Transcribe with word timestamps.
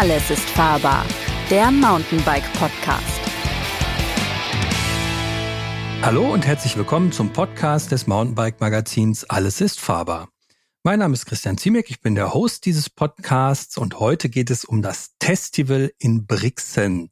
Alles 0.00 0.30
ist 0.30 0.48
fahrbar, 0.50 1.04
der 1.50 1.72
Mountainbike 1.72 2.44
Podcast. 2.52 3.20
Hallo 6.02 6.32
und 6.32 6.46
herzlich 6.46 6.76
willkommen 6.76 7.10
zum 7.10 7.32
Podcast 7.32 7.90
des 7.90 8.06
Mountainbike 8.06 8.60
Magazins 8.60 9.24
Alles 9.24 9.60
ist 9.60 9.80
fahrbar. 9.80 10.28
Mein 10.84 11.00
Name 11.00 11.14
ist 11.14 11.26
Christian 11.26 11.58
Ziemek, 11.58 11.90
ich 11.90 12.00
bin 12.00 12.14
der 12.14 12.32
Host 12.32 12.64
dieses 12.66 12.88
Podcasts 12.88 13.76
und 13.76 13.98
heute 13.98 14.28
geht 14.28 14.50
es 14.50 14.64
um 14.64 14.82
das 14.82 15.16
Testival 15.18 15.92
in 15.98 16.26
Brixen. 16.28 17.10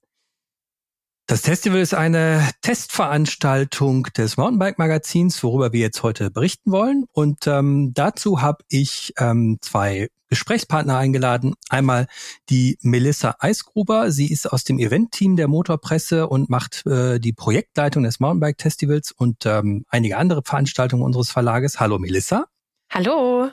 Das 1.28 1.40
Festival 1.40 1.80
ist 1.80 1.92
eine 1.92 2.48
Testveranstaltung 2.62 4.04
des 4.16 4.36
Mountainbike-Magazins, 4.36 5.42
worüber 5.42 5.72
wir 5.72 5.80
jetzt 5.80 6.04
heute 6.04 6.30
berichten 6.30 6.70
wollen. 6.70 7.06
Und 7.12 7.48
ähm, 7.48 7.92
dazu 7.94 8.42
habe 8.42 8.62
ich 8.68 9.12
ähm, 9.18 9.58
zwei 9.60 10.08
Gesprächspartner 10.28 10.96
eingeladen. 10.96 11.54
Einmal 11.68 12.06
die 12.48 12.78
Melissa 12.80 13.34
Eisgruber. 13.40 14.12
Sie 14.12 14.30
ist 14.30 14.46
aus 14.46 14.62
dem 14.62 14.78
Event-Team 14.78 15.34
der 15.34 15.48
Motorpresse 15.48 16.28
und 16.28 16.48
macht 16.48 16.86
äh, 16.86 17.18
die 17.18 17.32
Projektleitung 17.32 18.04
des 18.04 18.20
Mountainbike-Festivals 18.20 19.10
und 19.10 19.46
ähm, 19.46 19.84
einige 19.88 20.18
andere 20.18 20.42
Veranstaltungen 20.44 21.02
unseres 21.02 21.32
Verlages. 21.32 21.80
Hallo 21.80 21.98
Melissa. 21.98 22.46
Hallo. 22.88 23.48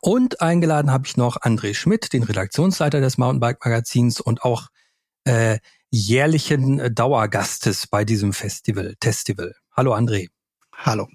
Und 0.00 0.40
eingeladen 0.40 0.90
habe 0.90 1.06
ich 1.06 1.16
noch 1.16 1.36
André 1.40 1.74
Schmidt, 1.74 2.12
den 2.12 2.24
Redaktionsleiter 2.24 3.00
des 3.00 3.16
Mountainbike-Magazins 3.16 4.20
und 4.20 4.42
auch 4.42 4.66
äh, 5.22 5.58
jährlichen 5.90 6.80
äh, 6.80 6.90
Dauergastes 6.90 7.86
bei 7.86 8.04
diesem 8.04 8.32
Festival, 8.32 8.94
Testival. 9.00 9.54
Hallo 9.76 9.94
André. 9.94 10.28
Hallo. 10.72 11.08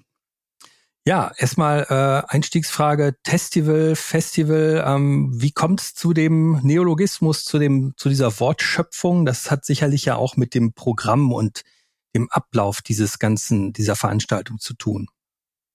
Ja, 1.04 1.32
erstmal 1.36 1.86
äh, 1.90 2.32
Einstiegsfrage, 2.32 3.16
Testival, 3.24 3.96
Festival, 3.96 4.84
ähm, 4.86 5.32
wie 5.34 5.50
kommt 5.50 5.80
es 5.80 5.94
zu 5.94 6.12
dem 6.12 6.60
Neologismus, 6.62 7.44
zu 7.44 7.58
dem, 7.58 7.94
zu 7.96 8.08
dieser 8.08 8.38
Wortschöpfung? 8.38 9.26
Das 9.26 9.50
hat 9.50 9.64
sicherlich 9.64 10.04
ja 10.04 10.14
auch 10.14 10.36
mit 10.36 10.54
dem 10.54 10.74
Programm 10.74 11.32
und 11.32 11.62
dem 12.14 12.30
Ablauf 12.30 12.82
dieses 12.82 13.18
ganzen, 13.18 13.72
dieser 13.72 13.96
Veranstaltung 13.96 14.60
zu 14.60 14.74
tun. 14.74 15.08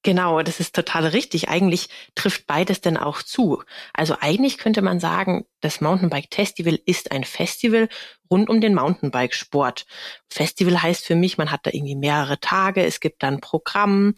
Genau, 0.04 0.42
das 0.42 0.60
ist 0.60 0.74
total 0.76 1.08
richtig. 1.08 1.50
Eigentlich 1.50 1.90
trifft 2.16 2.48
beides 2.48 2.80
denn 2.82 2.98
auch 2.98 3.22
zu. 3.22 3.64
Also 3.94 4.16
eigentlich 4.20 4.58
könnte 4.58 4.82
man 4.82 5.00
sagen, 5.00 5.46
das 5.60 5.82
Mountainbike 5.82 6.34
Festival 6.34 6.80
ist 6.86 7.12
ein 7.12 7.24
Festival 7.24 7.90
rund 8.32 8.50
um 8.50 8.62
den 8.62 8.76
Mountainbike-Sport. 8.76 9.86
Festival 10.30 10.82
heißt 10.82 11.06
für 11.06 11.16
mich, 11.16 11.38
man 11.38 11.52
hat 11.52 11.62
da 11.66 11.72
irgendwie 11.74 11.96
mehrere 11.96 12.40
Tage, 12.40 12.86
es 12.86 13.00
gibt 13.00 13.24
dann 13.24 13.42
Programm, 13.42 14.14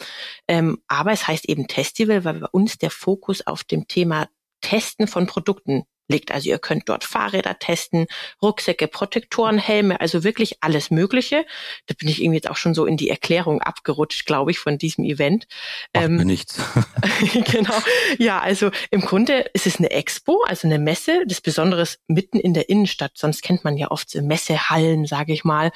ähm, 0.48 0.80
aber 0.88 1.12
es 1.12 1.28
heißt 1.28 1.48
eben 1.50 1.68
Festival, 1.68 2.24
weil 2.24 2.40
bei 2.42 2.48
uns 2.52 2.78
der 2.78 2.92
Fokus 2.92 3.48
auf 3.48 3.64
dem 3.64 3.88
Thema 3.88 4.28
Testen 4.62 5.08
von 5.08 5.26
Produkten 5.28 5.86
liegt. 6.10 6.32
Also 6.32 6.50
ihr 6.50 6.60
könnt 6.60 6.90
dort 6.90 7.04
Fahrräder 7.04 7.58
testen, 7.60 8.08
Rucksäcke, 8.42 8.88
Protektoren, 8.88 9.58
Helme, 9.58 10.02
also 10.02 10.24
wirklich 10.24 10.58
alles 10.62 10.92
Mögliche. 10.92 11.46
Da 11.88 11.96
bin 11.98 12.10
ich 12.10 12.22
irgendwie 12.22 12.38
jetzt 12.38 12.50
auch 12.50 12.58
schon 12.58 12.74
so 12.74 12.86
in 12.86 12.98
die 12.98 13.10
Erklärung 13.10 13.62
abgerutscht, 13.62 14.26
glaube 14.26 14.52
ich, 14.52 14.60
von 14.60 14.78
diesem 14.78 15.06
Event. 15.06 15.48
Macht 15.94 16.06
ähm, 16.06 16.16
nichts. 16.18 16.60
genau. 17.52 17.78
Ja, 18.18 18.40
also 18.40 18.72
im 18.92 19.02
Grunde 19.02 19.46
ist 19.54 19.68
es 19.68 19.78
eine 19.78 19.92
Expo, 19.92 20.44
also 20.46 20.68
eine 20.68 20.80
Messe, 20.80 21.24
das 21.26 21.42
Besonderes 21.42 22.00
mitten 22.08 22.40
in 22.40 22.54
der 22.54 22.70
Innenstadt. 22.70 23.12
Sonst 23.16 23.42
kennt 23.42 23.64
man 23.64 23.78
ja 23.78 23.92
oft 23.92 24.10
so 24.10 24.22
Messehallen, 24.22 25.06
sage 25.06 25.34
ich 25.34 25.44
mal. 25.44 25.72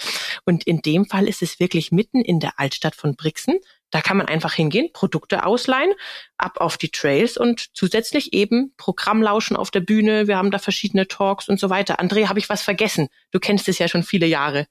Und 0.45 0.65
in 0.65 0.81
dem 0.81 1.05
Fall 1.05 1.27
ist 1.27 1.41
es 1.41 1.59
wirklich 1.59 1.91
mitten 1.91 2.21
in 2.21 2.39
der 2.39 2.59
Altstadt 2.59 2.95
von 2.95 3.15
Brixen. 3.15 3.59
Da 3.93 4.01
kann 4.01 4.17
man 4.17 4.25
einfach 4.25 4.55
hingehen, 4.55 4.89
Produkte 4.91 5.45
ausleihen, 5.45 5.93
ab 6.39 6.57
auf 6.57 6.79
die 6.79 6.89
Trails 6.89 7.37
und 7.37 7.75
zusätzlich 7.75 8.33
eben 8.33 8.73
Programmlauschen 8.75 9.55
auf 9.55 9.69
der 9.69 9.81
Bühne. 9.81 10.27
Wir 10.27 10.35
haben 10.35 10.49
da 10.49 10.57
verschiedene 10.57 11.07
Talks 11.07 11.47
und 11.47 11.59
so 11.59 11.69
weiter. 11.69 11.99
André, 11.99 12.27
habe 12.27 12.39
ich 12.39 12.49
was 12.49 12.63
vergessen? 12.63 13.07
Du 13.29 13.39
kennst 13.39 13.67
es 13.67 13.77
ja 13.77 13.87
schon 13.87 14.01
viele 14.01 14.25
Jahre. 14.25 14.65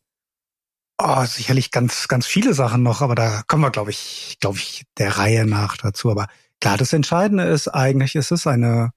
Oh, 0.98 1.24
sicherlich 1.24 1.70
ganz, 1.70 2.08
ganz 2.08 2.26
viele 2.26 2.52
Sachen 2.52 2.82
noch, 2.82 3.00
aber 3.00 3.14
da 3.14 3.42
kommen 3.46 3.62
wir, 3.62 3.70
glaube 3.70 3.92
ich, 3.92 4.38
glaube 4.40 4.58
ich, 4.58 4.86
der 4.98 5.16
Reihe 5.16 5.46
nach 5.46 5.76
dazu. 5.76 6.10
Aber 6.10 6.26
klar, 6.60 6.76
das 6.76 6.92
Entscheidende 6.92 7.44
ist 7.44 7.68
eigentlich, 7.68 8.16
es 8.16 8.32
ist 8.32 8.48
eine 8.48 8.90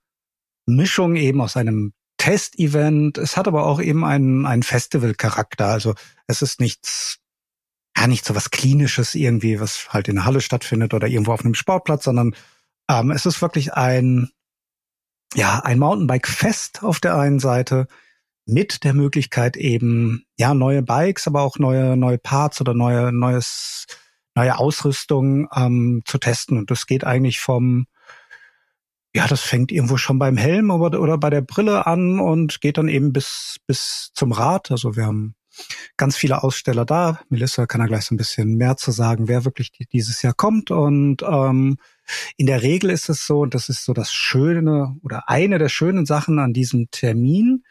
Mischung 0.66 1.18
eben 1.18 1.40
aus 1.40 1.56
einem 1.56 1.94
Test-Event. 2.18 3.20
Es 3.20 3.38
hat 3.38 3.48
aber 3.48 3.68
auch 3.68 3.80
eben 3.80 4.04
einen, 4.04 4.48
einen 4.48 4.64
Festival-Charakter. 4.64 5.68
Also 5.68 5.94
es 6.26 6.42
ist 6.42 6.60
nichts 6.60 7.20
ja 7.98 8.08
nicht 8.08 8.26
so 8.26 8.36
was 8.36 8.52
Klinisches 8.52 9.16
irgendwie, 9.16 9.60
was 9.60 9.94
halt 9.94 10.08
in 10.08 10.16
der 10.16 10.26
Halle 10.26 10.42
stattfindet 10.42 10.94
oder 10.94 11.08
irgendwo 11.08 11.34
auf 11.34 11.44
einem 11.44 11.56
Sportplatz, 11.56 12.04
sondern 12.04 12.36
ähm, 12.90 13.12
es 13.12 13.26
ist 13.26 13.42
wirklich 13.42 13.74
ein, 13.74 14.30
ja, 15.34 15.60
ein 15.60 15.80
Mountainbike-Fest 15.80 16.84
auf 16.84 17.00
der 17.00 17.18
einen 17.18 17.40
Seite 17.40 17.88
mit 18.46 18.84
der 18.84 18.94
Möglichkeit 18.94 19.58
eben, 19.58 20.26
ja, 20.38 20.54
neue 20.54 20.84
Bikes, 20.84 21.28
aber 21.28 21.42
auch 21.42 21.58
neue, 21.58 21.98
neue 21.98 22.18
Parts 22.18 22.62
oder 22.62 22.74
neue, 22.74 23.12
neues, 23.12 23.88
neue 24.36 24.58
Ausrüstung 24.58 25.48
ähm, 25.56 26.04
zu 26.06 26.20
testen. 26.20 26.58
Und 26.58 26.70
das 26.70 26.86
geht 26.86 27.04
eigentlich 27.04 27.40
vom, 27.40 27.88
ja, 29.16 29.28
das 29.28 29.42
fängt 29.42 29.72
irgendwo 29.72 29.98
schon 29.98 30.20
beim 30.20 30.38
Helm 30.38 30.70
oder, 30.70 31.02
oder 31.02 31.18
bei 31.18 31.30
der 31.30 31.42
Brille 31.42 31.88
an 31.88 32.20
und 32.20 32.62
geht 32.62 32.78
dann 32.78 32.88
eben 32.88 33.14
bis, 33.14 33.58
bis 33.66 34.12
zum 34.14 34.32
Rad. 34.32 34.70
Also 34.70 34.96
wir 34.96 35.06
haben 35.06 35.36
ganz 35.98 36.16
viele 36.16 36.44
Aussteller 36.44 36.86
da. 36.86 37.20
Melissa 37.30 37.66
kann 37.66 37.82
da 37.82 37.88
gleich 37.88 38.06
so 38.06 38.16
ein 38.16 38.18
bisschen 38.18 38.56
mehr 38.56 38.78
zu 38.78 38.92
sagen, 38.92 39.28
wer 39.28 39.46
wirklich 39.46 39.72
dieses 39.92 40.22
Jahr 40.22 40.34
kommt. 40.34 40.72
Und 40.72 41.24
ähm, 41.24 41.78
in 42.38 42.46
der 42.48 42.62
Regel 42.62 42.90
ist 42.90 43.10
es 43.10 43.26
so, 43.26 43.42
und 43.42 43.54
das 43.54 43.70
ist 43.70 43.86
so 43.86 43.94
das 43.94 44.14
Schöne 44.14 44.96
oder 45.02 45.30
eine 45.30 45.58
der 45.58 45.70
schönen 45.70 46.06
Sachen 46.06 46.40
an 46.40 46.54
diesem 46.54 46.90
Termin, 46.92 47.64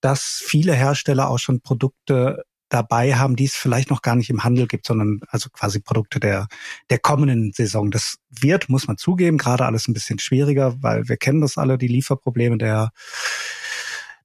dass 0.00 0.42
viele 0.44 0.74
Hersteller 0.74 1.28
auch 1.28 1.38
schon 1.38 1.60
Produkte 1.60 2.44
dabei 2.70 3.16
haben, 3.16 3.36
die 3.36 3.44
es 3.44 3.54
vielleicht 3.54 3.90
noch 3.90 4.00
gar 4.00 4.14
nicht 4.14 4.30
im 4.30 4.44
Handel 4.44 4.66
gibt, 4.66 4.86
sondern 4.86 5.20
also 5.28 5.50
quasi 5.50 5.80
Produkte 5.80 6.20
der, 6.20 6.46
der 6.88 6.98
kommenden 6.98 7.52
Saison. 7.52 7.90
Das 7.90 8.16
wird, 8.30 8.68
muss 8.68 8.86
man 8.86 8.96
zugeben, 8.96 9.38
gerade 9.38 9.66
alles 9.66 9.88
ein 9.88 9.92
bisschen 9.92 10.18
schwieriger, 10.18 10.76
weil 10.80 11.08
wir 11.08 11.16
kennen 11.16 11.40
das 11.40 11.58
alle, 11.58 11.76
die 11.76 11.88
Lieferprobleme 11.88 12.58
der 12.58 12.90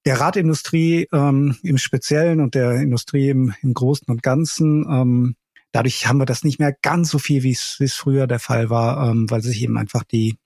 der 0.05 0.19
Radindustrie 0.19 1.07
ähm, 1.11 1.57
im 1.63 1.77
Speziellen 1.77 2.39
und 2.39 2.55
der 2.55 2.73
Industrie 2.75 3.29
im, 3.29 3.53
im 3.61 3.73
Großen 3.73 4.07
und 4.07 4.21
Ganzen. 4.23 4.85
Ähm, 4.89 5.35
dadurch 5.71 6.07
haben 6.07 6.19
wir 6.19 6.25
das 6.25 6.43
nicht 6.43 6.59
mehr 6.59 6.73
ganz 6.81 7.09
so 7.09 7.19
viel, 7.19 7.43
wie 7.43 7.51
es 7.51 7.93
früher 7.93 8.27
der 8.27 8.39
Fall 8.39 8.69
war, 8.69 9.09
ähm, 9.09 9.29
weil 9.29 9.41
sich 9.41 9.61
eben 9.61 9.77
einfach 9.77 10.03
die 10.03 10.37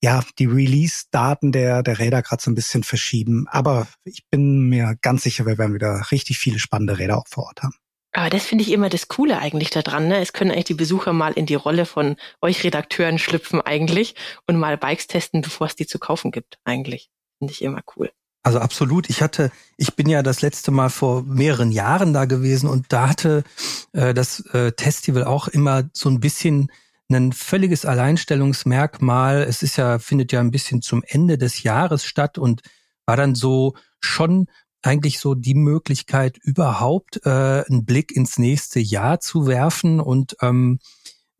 ja, 0.00 0.22
die 0.38 0.46
Release-Daten 0.46 1.50
der, 1.50 1.82
der 1.82 1.98
Räder 1.98 2.22
gerade 2.22 2.42
so 2.42 2.50
ein 2.50 2.54
bisschen 2.54 2.84
verschieben. 2.84 3.46
Aber 3.48 3.88
ich 4.04 4.24
bin 4.30 4.68
mir 4.68 4.96
ganz 5.00 5.24
sicher, 5.24 5.44
wir 5.44 5.58
werden 5.58 5.74
wieder 5.74 6.10
richtig 6.12 6.38
viele 6.38 6.58
spannende 6.58 6.98
Räder 6.98 7.18
auch 7.18 7.26
vor 7.26 7.46
Ort 7.46 7.62
haben. 7.62 7.74
Aber 8.12 8.30
das 8.30 8.46
finde 8.46 8.62
ich 8.62 8.70
immer 8.70 8.88
das 8.88 9.08
Coole 9.08 9.38
eigentlich 9.38 9.70
daran. 9.70 10.08
Ne? 10.08 10.20
Es 10.20 10.32
können 10.32 10.50
eigentlich 10.50 10.64
die 10.64 10.74
Besucher 10.74 11.12
mal 11.12 11.32
in 11.32 11.46
die 11.46 11.54
Rolle 11.54 11.84
von 11.84 12.16
euch 12.40 12.64
Redakteuren 12.64 13.18
schlüpfen 13.18 13.60
eigentlich 13.60 14.14
und 14.46 14.56
mal 14.56 14.78
Bikes 14.78 15.08
testen, 15.08 15.42
bevor 15.42 15.66
es 15.66 15.76
die 15.76 15.86
zu 15.86 15.98
kaufen 15.98 16.30
gibt 16.30 16.58
eigentlich. 16.64 17.10
Finde 17.38 17.52
ich 17.52 17.62
immer 17.62 17.80
cool. 17.96 18.10
Also 18.42 18.60
absolut. 18.60 19.10
Ich 19.10 19.20
hatte, 19.20 19.50
ich 19.76 19.94
bin 19.94 20.08
ja 20.08 20.22
das 20.22 20.42
letzte 20.42 20.70
Mal 20.70 20.88
vor 20.88 21.22
mehreren 21.22 21.72
Jahren 21.72 22.12
da 22.12 22.24
gewesen 22.24 22.68
und 22.68 22.86
da 22.92 23.10
hatte 23.10 23.44
äh, 23.92 24.14
das 24.14 24.40
äh, 24.54 24.72
Festival 24.78 25.24
auch 25.24 25.48
immer 25.48 25.88
so 25.92 26.08
ein 26.08 26.20
bisschen 26.20 26.70
ein 27.10 27.32
völliges 27.32 27.84
Alleinstellungsmerkmal. 27.84 29.42
Es 29.42 29.62
ist 29.62 29.76
ja, 29.76 29.98
findet 29.98 30.32
ja 30.32 30.40
ein 30.40 30.50
bisschen 30.50 30.82
zum 30.82 31.02
Ende 31.06 31.38
des 31.38 31.62
Jahres 31.62 32.04
statt 32.04 32.38
und 32.38 32.62
war 33.06 33.16
dann 33.16 33.34
so 33.34 33.74
schon 34.00 34.46
eigentlich 34.82 35.18
so 35.18 35.34
die 35.34 35.54
Möglichkeit, 35.54 36.38
überhaupt 36.38 37.20
äh, 37.24 37.64
einen 37.68 37.84
Blick 37.84 38.12
ins 38.12 38.38
nächste 38.38 38.78
Jahr 38.78 39.20
zu 39.20 39.46
werfen 39.46 40.00
und 40.00 40.36
ähm, 40.40 40.78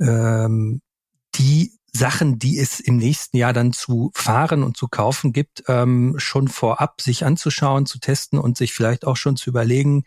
ähm, 0.01 0.81
die 1.37 1.78
Sachen, 1.93 2.39
die 2.39 2.59
es 2.59 2.81
im 2.81 2.97
nächsten 2.97 3.37
Jahr 3.37 3.53
dann 3.53 3.73
zu 3.73 4.11
fahren 4.15 4.63
und 4.63 4.77
zu 4.77 4.89
kaufen 4.89 5.33
gibt, 5.33 5.65
ähm, 5.69 6.15
schon 6.19 6.49
vorab 6.49 7.01
sich 7.01 7.25
anzuschauen, 7.25 7.87
zu 7.87 7.99
testen 7.99 8.39
und 8.39 8.57
sich 8.57 8.73
vielleicht 8.73 9.07
auch 9.07 9.17
schon 9.17 9.37
zu 9.37 9.51
überlegen, 9.51 10.05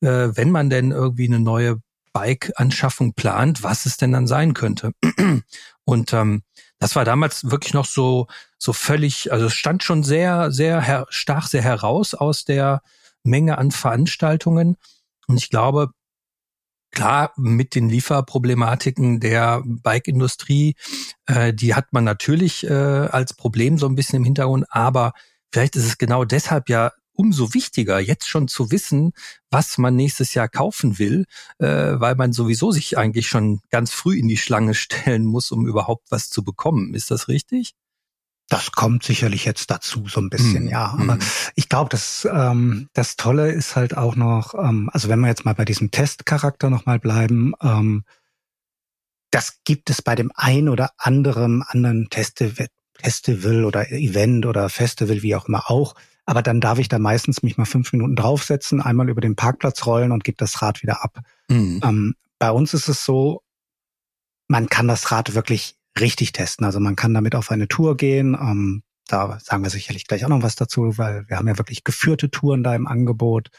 äh, 0.00 0.28
wenn 0.34 0.50
man 0.50 0.68
denn 0.68 0.90
irgendwie 0.90 1.26
eine 1.26 1.40
neue 1.40 1.80
Bike-Anschaffung 2.12 3.14
plant, 3.14 3.62
was 3.62 3.86
es 3.86 3.96
denn 3.96 4.12
dann 4.12 4.26
sein 4.26 4.54
könnte. 4.54 4.92
Und 5.84 6.12
ähm, 6.12 6.42
das 6.78 6.94
war 6.94 7.04
damals 7.04 7.50
wirklich 7.50 7.74
noch 7.74 7.86
so 7.86 8.26
so 8.58 8.72
völlig, 8.72 9.32
also 9.32 9.46
es 9.46 9.54
stand 9.54 9.82
schon 9.82 10.04
sehr 10.04 10.52
sehr 10.52 10.80
her 10.80 11.06
stach 11.08 11.48
sehr 11.48 11.62
heraus 11.62 12.14
aus 12.14 12.44
der 12.44 12.82
Menge 13.24 13.58
an 13.58 13.70
Veranstaltungen. 13.70 14.76
Und 15.26 15.36
ich 15.38 15.50
glaube, 15.50 15.92
Klar, 16.92 17.32
mit 17.36 17.74
den 17.74 17.88
Lieferproblematiken 17.88 19.18
der 19.18 19.62
Bike-Industrie, 19.64 20.76
äh, 21.26 21.54
die 21.54 21.74
hat 21.74 21.92
man 21.92 22.04
natürlich 22.04 22.64
äh, 22.64 22.72
als 22.72 23.32
Problem 23.32 23.78
so 23.78 23.86
ein 23.86 23.94
bisschen 23.94 24.18
im 24.18 24.24
Hintergrund, 24.24 24.66
aber 24.68 25.14
vielleicht 25.50 25.74
ist 25.76 25.86
es 25.86 25.96
genau 25.96 26.26
deshalb 26.26 26.68
ja 26.68 26.92
umso 27.14 27.54
wichtiger, 27.54 27.98
jetzt 27.98 28.28
schon 28.28 28.46
zu 28.46 28.70
wissen, 28.70 29.12
was 29.50 29.78
man 29.78 29.96
nächstes 29.96 30.34
Jahr 30.34 30.48
kaufen 30.48 30.98
will, 30.98 31.24
äh, 31.58 31.66
weil 31.66 32.14
man 32.14 32.32
sowieso 32.32 32.72
sich 32.72 32.98
eigentlich 32.98 33.26
schon 33.26 33.60
ganz 33.70 33.90
früh 33.90 34.18
in 34.18 34.28
die 34.28 34.36
Schlange 34.36 34.74
stellen 34.74 35.24
muss, 35.24 35.50
um 35.50 35.66
überhaupt 35.66 36.10
was 36.10 36.28
zu 36.28 36.44
bekommen. 36.44 36.94
Ist 36.94 37.10
das 37.10 37.28
richtig? 37.28 37.74
Das 38.52 38.72
kommt 38.72 39.02
sicherlich 39.02 39.46
jetzt 39.46 39.70
dazu 39.70 40.08
so 40.08 40.20
ein 40.20 40.28
bisschen, 40.28 40.66
mm. 40.66 40.68
ja. 40.68 40.90
Aber 40.90 41.14
mm. 41.14 41.20
ich 41.54 41.70
glaube, 41.70 41.88
das 41.88 42.28
ähm, 42.30 42.88
das 42.92 43.16
Tolle 43.16 43.50
ist 43.50 43.76
halt 43.76 43.96
auch 43.96 44.14
noch, 44.14 44.54
ähm, 44.54 44.90
also 44.92 45.08
wenn 45.08 45.20
wir 45.20 45.28
jetzt 45.28 45.46
mal 45.46 45.54
bei 45.54 45.64
diesem 45.64 45.90
Testcharakter 45.90 46.68
nochmal 46.68 46.98
bleiben, 46.98 47.54
ähm, 47.62 48.04
das 49.30 49.60
gibt 49.64 49.88
es 49.88 50.02
bei 50.02 50.14
dem 50.14 50.30
ein 50.34 50.68
oder 50.68 50.90
anderen 50.98 51.62
anderen 51.62 52.08
Festival, 52.12 52.66
Festival 52.94 53.64
oder 53.64 53.90
Event 53.90 54.44
oder 54.44 54.68
Festival, 54.68 55.22
wie 55.22 55.34
auch 55.34 55.48
immer 55.48 55.70
auch. 55.70 55.94
Aber 56.26 56.42
dann 56.42 56.60
darf 56.60 56.78
ich 56.78 56.88
da 56.88 56.98
meistens 56.98 57.42
mich 57.42 57.56
mal 57.56 57.64
fünf 57.64 57.92
Minuten 57.92 58.16
draufsetzen, 58.16 58.82
einmal 58.82 59.08
über 59.08 59.22
den 59.22 59.34
Parkplatz 59.34 59.86
rollen 59.86 60.12
und 60.12 60.24
gebe 60.24 60.36
das 60.36 60.60
Rad 60.60 60.82
wieder 60.82 61.02
ab. 61.02 61.20
Mhm. 61.48 61.80
Ähm, 61.82 62.14
bei 62.38 62.50
uns 62.50 62.74
ist 62.74 62.88
es 62.88 63.04
so, 63.04 63.42
man 64.46 64.68
kann 64.68 64.88
das 64.88 65.10
Rad 65.10 65.34
wirklich 65.34 65.76
richtig 66.00 66.32
testen. 66.32 66.64
Also 66.64 66.80
man 66.80 66.96
kann 66.96 67.14
damit 67.14 67.34
auf 67.34 67.50
eine 67.50 67.68
Tour 67.68 67.96
gehen. 67.96 68.34
Ähm, 68.34 68.82
da 69.06 69.38
sagen 69.40 69.62
wir 69.62 69.70
sicherlich 69.70 70.06
gleich 70.06 70.24
auch 70.24 70.30
noch 70.30 70.42
was 70.42 70.56
dazu, 70.56 70.96
weil 70.98 71.28
wir 71.28 71.36
haben 71.36 71.48
ja 71.48 71.58
wirklich 71.58 71.84
geführte 71.84 72.30
Touren 72.30 72.62
da 72.62 72.74
im 72.74 72.86
Angebot. 72.86 73.50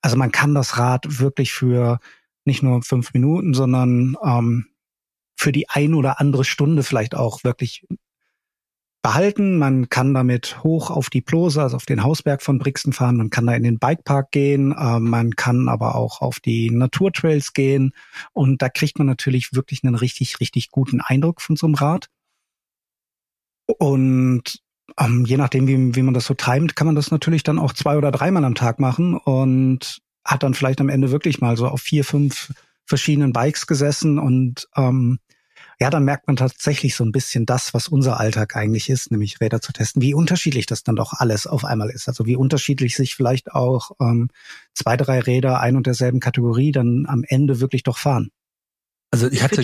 Also 0.00 0.16
man 0.16 0.32
kann 0.32 0.54
das 0.54 0.78
Rad 0.78 1.20
wirklich 1.20 1.52
für 1.52 1.98
nicht 2.44 2.62
nur 2.62 2.82
fünf 2.82 3.12
Minuten, 3.14 3.54
sondern 3.54 4.16
ähm, 4.22 4.66
für 5.36 5.52
die 5.52 5.68
ein 5.68 5.94
oder 5.94 6.20
andere 6.20 6.44
Stunde 6.44 6.82
vielleicht 6.82 7.14
auch 7.14 7.44
wirklich 7.44 7.86
behalten. 9.04 9.58
Man 9.58 9.90
kann 9.90 10.14
damit 10.14 10.64
hoch 10.64 10.90
auf 10.90 11.10
die 11.10 11.20
Plose, 11.20 11.62
also 11.62 11.76
auf 11.76 11.84
den 11.84 12.02
Hausberg 12.02 12.42
von 12.42 12.58
Brixen 12.58 12.94
fahren. 12.94 13.18
Man 13.18 13.28
kann 13.28 13.46
da 13.46 13.54
in 13.54 13.62
den 13.62 13.78
Bikepark 13.78 14.32
gehen. 14.32 14.72
Äh, 14.72 14.98
man 14.98 15.36
kann 15.36 15.68
aber 15.68 15.94
auch 15.94 16.22
auf 16.22 16.40
die 16.40 16.70
Naturtrails 16.70 17.52
gehen. 17.52 17.92
Und 18.32 18.62
da 18.62 18.70
kriegt 18.70 18.96
man 18.98 19.06
natürlich 19.06 19.52
wirklich 19.52 19.84
einen 19.84 19.94
richtig, 19.94 20.40
richtig 20.40 20.70
guten 20.70 21.02
Eindruck 21.02 21.42
von 21.42 21.54
so 21.54 21.66
einem 21.66 21.74
Rad. 21.74 22.08
Und 23.66 24.62
ähm, 24.98 25.24
je 25.26 25.36
nachdem, 25.36 25.66
wie, 25.66 25.94
wie 25.94 26.02
man 26.02 26.14
das 26.14 26.24
so 26.24 26.32
timet, 26.32 26.74
kann 26.74 26.86
man 26.86 26.96
das 26.96 27.10
natürlich 27.10 27.42
dann 27.42 27.58
auch 27.58 27.74
zwei 27.74 27.98
oder 27.98 28.10
dreimal 28.10 28.44
am 28.44 28.54
Tag 28.54 28.80
machen 28.80 29.18
und 29.18 30.00
hat 30.24 30.42
dann 30.42 30.54
vielleicht 30.54 30.80
am 30.80 30.88
Ende 30.88 31.10
wirklich 31.10 31.42
mal 31.42 31.58
so 31.58 31.68
auf 31.68 31.82
vier, 31.82 32.04
fünf 32.04 32.54
verschiedenen 32.86 33.34
Bikes 33.34 33.66
gesessen 33.66 34.18
und 34.18 34.66
ähm, 34.76 35.18
ja, 35.84 35.90
dann 35.90 36.04
merkt 36.04 36.26
man 36.28 36.36
tatsächlich 36.36 36.96
so 36.96 37.04
ein 37.04 37.12
bisschen 37.12 37.44
das, 37.44 37.74
was 37.74 37.88
unser 37.88 38.18
Alltag 38.18 38.56
eigentlich 38.56 38.88
ist, 38.88 39.10
nämlich 39.10 39.38
Räder 39.42 39.60
zu 39.60 39.70
testen, 39.70 40.00
wie 40.00 40.14
unterschiedlich 40.14 40.64
das 40.64 40.82
dann 40.82 40.96
doch 40.96 41.12
alles 41.12 41.46
auf 41.46 41.66
einmal 41.66 41.90
ist. 41.90 42.08
Also 42.08 42.24
wie 42.24 42.36
unterschiedlich 42.36 42.96
sich 42.96 43.14
vielleicht 43.14 43.52
auch 43.52 43.90
ähm, 44.00 44.30
zwei, 44.72 44.96
drei 44.96 45.20
Räder 45.20 45.60
ein 45.60 45.76
und 45.76 45.86
derselben 45.86 46.20
Kategorie 46.20 46.72
dann 46.72 47.04
am 47.06 47.22
Ende 47.28 47.60
wirklich 47.60 47.82
doch 47.82 47.98
fahren. 47.98 48.30
Also 49.10 49.30
ich 49.30 49.42
hatte. 49.42 49.62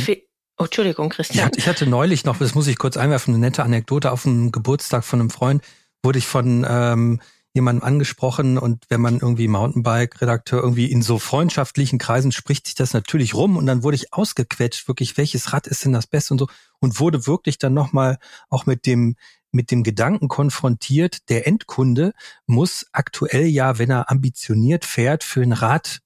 Oh, 0.58 0.64
Entschuldigung, 0.64 1.08
Christian. 1.08 1.38
Ich 1.38 1.42
hatte, 1.42 1.58
ich 1.58 1.68
hatte 1.68 1.86
neulich 1.86 2.26
noch, 2.26 2.36
das 2.36 2.54
muss 2.54 2.66
ich 2.66 2.76
kurz 2.76 2.98
einwerfen, 2.98 3.32
eine 3.32 3.40
nette 3.40 3.62
Anekdote 3.62 4.12
auf 4.12 4.26
einem 4.26 4.52
Geburtstag 4.52 5.06
von 5.06 5.20
einem 5.20 5.30
Freund, 5.30 5.62
wurde 6.02 6.18
ich 6.18 6.26
von 6.26 6.66
ähm, 6.68 7.22
jemandem 7.52 7.82
angesprochen 7.84 8.58
und 8.58 8.84
wenn 8.90 9.00
man 9.00 9.18
irgendwie 9.18 9.48
Mountainbike-Redakteur 9.48 10.62
irgendwie 10.62 10.90
in 10.90 11.02
so 11.02 11.18
freundschaftlichen 11.18 11.98
Kreisen 11.98 12.30
spricht 12.30 12.66
sich 12.66 12.76
das 12.76 12.92
natürlich 12.92 13.34
rum 13.34 13.56
und 13.56 13.66
dann 13.66 13.82
wurde 13.82 13.96
ich 13.96 14.12
ausgequetscht, 14.12 14.86
wirklich, 14.86 15.16
welches 15.16 15.52
Rad 15.52 15.66
ist 15.66 15.84
denn 15.84 15.92
das 15.92 16.06
Beste 16.06 16.34
und 16.34 16.38
so 16.38 16.46
und 16.78 17.00
wurde 17.00 17.26
wirklich 17.26 17.58
dann 17.58 17.74
nochmal 17.74 18.18
auch 18.48 18.66
mit 18.66 18.86
dem 18.86 19.16
mit 19.52 19.72
dem 19.72 19.82
Gedanken 19.82 20.28
konfrontiert, 20.28 21.28
der 21.28 21.48
Endkunde 21.48 22.12
muss 22.46 22.86
aktuell 22.92 23.46
ja, 23.46 23.78
wenn 23.78 23.90
er 23.90 24.08
ambitioniert 24.08 24.84
fährt, 24.84 25.24
für 25.24 25.42
ein 25.42 25.52
Rad, 25.52 26.02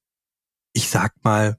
ich 0.72 0.88
sag 0.88 1.12
mal, 1.24 1.58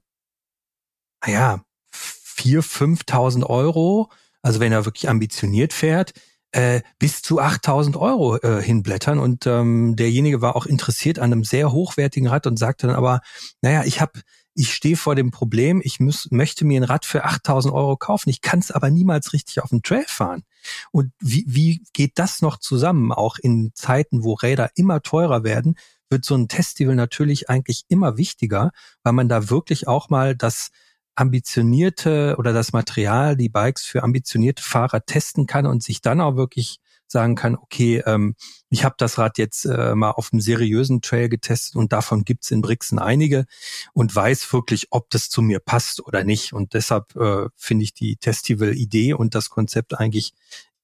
naja, 1.24 1.64
vier, 1.90 2.64
fünftausend 2.64 3.44
Euro, 3.44 4.10
also 4.42 4.58
wenn 4.58 4.72
er 4.72 4.84
wirklich 4.84 5.08
ambitioniert 5.08 5.72
fährt, 5.72 6.12
äh, 6.56 6.80
bis 6.98 7.20
zu 7.20 7.38
8000 7.38 7.96
Euro 7.96 8.38
äh, 8.38 8.62
hinblättern. 8.62 9.18
Und 9.18 9.46
ähm, 9.46 9.94
derjenige 9.94 10.40
war 10.40 10.56
auch 10.56 10.64
interessiert 10.64 11.18
an 11.18 11.30
einem 11.30 11.44
sehr 11.44 11.70
hochwertigen 11.70 12.28
Rad 12.28 12.46
und 12.46 12.58
sagte 12.58 12.86
dann 12.86 12.96
aber, 12.96 13.20
naja, 13.60 13.84
ich 13.84 14.00
habe 14.00 14.22
ich 14.58 14.72
stehe 14.72 14.96
vor 14.96 15.14
dem 15.14 15.30
Problem, 15.30 15.82
ich 15.84 16.00
muss, 16.00 16.28
möchte 16.30 16.64
mir 16.64 16.80
ein 16.80 16.84
Rad 16.84 17.04
für 17.04 17.24
8000 17.24 17.74
Euro 17.74 17.98
kaufen, 17.98 18.30
ich 18.30 18.40
kann 18.40 18.60
es 18.60 18.70
aber 18.70 18.88
niemals 18.88 19.34
richtig 19.34 19.62
auf 19.62 19.68
dem 19.68 19.82
Trail 19.82 20.06
fahren. 20.08 20.44
Und 20.92 21.12
wie, 21.20 21.44
wie 21.46 21.84
geht 21.92 22.12
das 22.14 22.40
noch 22.40 22.56
zusammen? 22.56 23.12
Auch 23.12 23.36
in 23.36 23.72
Zeiten, 23.74 24.24
wo 24.24 24.32
Räder 24.32 24.70
immer 24.74 25.02
teurer 25.02 25.44
werden, 25.44 25.76
wird 26.08 26.24
so 26.24 26.34
ein 26.34 26.48
Festival 26.48 26.94
natürlich 26.94 27.50
eigentlich 27.50 27.84
immer 27.88 28.16
wichtiger, 28.16 28.70
weil 29.02 29.12
man 29.12 29.28
da 29.28 29.50
wirklich 29.50 29.88
auch 29.88 30.08
mal 30.08 30.34
das 30.34 30.70
ambitionierte 31.16 32.36
oder 32.38 32.52
das 32.52 32.72
Material, 32.72 33.36
die 33.36 33.48
Bikes 33.48 33.84
für 33.84 34.02
ambitionierte 34.02 34.62
Fahrer 34.62 35.04
testen 35.04 35.46
kann 35.46 35.66
und 35.66 35.82
sich 35.82 36.00
dann 36.00 36.20
auch 36.20 36.36
wirklich 36.36 36.78
sagen 37.08 37.36
kann, 37.36 37.56
okay, 37.56 38.02
ähm, 38.06 38.34
ich 38.68 38.84
habe 38.84 38.96
das 38.98 39.18
Rad 39.18 39.38
jetzt 39.38 39.64
äh, 39.64 39.94
mal 39.94 40.10
auf 40.10 40.32
einem 40.32 40.40
seriösen 40.40 41.02
Trail 41.02 41.28
getestet 41.28 41.76
und 41.76 41.92
davon 41.92 42.24
gibt's 42.24 42.50
in 42.50 42.62
Brixen 42.62 42.98
einige 42.98 43.46
und 43.92 44.14
weiß 44.14 44.52
wirklich, 44.52 44.88
ob 44.90 45.10
das 45.10 45.28
zu 45.28 45.42
mir 45.42 45.60
passt 45.60 46.04
oder 46.04 46.24
nicht. 46.24 46.52
Und 46.52 46.74
deshalb 46.74 47.14
äh, 47.16 47.48
finde 47.56 47.84
ich 47.84 47.94
die 47.94 48.16
Testival-Idee 48.16 49.14
und 49.14 49.34
das 49.34 49.50
Konzept 49.50 49.98
eigentlich 49.98 50.32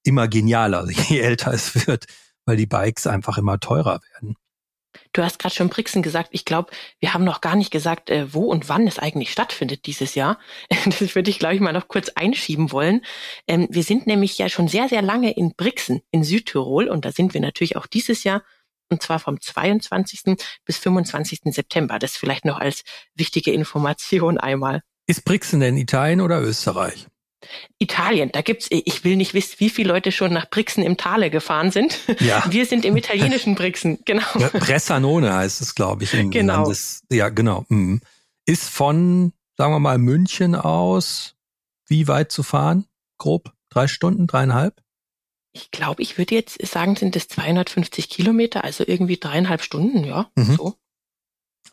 immer 0.04 0.28
genialer, 0.28 0.88
je 1.08 1.18
älter 1.18 1.52
es 1.52 1.86
wird, 1.86 2.06
weil 2.44 2.56
die 2.56 2.66
Bikes 2.66 3.06
einfach 3.06 3.38
immer 3.38 3.58
teurer 3.58 4.00
werden. 4.12 4.36
Du 5.12 5.22
hast 5.22 5.38
gerade 5.38 5.54
schon 5.54 5.68
Brixen 5.68 6.02
gesagt. 6.02 6.30
Ich 6.32 6.44
glaube, 6.44 6.70
wir 6.98 7.12
haben 7.12 7.24
noch 7.24 7.40
gar 7.40 7.56
nicht 7.56 7.70
gesagt, 7.70 8.10
äh, 8.10 8.32
wo 8.32 8.44
und 8.44 8.68
wann 8.68 8.86
es 8.86 8.98
eigentlich 8.98 9.30
stattfindet 9.30 9.86
dieses 9.86 10.14
Jahr. 10.14 10.38
Das 10.84 11.14
würde 11.14 11.30
ich, 11.30 11.38
glaube 11.38 11.54
ich, 11.54 11.60
mal 11.60 11.72
noch 11.72 11.88
kurz 11.88 12.08
einschieben 12.10 12.72
wollen. 12.72 13.04
Ähm, 13.46 13.68
wir 13.70 13.82
sind 13.82 14.06
nämlich 14.06 14.38
ja 14.38 14.48
schon 14.48 14.68
sehr, 14.68 14.88
sehr 14.88 15.02
lange 15.02 15.32
in 15.32 15.54
Brixen 15.54 16.00
in 16.10 16.24
Südtirol 16.24 16.88
und 16.88 17.04
da 17.04 17.12
sind 17.12 17.34
wir 17.34 17.40
natürlich 17.40 17.76
auch 17.76 17.86
dieses 17.86 18.24
Jahr 18.24 18.42
und 18.90 19.02
zwar 19.02 19.18
vom 19.18 19.40
22. 19.40 20.36
bis 20.64 20.78
25. 20.78 21.40
September. 21.46 21.98
Das 21.98 22.16
vielleicht 22.16 22.44
noch 22.44 22.58
als 22.58 22.84
wichtige 23.14 23.52
Information 23.52 24.38
einmal. 24.38 24.82
Ist 25.06 25.24
Brixen 25.24 25.60
denn 25.60 25.76
Italien 25.76 26.20
oder 26.20 26.40
Österreich? 26.40 27.06
Italien, 27.78 28.30
da 28.32 28.42
gibt's, 28.42 28.68
ich 28.70 29.04
will 29.04 29.16
nicht 29.16 29.34
wissen, 29.34 29.56
wie 29.58 29.70
viele 29.70 29.88
Leute 29.88 30.12
schon 30.12 30.32
nach 30.32 30.48
Brixen 30.48 30.82
im 30.82 30.96
Tale 30.96 31.30
gefahren 31.30 31.70
sind. 31.70 31.98
Ja. 32.20 32.44
Wir 32.50 32.66
sind 32.66 32.84
im 32.84 32.96
italienischen 32.96 33.54
Brixen, 33.54 33.98
genau. 34.04 34.26
Ja, 34.38 34.48
Bressanone 34.48 35.32
heißt 35.32 35.60
es, 35.60 35.74
glaube 35.74 36.04
ich. 36.04 36.14
In 36.14 36.30
genau. 36.30 36.62
Landes, 36.62 37.02
ja, 37.10 37.28
genau. 37.28 37.64
Mhm. 37.68 38.00
Ist 38.46 38.68
von, 38.68 39.32
sagen 39.56 39.72
wir 39.72 39.78
mal, 39.78 39.98
München 39.98 40.54
aus 40.54 41.34
wie 41.88 42.08
weit 42.08 42.32
zu 42.32 42.42
fahren? 42.42 42.86
Grob 43.18 43.52
drei 43.72 43.88
Stunden, 43.88 44.26
dreieinhalb? 44.26 44.82
Ich 45.52 45.70
glaube, 45.70 46.02
ich 46.02 46.16
würde 46.16 46.34
jetzt 46.34 46.64
sagen, 46.66 46.96
sind 46.96 47.14
es 47.16 47.28
250 47.28 48.08
Kilometer, 48.08 48.64
also 48.64 48.84
irgendwie 48.86 49.18
dreieinhalb 49.18 49.62
Stunden, 49.62 50.04
ja, 50.04 50.30
mhm. 50.34 50.56
so. 50.56 50.74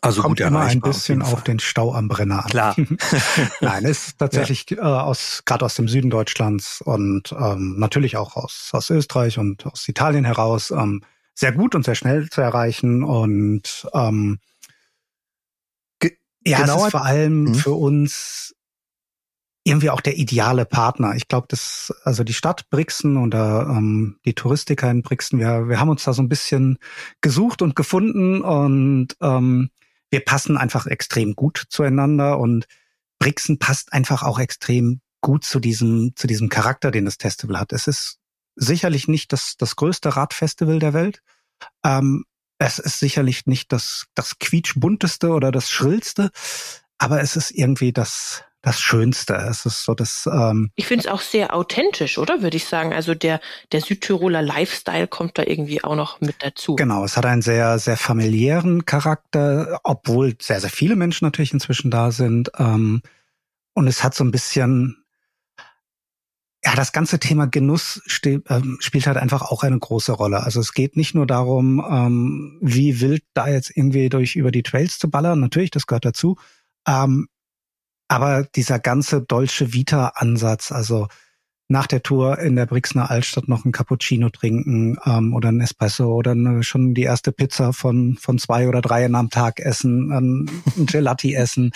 Also 0.02 0.22
Kommt 0.22 0.38
gut 0.38 0.46
immer 0.46 0.60
ein 0.60 0.80
bisschen 0.80 1.20
auf, 1.20 1.34
auf, 1.34 1.44
den 1.44 1.58
Stau 1.58 1.94
am 1.94 2.08
Brenner 2.08 2.44
an. 2.44 2.50
Klar. 2.50 2.76
Nein, 3.60 3.84
ist 3.84 4.18
tatsächlich 4.18 4.64
ja. 4.70 4.78
äh, 4.78 5.02
aus 5.02 5.42
gerade 5.44 5.64
aus 5.64 5.74
dem 5.74 5.88
Süden 5.88 6.08
Deutschlands 6.08 6.80
und 6.80 7.32
ähm, 7.38 7.78
natürlich 7.78 8.16
auch 8.16 8.36
aus, 8.36 8.70
aus 8.72 8.88
Österreich 8.88 9.38
und 9.38 9.66
aus 9.66 9.86
Italien 9.88 10.24
heraus 10.24 10.70
ähm, 10.70 11.02
sehr 11.34 11.52
gut 11.52 11.74
und 11.74 11.84
sehr 11.84 11.94
schnell 11.94 12.30
zu 12.30 12.40
erreichen 12.40 13.02
und 13.04 13.88
ähm, 13.92 14.38
ja, 16.46 16.60
genau. 16.60 16.78
es 16.78 16.84
ist 16.84 16.90
vor 16.90 17.04
allem 17.04 17.44
mhm. 17.44 17.54
für 17.54 17.72
uns 17.72 18.54
irgendwie 19.64 19.90
auch 19.90 20.00
der 20.00 20.16
ideale 20.16 20.64
Partner. 20.64 21.14
Ich 21.16 21.28
glaube, 21.28 21.46
dass 21.48 21.92
also 22.04 22.24
die 22.24 22.32
Stadt 22.32 22.70
Brixen 22.70 23.18
oder 23.18 23.66
ähm, 23.68 24.18
die 24.24 24.34
Touristiker 24.34 24.90
in 24.90 25.02
Brixen, 25.02 25.38
wir, 25.38 25.68
wir 25.68 25.78
haben 25.78 25.90
uns 25.90 26.04
da 26.04 26.14
so 26.14 26.22
ein 26.22 26.30
bisschen 26.30 26.78
gesucht 27.20 27.60
und 27.60 27.76
gefunden 27.76 28.40
und 28.40 29.08
ähm, 29.20 29.70
wir 30.10 30.20
passen 30.24 30.56
einfach 30.56 30.86
extrem 30.86 31.34
gut 31.34 31.64
zueinander 31.68 32.38
und 32.38 32.66
Brixen 33.18 33.58
passt 33.58 33.92
einfach 33.92 34.22
auch 34.22 34.38
extrem 34.38 35.00
gut 35.20 35.44
zu 35.44 35.60
diesem, 35.60 36.12
zu 36.16 36.26
diesem 36.26 36.48
Charakter, 36.48 36.90
den 36.90 37.04
das 37.04 37.16
Festival 37.16 37.58
hat. 37.58 37.72
Es 37.72 37.86
ist 37.86 38.18
sicherlich 38.56 39.08
nicht 39.08 39.32
das, 39.32 39.54
das 39.58 39.76
größte 39.76 40.16
Radfestival 40.16 40.78
der 40.78 40.94
Welt. 40.94 41.22
Ähm, 41.84 42.24
es 42.58 42.78
ist 42.78 42.98
sicherlich 42.98 43.46
nicht 43.46 43.72
das, 43.72 44.06
das 44.14 44.38
quietschbunteste 44.38 45.30
oder 45.30 45.50
das 45.50 45.70
schrillste, 45.70 46.30
aber 46.98 47.20
es 47.20 47.36
ist 47.36 47.50
irgendwie 47.50 47.92
das, 47.92 48.44
das 48.62 48.80
Schönste. 48.80 49.34
Es 49.34 49.64
ist 49.64 49.84
so 49.84 49.94
das. 49.94 50.28
Ähm, 50.30 50.70
ich 50.74 50.86
finde 50.86 51.06
es 51.06 51.10
auch 51.10 51.20
sehr 51.20 51.54
authentisch, 51.54 52.18
oder 52.18 52.42
würde 52.42 52.56
ich 52.56 52.66
sagen. 52.66 52.92
Also 52.92 53.14
der 53.14 53.40
der 53.72 53.80
Südtiroler 53.80 54.42
Lifestyle 54.42 55.08
kommt 55.08 55.38
da 55.38 55.44
irgendwie 55.44 55.82
auch 55.82 55.96
noch 55.96 56.20
mit 56.20 56.36
dazu. 56.40 56.76
Genau, 56.76 57.04
es 57.04 57.16
hat 57.16 57.26
einen 57.26 57.42
sehr 57.42 57.78
sehr 57.78 57.96
familiären 57.96 58.84
Charakter, 58.84 59.80
obwohl 59.84 60.36
sehr 60.40 60.60
sehr 60.60 60.70
viele 60.70 60.96
Menschen 60.96 61.24
natürlich 61.24 61.52
inzwischen 61.52 61.90
da 61.90 62.10
sind. 62.10 62.50
Ähm, 62.58 63.02
und 63.72 63.86
es 63.86 64.04
hat 64.04 64.14
so 64.14 64.24
ein 64.24 64.30
bisschen 64.30 64.96
ja, 66.62 66.74
das 66.74 66.92
ganze 66.92 67.18
Thema 67.18 67.46
Genuss 67.46 68.02
ähm, 68.26 68.76
spielt 68.80 69.06
halt 69.06 69.16
einfach 69.16 69.42
auch 69.42 69.62
eine 69.62 69.78
große 69.78 70.12
Rolle. 70.12 70.42
Also 70.42 70.60
es 70.60 70.74
geht 70.74 70.94
nicht 70.94 71.14
nur 71.14 71.26
darum, 71.26 71.82
ähm, 71.88 72.58
wie 72.60 73.00
wild 73.00 73.22
da 73.32 73.48
jetzt 73.48 73.74
irgendwie 73.74 74.10
durch 74.10 74.36
über 74.36 74.50
die 74.50 74.62
Trails 74.62 74.98
zu 74.98 75.10
ballern. 75.10 75.40
Natürlich, 75.40 75.70
das 75.70 75.86
gehört 75.86 76.04
dazu. 76.04 76.36
Ähm, 76.86 77.28
aber 78.10 78.42
dieser 78.42 78.80
ganze 78.80 79.22
Dolce 79.22 79.72
Vita 79.72 80.08
Ansatz, 80.16 80.72
also 80.72 81.06
nach 81.68 81.86
der 81.86 82.02
Tour 82.02 82.40
in 82.40 82.56
der 82.56 82.66
Brixner 82.66 83.08
Altstadt 83.08 83.46
noch 83.46 83.64
ein 83.64 83.70
Cappuccino 83.70 84.30
trinken 84.30 84.98
ähm, 85.04 85.32
oder 85.32 85.50
ein 85.50 85.60
Espresso 85.60 86.12
oder 86.12 86.32
eine, 86.32 86.64
schon 86.64 86.92
die 86.94 87.04
erste 87.04 87.30
Pizza 87.30 87.72
von 87.72 88.16
von 88.16 88.38
zwei 88.38 88.66
oder 88.66 88.80
dreien 88.80 89.14
am 89.14 89.30
Tag 89.30 89.60
essen, 89.60 90.10
ähm, 90.10 90.62
ein 90.76 90.86
Gelati 90.86 91.34
essen. 91.36 91.70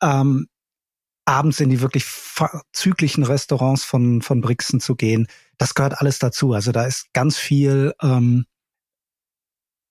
Ähm, 0.00 0.46
abends 1.26 1.60
in 1.60 1.68
die 1.68 1.82
wirklich 1.82 2.06
züglichen 2.72 3.24
Restaurants 3.24 3.84
von 3.84 4.22
von 4.22 4.40
Brixen 4.40 4.80
zu 4.80 4.96
gehen, 4.96 5.26
das 5.58 5.74
gehört 5.74 6.00
alles 6.00 6.18
dazu. 6.18 6.54
Also 6.54 6.72
da 6.72 6.86
ist 6.86 7.12
ganz 7.12 7.36
viel, 7.36 7.92
ähm, 8.00 8.46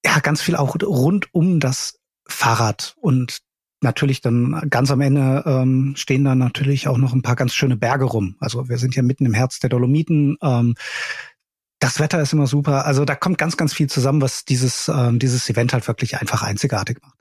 ja, 0.03 0.17
ganz 0.17 0.41
viel 0.41 0.55
auch 0.55 0.75
rund 0.81 1.31
um 1.31 1.59
das 1.59 1.99
Fahrrad 2.27 2.95
und 2.99 3.44
natürlich 3.85 4.19
dann 4.19 4.67
ganz 4.69 4.91
am 4.91 4.99
Ende 4.99 5.43
ähm, 5.45 5.93
stehen 5.95 6.25
da 6.25 6.35
natürlich 6.35 6.89
auch 6.89 6.97
noch 6.97 7.13
ein 7.13 7.21
paar 7.21 7.37
ganz 7.37 7.53
schöne 7.53 7.77
Berge 7.77 8.03
rum. 8.03 8.35
Also 8.39 8.67
wir 8.67 8.77
sind 8.77 8.95
ja 8.95 9.03
mitten 9.03 9.25
im 9.25 9.33
Herz 9.33 9.59
der 9.59 9.69
Dolomiten. 9.69 10.37
Ähm, 10.41 10.75
das 11.79 11.99
Wetter 11.99 12.21
ist 12.21 12.33
immer 12.33 12.47
super. 12.47 12.85
Also 12.85 13.05
da 13.05 13.15
kommt 13.15 13.37
ganz, 13.37 13.55
ganz 13.55 13.73
viel 13.73 13.87
zusammen, 13.87 14.21
was 14.21 14.43
dieses, 14.43 14.89
ähm, 14.89 15.19
dieses 15.19 15.49
Event 15.49 15.71
halt 15.71 15.87
wirklich 15.87 16.19
einfach 16.19 16.43
einzigartig 16.43 16.97
macht. 17.01 17.15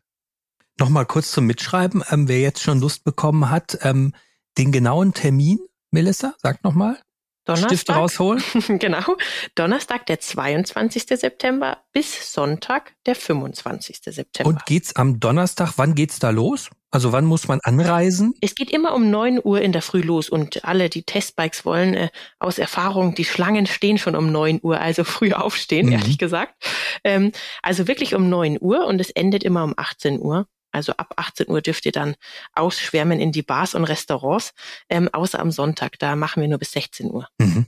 Nochmal 0.80 1.06
kurz 1.06 1.30
zum 1.30 1.46
Mitschreiben. 1.46 2.02
Ähm, 2.10 2.26
wer 2.26 2.40
jetzt 2.40 2.62
schon 2.62 2.80
Lust 2.80 3.04
bekommen 3.04 3.50
hat, 3.50 3.78
ähm, 3.82 4.12
den 4.58 4.72
genauen 4.72 5.12
Termin, 5.12 5.58
Melissa, 5.90 6.34
sag 6.42 6.64
nochmal. 6.64 6.98
Donnerstag, 7.44 7.78
Stift 7.78 7.90
rausholen. 7.90 8.42
genau. 8.78 9.16
Donnerstag, 9.54 10.06
der 10.06 10.20
22. 10.20 11.04
September 11.06 11.78
bis 11.92 12.32
Sonntag, 12.32 12.94
der 13.06 13.14
25. 13.14 14.00
September. 14.04 14.48
Und 14.48 14.66
geht's 14.66 14.96
am 14.96 15.20
Donnerstag, 15.20 15.74
wann 15.76 15.94
geht's 15.94 16.18
da 16.18 16.30
los? 16.30 16.70
Also 16.90 17.10
wann 17.10 17.24
muss 17.24 17.48
man 17.48 17.58
anreisen? 17.64 18.34
Es 18.40 18.54
geht 18.54 18.70
immer 18.70 18.94
um 18.94 19.10
neun 19.10 19.40
Uhr 19.42 19.60
in 19.60 19.72
der 19.72 19.82
Früh 19.82 20.00
los 20.00 20.28
und 20.28 20.64
alle, 20.64 20.88
die 20.88 21.02
Testbikes 21.02 21.64
wollen, 21.64 21.94
äh, 21.94 22.08
aus 22.38 22.58
Erfahrung, 22.58 23.16
die 23.16 23.24
Schlangen 23.24 23.66
stehen 23.66 23.98
schon 23.98 24.14
um 24.14 24.30
neun 24.30 24.60
Uhr, 24.62 24.80
also 24.80 25.02
früh 25.02 25.32
aufstehen, 25.32 25.86
mhm. 25.86 25.92
ehrlich 25.92 26.18
gesagt. 26.18 26.54
Ähm, 27.02 27.32
also 27.62 27.88
wirklich 27.88 28.14
um 28.14 28.28
neun 28.28 28.58
Uhr 28.60 28.86
und 28.86 29.00
es 29.00 29.10
endet 29.10 29.42
immer 29.42 29.64
um 29.64 29.74
18 29.76 30.20
Uhr. 30.20 30.46
Also 30.74 30.92
ab 30.94 31.14
18 31.16 31.48
Uhr 31.48 31.60
dürft 31.60 31.86
ihr 31.86 31.92
dann 31.92 32.16
ausschwärmen 32.52 33.20
in 33.20 33.32
die 33.32 33.42
Bars 33.42 33.74
und 33.74 33.84
Restaurants, 33.84 34.52
ähm, 34.88 35.08
außer 35.12 35.38
am 35.38 35.50
Sonntag. 35.50 35.98
Da 36.00 36.16
machen 36.16 36.40
wir 36.40 36.48
nur 36.48 36.58
bis 36.58 36.72
16 36.72 37.10
Uhr. 37.10 37.28
Mhm. 37.38 37.66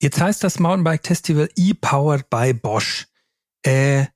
Jetzt 0.00 0.20
heißt 0.20 0.44
das 0.44 0.58
Mountainbike 0.58 1.06
Festival 1.06 1.48
E-Powered 1.56 2.28
by 2.28 2.52
Bosch. 2.52 3.06
Äh, 3.62 4.06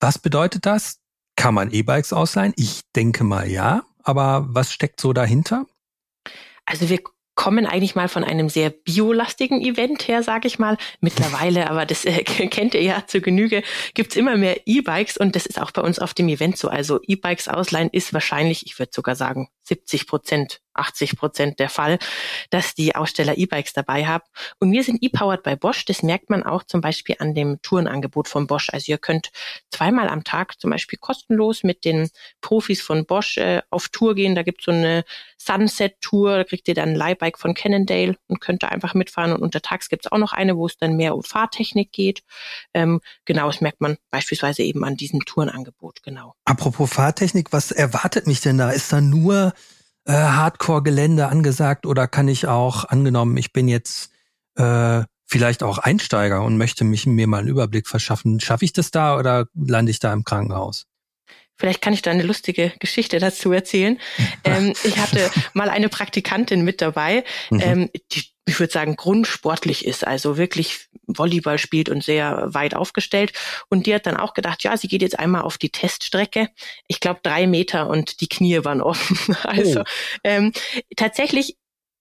was 0.00 0.18
bedeutet 0.18 0.64
das? 0.64 1.00
Kann 1.36 1.54
man 1.54 1.70
E-Bikes 1.70 2.12
ausleihen? 2.12 2.54
Ich 2.56 2.82
denke 2.96 3.24
mal 3.24 3.48
ja. 3.48 3.84
Aber 4.02 4.46
was 4.48 4.72
steckt 4.72 5.00
so 5.00 5.12
dahinter? 5.12 5.66
Also 6.64 6.88
wir 6.88 7.00
kommen 7.34 7.66
eigentlich 7.66 7.94
mal 7.94 8.08
von 8.08 8.24
einem 8.24 8.48
sehr 8.48 8.70
biolastigen 8.70 9.60
Event 9.60 10.06
her, 10.08 10.22
sage 10.22 10.46
ich 10.46 10.58
mal. 10.58 10.76
Mittlerweile, 11.00 11.70
aber 11.70 11.86
das 11.86 12.04
äh, 12.04 12.22
kennt 12.24 12.74
ihr 12.74 12.82
ja 12.82 13.04
zur 13.06 13.20
Genüge, 13.20 13.62
gibt's 13.94 14.16
immer 14.16 14.36
mehr 14.36 14.60
E-Bikes 14.66 15.16
und 15.16 15.36
das 15.36 15.46
ist 15.46 15.60
auch 15.60 15.70
bei 15.70 15.82
uns 15.82 15.98
auf 15.98 16.14
dem 16.14 16.28
Event 16.28 16.58
so. 16.58 16.68
Also 16.68 17.00
E-Bikes 17.06 17.48
ausleihen 17.48 17.90
ist 17.90 18.12
wahrscheinlich, 18.12 18.66
ich 18.66 18.78
würde 18.78 18.92
sogar 18.94 19.16
sagen, 19.16 19.48
70 19.64 20.06
Prozent 20.06 20.60
80 20.74 21.16
Prozent 21.16 21.58
der 21.58 21.68
Fall, 21.68 21.98
dass 22.50 22.74
die 22.74 22.94
Aussteller 22.94 23.38
E-Bikes 23.38 23.72
dabei 23.72 24.06
haben. 24.06 24.24
Und 24.58 24.72
wir 24.72 24.82
sind 24.82 25.02
E-Powered 25.02 25.42
bei 25.42 25.56
Bosch. 25.56 25.84
Das 25.84 26.02
merkt 26.02 26.30
man 26.30 26.42
auch 26.42 26.64
zum 26.64 26.80
Beispiel 26.80 27.16
an 27.18 27.34
dem 27.34 27.62
Tourenangebot 27.62 28.28
von 28.28 28.46
Bosch. 28.46 28.70
Also 28.70 28.92
ihr 28.92 28.98
könnt 28.98 29.30
zweimal 29.70 30.08
am 30.08 30.24
Tag 30.24 30.60
zum 30.60 30.70
Beispiel 30.70 30.98
kostenlos 30.98 31.62
mit 31.62 31.84
den 31.84 32.10
Profis 32.40 32.82
von 32.82 33.06
Bosch 33.06 33.38
äh, 33.38 33.62
auf 33.70 33.88
Tour 33.88 34.14
gehen. 34.14 34.34
Da 34.34 34.42
gibt's 34.42 34.64
so 34.64 34.72
eine 34.72 35.04
Sunset-Tour. 35.44 36.38
Da 36.38 36.44
kriegt 36.44 36.68
ihr 36.68 36.74
dann 36.74 36.90
ein 36.90 36.94
Leihbike 36.94 37.38
von 37.38 37.54
Cannondale 37.54 38.16
und 38.28 38.40
könnt 38.40 38.62
da 38.62 38.68
einfach 38.68 38.94
mitfahren. 38.94 39.32
Und 39.32 39.42
untertags 39.42 39.88
gibt's 39.88 40.10
auch 40.10 40.18
noch 40.18 40.32
eine, 40.32 40.56
wo 40.56 40.66
es 40.66 40.76
dann 40.76 40.96
mehr 40.96 41.14
um 41.14 41.22
Fahrtechnik 41.22 41.92
geht. 41.92 42.22
Ähm, 42.72 43.00
genau, 43.24 43.46
das 43.46 43.60
merkt 43.60 43.80
man 43.80 43.96
beispielsweise 44.10 44.62
eben 44.62 44.84
an 44.84 44.96
diesem 44.96 45.24
Tourenangebot. 45.24 46.02
Genau. 46.02 46.34
Apropos 46.44 46.90
Fahrtechnik, 46.90 47.52
was 47.52 47.70
erwartet 47.70 48.26
mich 48.26 48.40
denn 48.40 48.58
da? 48.58 48.70
Ist 48.70 48.92
da 48.92 49.00
nur 49.00 49.52
äh, 50.06 50.12
Hardcore-Gelände 50.12 51.28
angesagt 51.28 51.86
oder 51.86 52.06
kann 52.06 52.28
ich 52.28 52.46
auch, 52.46 52.84
angenommen, 52.84 53.36
ich 53.36 53.52
bin 53.52 53.68
jetzt 53.68 54.10
äh, 54.56 55.02
vielleicht 55.26 55.62
auch 55.62 55.78
Einsteiger 55.78 56.42
und 56.42 56.58
möchte 56.58 56.84
mich 56.84 57.06
mir 57.06 57.26
mal 57.26 57.38
einen 57.38 57.48
Überblick 57.48 57.88
verschaffen, 57.88 58.40
schaffe 58.40 58.64
ich 58.64 58.72
das 58.72 58.90
da 58.90 59.18
oder 59.18 59.46
lande 59.54 59.90
ich 59.90 59.98
da 59.98 60.12
im 60.12 60.24
Krankenhaus? 60.24 60.86
Vielleicht 61.56 61.82
kann 61.82 61.92
ich 61.92 62.02
da 62.02 62.10
eine 62.10 62.22
lustige 62.22 62.72
Geschichte 62.80 63.18
dazu 63.18 63.52
erzählen. 63.52 64.00
ähm, 64.44 64.74
ich 64.84 64.98
hatte 64.98 65.30
mal 65.52 65.68
eine 65.68 65.88
Praktikantin 65.88 66.62
mit 66.62 66.80
dabei, 66.80 67.24
mhm. 67.50 67.60
ähm, 67.60 67.90
die, 68.12 68.24
ich 68.46 68.60
würde 68.60 68.72
sagen, 68.72 68.96
grundsportlich 68.96 69.86
ist, 69.86 70.06
also 70.06 70.36
wirklich 70.36 70.88
Volleyball 71.06 71.58
spielt 71.58 71.88
und 71.88 72.04
sehr 72.04 72.48
weit 72.52 72.74
aufgestellt. 72.74 73.32
Und 73.68 73.86
die 73.86 73.94
hat 73.94 74.06
dann 74.06 74.16
auch 74.16 74.34
gedacht, 74.34 74.62
ja, 74.64 74.76
sie 74.76 74.88
geht 74.88 75.02
jetzt 75.02 75.18
einmal 75.18 75.42
auf 75.42 75.56
die 75.56 75.70
Teststrecke. 75.70 76.48
Ich 76.86 77.00
glaube, 77.00 77.20
drei 77.22 77.46
Meter 77.46 77.88
und 77.88 78.20
die 78.20 78.28
Knie 78.28 78.64
waren 78.64 78.82
offen. 78.82 79.36
also 79.42 79.80
oh. 79.80 79.84
ähm, 80.24 80.52
tatsächlich, 80.96 81.56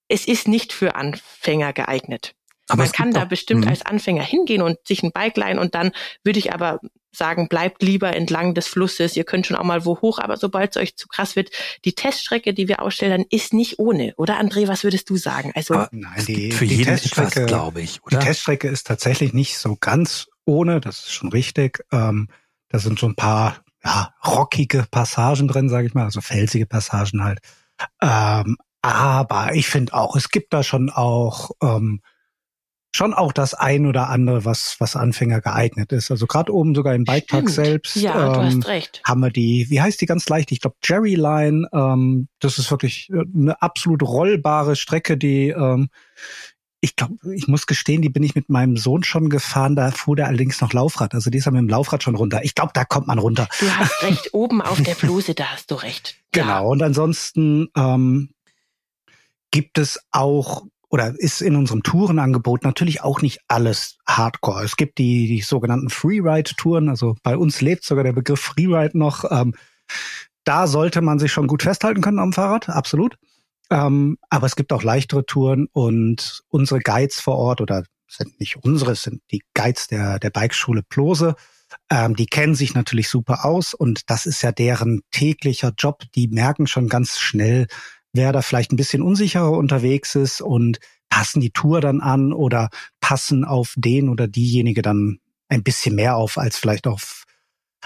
es 0.10 0.28
ist 0.28 0.48
nicht 0.48 0.74
für 0.74 0.96
Anfänger 0.96 1.74
geeignet. 1.74 2.36
Aber 2.68 2.84
Man 2.84 2.92
kann 2.92 3.12
da 3.12 3.26
bestimmt 3.26 3.66
mhm. 3.66 3.70
als 3.70 3.86
Anfänger 3.86 4.24
hingehen 4.24 4.62
und 4.62 4.78
sich 4.88 5.04
ein 5.04 5.12
Bike 5.12 5.38
leihen 5.38 5.60
und 5.60 5.76
dann 5.76 5.92
würde 6.24 6.40
ich 6.40 6.54
aber 6.54 6.80
sagen, 7.16 7.48
bleibt 7.48 7.82
lieber 7.82 8.16
entlang 8.16 8.54
des 8.54 8.68
Flusses. 8.68 9.16
Ihr 9.16 9.24
könnt 9.24 9.48
schon 9.48 9.58
auch 9.58 9.64
mal 9.64 9.86
wo 9.86 10.02
hoch, 10.02 10.20
aber 10.20 10.38
sobald 10.38 10.76
es 10.76 10.82
euch 10.82 10.96
zu 10.96 11.08
krass 11.08 11.36
wird, 11.36 11.52
die 11.86 11.94
Teststrecke, 11.94 12.54
die 12.54 12.68
wir 12.68 12.82
ausstellen, 12.82 13.26
ist 13.30 13.54
nicht 13.54 13.80
ohne. 13.80 14.14
Oder 14.18 14.40
André, 14.40 14.68
was 14.68 14.84
würdest 14.84 15.10
du 15.10 15.16
sagen? 15.16 15.52
Also 15.56 15.76
ah, 15.76 15.90
nein, 15.92 16.26
die, 16.28 16.52
für 16.52 16.66
die 16.66 16.76
jeden 16.76 16.90
Teststrecke, 16.96 17.46
glaube 17.46 17.82
ich. 17.82 18.04
Oder? 18.04 18.20
Die 18.20 18.26
Teststrecke 18.26 18.68
ist 18.68 18.88
tatsächlich 18.88 19.34
nicht 19.34 19.58
so 19.58 19.78
ganz 19.80 20.28
ohne. 20.46 20.82
Das 20.82 21.00
ist 21.00 21.14
schon 21.14 21.30
richtig. 21.30 21.84
Ähm, 21.92 22.30
da 22.70 22.80
sind 22.80 23.00
so 23.00 23.08
ein 23.08 23.16
paar 23.16 23.64
ja, 23.84 24.14
rockige 24.26 24.86
Passagen 24.90 25.48
drin, 25.48 25.70
sage 25.70 25.88
ich 25.88 25.94
mal, 25.94 26.06
also 26.06 26.22
felsige 26.22 26.66
Passagen 26.66 27.24
halt. 27.24 27.40
Ähm, 28.02 28.58
aber 28.82 29.54
ich 29.54 29.68
finde 29.68 29.94
auch, 29.94 30.16
es 30.16 30.30
gibt 30.30 30.54
da 30.54 30.64
schon 30.64 30.90
auch 30.90 31.52
ähm, 31.62 32.02
schon 32.96 33.14
auch 33.14 33.34
das 33.34 33.54
ein 33.54 33.86
oder 33.86 34.10
andere, 34.10 34.46
was, 34.46 34.76
was 34.80 34.96
Anfänger 34.96 35.42
geeignet 35.42 35.92
ist. 35.92 36.12
Also 36.12 36.28
gerade 36.28 36.54
oben 36.54 36.76
sogar 36.76 36.94
im 36.94 37.06
Bikepark 37.06 37.50
selbst 37.50 37.96
ja, 37.96 38.28
ähm, 38.28 38.34
du 38.34 38.42
hast 38.44 38.68
recht. 38.68 39.02
haben 39.06 39.22
wir 39.22 39.32
die, 39.32 39.66
wie 39.70 39.82
heißt 39.82 40.00
die 40.00 40.06
ganz 40.06 40.30
leicht? 40.30 40.52
Ich 40.52 40.62
glaube 40.62 40.76
Jerry 40.84 41.16
Line. 41.16 41.68
Ähm, 41.74 42.28
das 42.40 42.60
ist 42.60 42.70
wirklich 42.70 43.10
äh, 43.10 43.24
eine 43.36 43.62
absolut 43.62 44.04
rollbare 44.04 44.76
Strecke, 44.76 45.18
die 45.18 45.50
ähm, 45.50 45.90
ich 46.82 46.98
glaube, 46.98 47.16
ich 47.34 47.48
muss 47.48 47.66
gestehen, 47.66 48.02
die 48.02 48.10
bin 48.10 48.24
ich 48.24 48.36
mit 48.36 48.50
meinem 48.50 48.76
Sohn 48.76 49.06
schon 49.06 49.30
gefahren, 49.30 49.78
da 49.78 49.92
fuhr 49.92 50.18
der 50.18 50.28
allerdings 50.28 50.60
noch 50.60 50.74
Laufrad. 50.74 51.14
Also 51.14 51.30
die 51.30 51.38
ist 51.38 51.46
ja 51.46 51.52
mit 51.52 51.62
dem 51.62 51.70
Laufrad 51.70 52.04
schon 52.04 52.16
runter. 52.16 52.44
Ich 52.44 52.56
glaube, 52.56 52.72
da 52.74 52.84
kommt 52.84 53.08
man 53.08 53.20
runter. 53.20 53.48
Du 53.62 53.74
hast 53.78 54.04
recht, 54.04 54.34
oben 54.34 54.62
auf 54.62 54.82
der 54.82 54.96
Bluse, 54.96 55.34
da 55.34 55.46
hast 55.46 55.72
du 55.72 55.76
recht. 55.76 56.18
Genau, 56.34 56.48
ja. 56.48 56.60
und 56.62 56.82
ansonsten 56.82 57.68
ähm, 57.78 58.32
gibt 59.52 59.78
es 59.78 60.00
auch 60.10 60.64
oder 60.94 61.12
ist 61.18 61.42
in 61.42 61.56
unserem 61.56 61.82
Tourenangebot 61.82 62.64
natürlich 62.64 63.02
auch 63.02 63.24
nicht 63.24 63.40
alles 63.48 63.98
Hardcore. 64.06 64.64
Es 64.64 64.76
gibt 64.76 65.00
die, 65.00 65.26
die 65.26 65.42
sogenannten 65.42 65.90
Freeride-Touren, 65.90 66.88
also 66.88 67.16
bei 67.24 67.36
uns 67.36 67.62
lebt 67.62 67.84
sogar 67.84 68.04
der 68.04 68.14
Begriff 68.14 68.40
Freeride 68.40 68.96
noch. 68.96 69.26
Ähm, 69.32 69.56
da 70.44 70.68
sollte 70.68 71.02
man 71.02 71.18
sich 71.18 71.32
schon 71.32 71.48
gut 71.48 71.64
festhalten 71.64 72.02
können 72.02 72.20
am 72.20 72.32
Fahrrad, 72.32 72.70
absolut. 72.70 73.18
Ähm, 73.72 74.20
aber 74.30 74.46
es 74.46 74.56
gibt 74.56 74.72
auch 74.72 74.84
leichtere 74.84 75.26
Touren 75.26 75.68
und 75.74 76.44
unsere 76.50 76.80
Guides 76.80 77.20
vor 77.20 77.38
Ort 77.38 77.60
oder 77.60 77.86
sind 78.08 78.40
nicht 78.40 78.58
unsere, 78.58 78.94
sind 78.94 79.24
die 79.32 79.42
Guides 79.56 79.88
der, 79.88 80.20
der 80.20 80.30
Bikeschule 80.30 80.84
Plose. 80.84 81.34
Ähm, 81.90 82.16
die 82.16 82.28
kennen 82.28 82.54
sich 82.54 82.76
natürlich 82.76 83.10
super 83.10 83.46
aus 83.46 83.74
und 83.74 84.12
das 84.12 84.28
ist 84.28 84.44
ja 84.44 84.52
deren 84.52 85.02
täglicher 85.10 85.74
Job. 85.76 86.04
Die 86.14 86.28
merken 86.28 86.68
schon 86.68 86.88
ganz 86.88 87.18
schnell, 87.18 87.66
wer 88.14 88.32
da 88.32 88.42
vielleicht 88.42 88.72
ein 88.72 88.78
bisschen 88.78 89.02
unsicherer 89.02 89.52
unterwegs 89.52 90.16
ist 90.16 90.42
und 90.42 90.80
passen 91.10 91.42
die 91.42 91.52
Tour 91.52 91.82
dann 91.82 92.02
an 92.02 92.34
oder 92.34 92.70
passen 93.02 93.44
auf 93.44 93.74
den 93.76 94.10
oder 94.10 94.28
diejenige 94.28 94.82
dann 94.82 95.20
ein 95.50 95.64
bisschen 95.64 95.96
mehr 95.96 96.16
auf 96.16 96.38
als 96.38 96.58
vielleicht 96.58 96.88
auf 96.88 97.26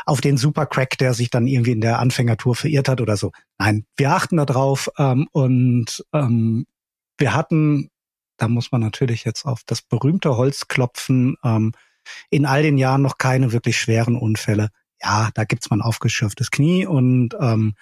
auf 0.06 0.22
den 0.22 0.38
Supercrack, 0.38 0.98
der 0.98 1.14
sich 1.14 1.30
dann 1.32 1.48
irgendwie 1.48 1.72
in 1.72 1.82
der 1.82 2.00
Anfängertour 2.00 2.56
verirrt 2.56 2.88
hat 2.88 3.02
oder 3.02 3.18
so. 3.18 3.32
Nein, 3.58 3.86
wir 3.96 4.12
achten 4.12 4.38
da 4.38 4.46
drauf 4.46 4.90
ähm, 4.98 5.28
und 5.32 6.06
ähm, 6.14 6.68
wir 7.18 7.34
hatten, 7.34 7.90
da 8.38 8.48
muss 8.48 8.72
man 8.72 8.82
natürlich 8.82 9.24
jetzt 9.24 9.46
auf 9.46 9.62
das 9.66 9.82
berühmte 9.82 10.38
Holz 10.38 10.68
klopfen, 10.68 11.36
ähm, 11.44 11.72
in 12.30 12.46
all 12.46 12.62
den 12.62 12.78
Jahren 12.78 13.02
noch 13.02 13.18
keine 13.18 13.52
wirklich 13.52 13.78
schweren 13.78 14.16
Unfälle. 14.16 14.70
Ja, 15.02 15.30
da 15.34 15.44
gibt's 15.46 15.70
mal 15.70 15.78
ein 15.78 15.82
aufgeschürftes 15.82 16.52
Knie 16.52 16.86
und 16.86 17.36
ähm, 17.40 17.74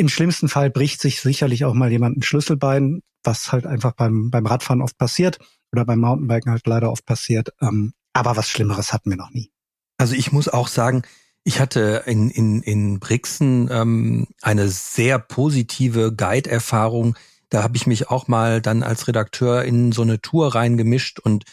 im 0.00 0.08
schlimmsten 0.08 0.48
Fall 0.48 0.70
bricht 0.70 1.00
sich 1.00 1.20
sicherlich 1.20 1.66
auch 1.66 1.74
mal 1.74 1.92
jemand 1.92 2.16
ein 2.16 2.22
Schlüsselbein, 2.22 3.02
was 3.22 3.52
halt 3.52 3.66
einfach 3.66 3.92
beim, 3.92 4.30
beim 4.30 4.46
Radfahren 4.46 4.80
oft 4.80 4.96
passiert 4.96 5.38
oder 5.72 5.84
beim 5.84 6.00
Mountainbiken 6.00 6.50
halt 6.50 6.66
leider 6.66 6.90
oft 6.90 7.04
passiert. 7.04 7.52
Ähm, 7.60 7.92
aber 8.14 8.36
was 8.36 8.48
Schlimmeres 8.48 8.94
hatten 8.94 9.10
wir 9.10 9.18
noch 9.18 9.30
nie. 9.30 9.52
Also 9.98 10.14
ich 10.14 10.32
muss 10.32 10.48
auch 10.48 10.68
sagen, 10.68 11.02
ich 11.44 11.60
hatte 11.60 12.04
in, 12.06 12.30
in, 12.30 12.62
in 12.62 12.98
Brixen 12.98 13.68
ähm, 13.70 14.28
eine 14.40 14.68
sehr 14.68 15.18
positive 15.18 16.14
Guide-Erfahrung, 16.14 17.16
Da 17.50 17.62
habe 17.62 17.76
ich 17.76 17.86
mich 17.86 18.08
auch 18.08 18.26
mal 18.28 18.62
dann 18.62 18.82
als 18.82 19.06
Redakteur 19.06 19.64
in 19.64 19.92
so 19.92 20.02
eine 20.02 20.20
Tour 20.20 20.54
reingemischt 20.54 21.18
und 21.18 21.44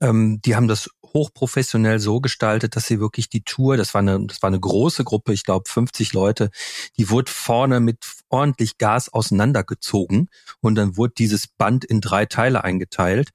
ähm, 0.00 0.40
die 0.44 0.56
haben 0.56 0.68
das 0.68 0.90
hochprofessionell 1.14 2.00
so 2.00 2.20
gestaltet, 2.20 2.76
dass 2.76 2.86
sie 2.86 3.00
wirklich 3.00 3.28
die 3.28 3.42
Tour, 3.42 3.76
das 3.76 3.94
war 3.94 4.00
eine, 4.00 4.26
das 4.26 4.42
war 4.42 4.48
eine 4.48 4.60
große 4.60 5.04
Gruppe, 5.04 5.32
ich 5.32 5.44
glaube 5.44 5.68
50 5.68 6.12
Leute, 6.12 6.50
die 6.98 7.08
wurde 7.08 7.30
vorne 7.30 7.80
mit 7.80 8.04
ordentlich 8.28 8.78
Gas 8.78 9.08
auseinandergezogen 9.08 10.28
und 10.60 10.74
dann 10.74 10.96
wurde 10.96 11.14
dieses 11.16 11.46
Band 11.46 11.84
in 11.84 12.00
drei 12.00 12.26
Teile 12.26 12.64
eingeteilt. 12.64 13.30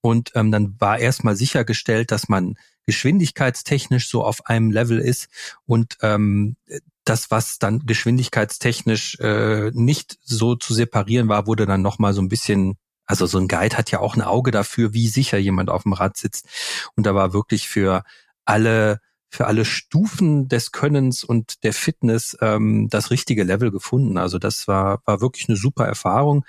Und 0.00 0.30
ähm, 0.34 0.52
dann 0.52 0.76
war 0.78 0.98
erstmal 0.98 1.34
sichergestellt, 1.36 2.12
dass 2.12 2.28
man 2.28 2.54
geschwindigkeitstechnisch 2.86 4.08
so 4.08 4.24
auf 4.24 4.46
einem 4.46 4.70
Level 4.70 4.98
ist 4.98 5.28
und 5.66 5.98
ähm, 6.00 6.56
das, 7.04 7.30
was 7.30 7.58
dann 7.58 7.80
geschwindigkeitstechnisch 7.80 9.18
äh, 9.20 9.70
nicht 9.72 10.18
so 10.22 10.54
zu 10.54 10.74
separieren 10.74 11.28
war, 11.28 11.46
wurde 11.46 11.66
dann 11.66 11.82
nochmal 11.82 12.12
so 12.12 12.22
ein 12.22 12.28
bisschen 12.28 12.78
also 13.08 13.26
so 13.26 13.38
ein 13.38 13.48
Guide 13.48 13.76
hat 13.76 13.90
ja 13.90 14.00
auch 14.00 14.14
ein 14.14 14.22
Auge 14.22 14.50
dafür, 14.52 14.94
wie 14.94 15.08
sicher 15.08 15.38
jemand 15.38 15.70
auf 15.70 15.82
dem 15.82 15.94
Rad 15.94 16.16
sitzt. 16.16 16.46
Und 16.94 17.06
da 17.06 17.14
war 17.14 17.32
wirklich 17.32 17.68
für 17.68 18.04
alle 18.44 19.00
für 19.30 19.46
alle 19.46 19.66
Stufen 19.66 20.48
des 20.48 20.72
Könnens 20.72 21.22
und 21.22 21.62
der 21.62 21.74
Fitness 21.74 22.36
ähm, 22.40 22.88
das 22.88 23.10
richtige 23.10 23.44
Level 23.44 23.70
gefunden. 23.70 24.16
Also 24.16 24.38
das 24.38 24.68
war 24.68 25.02
war 25.04 25.20
wirklich 25.20 25.48
eine 25.48 25.56
super 25.56 25.86
Erfahrung. 25.86 26.44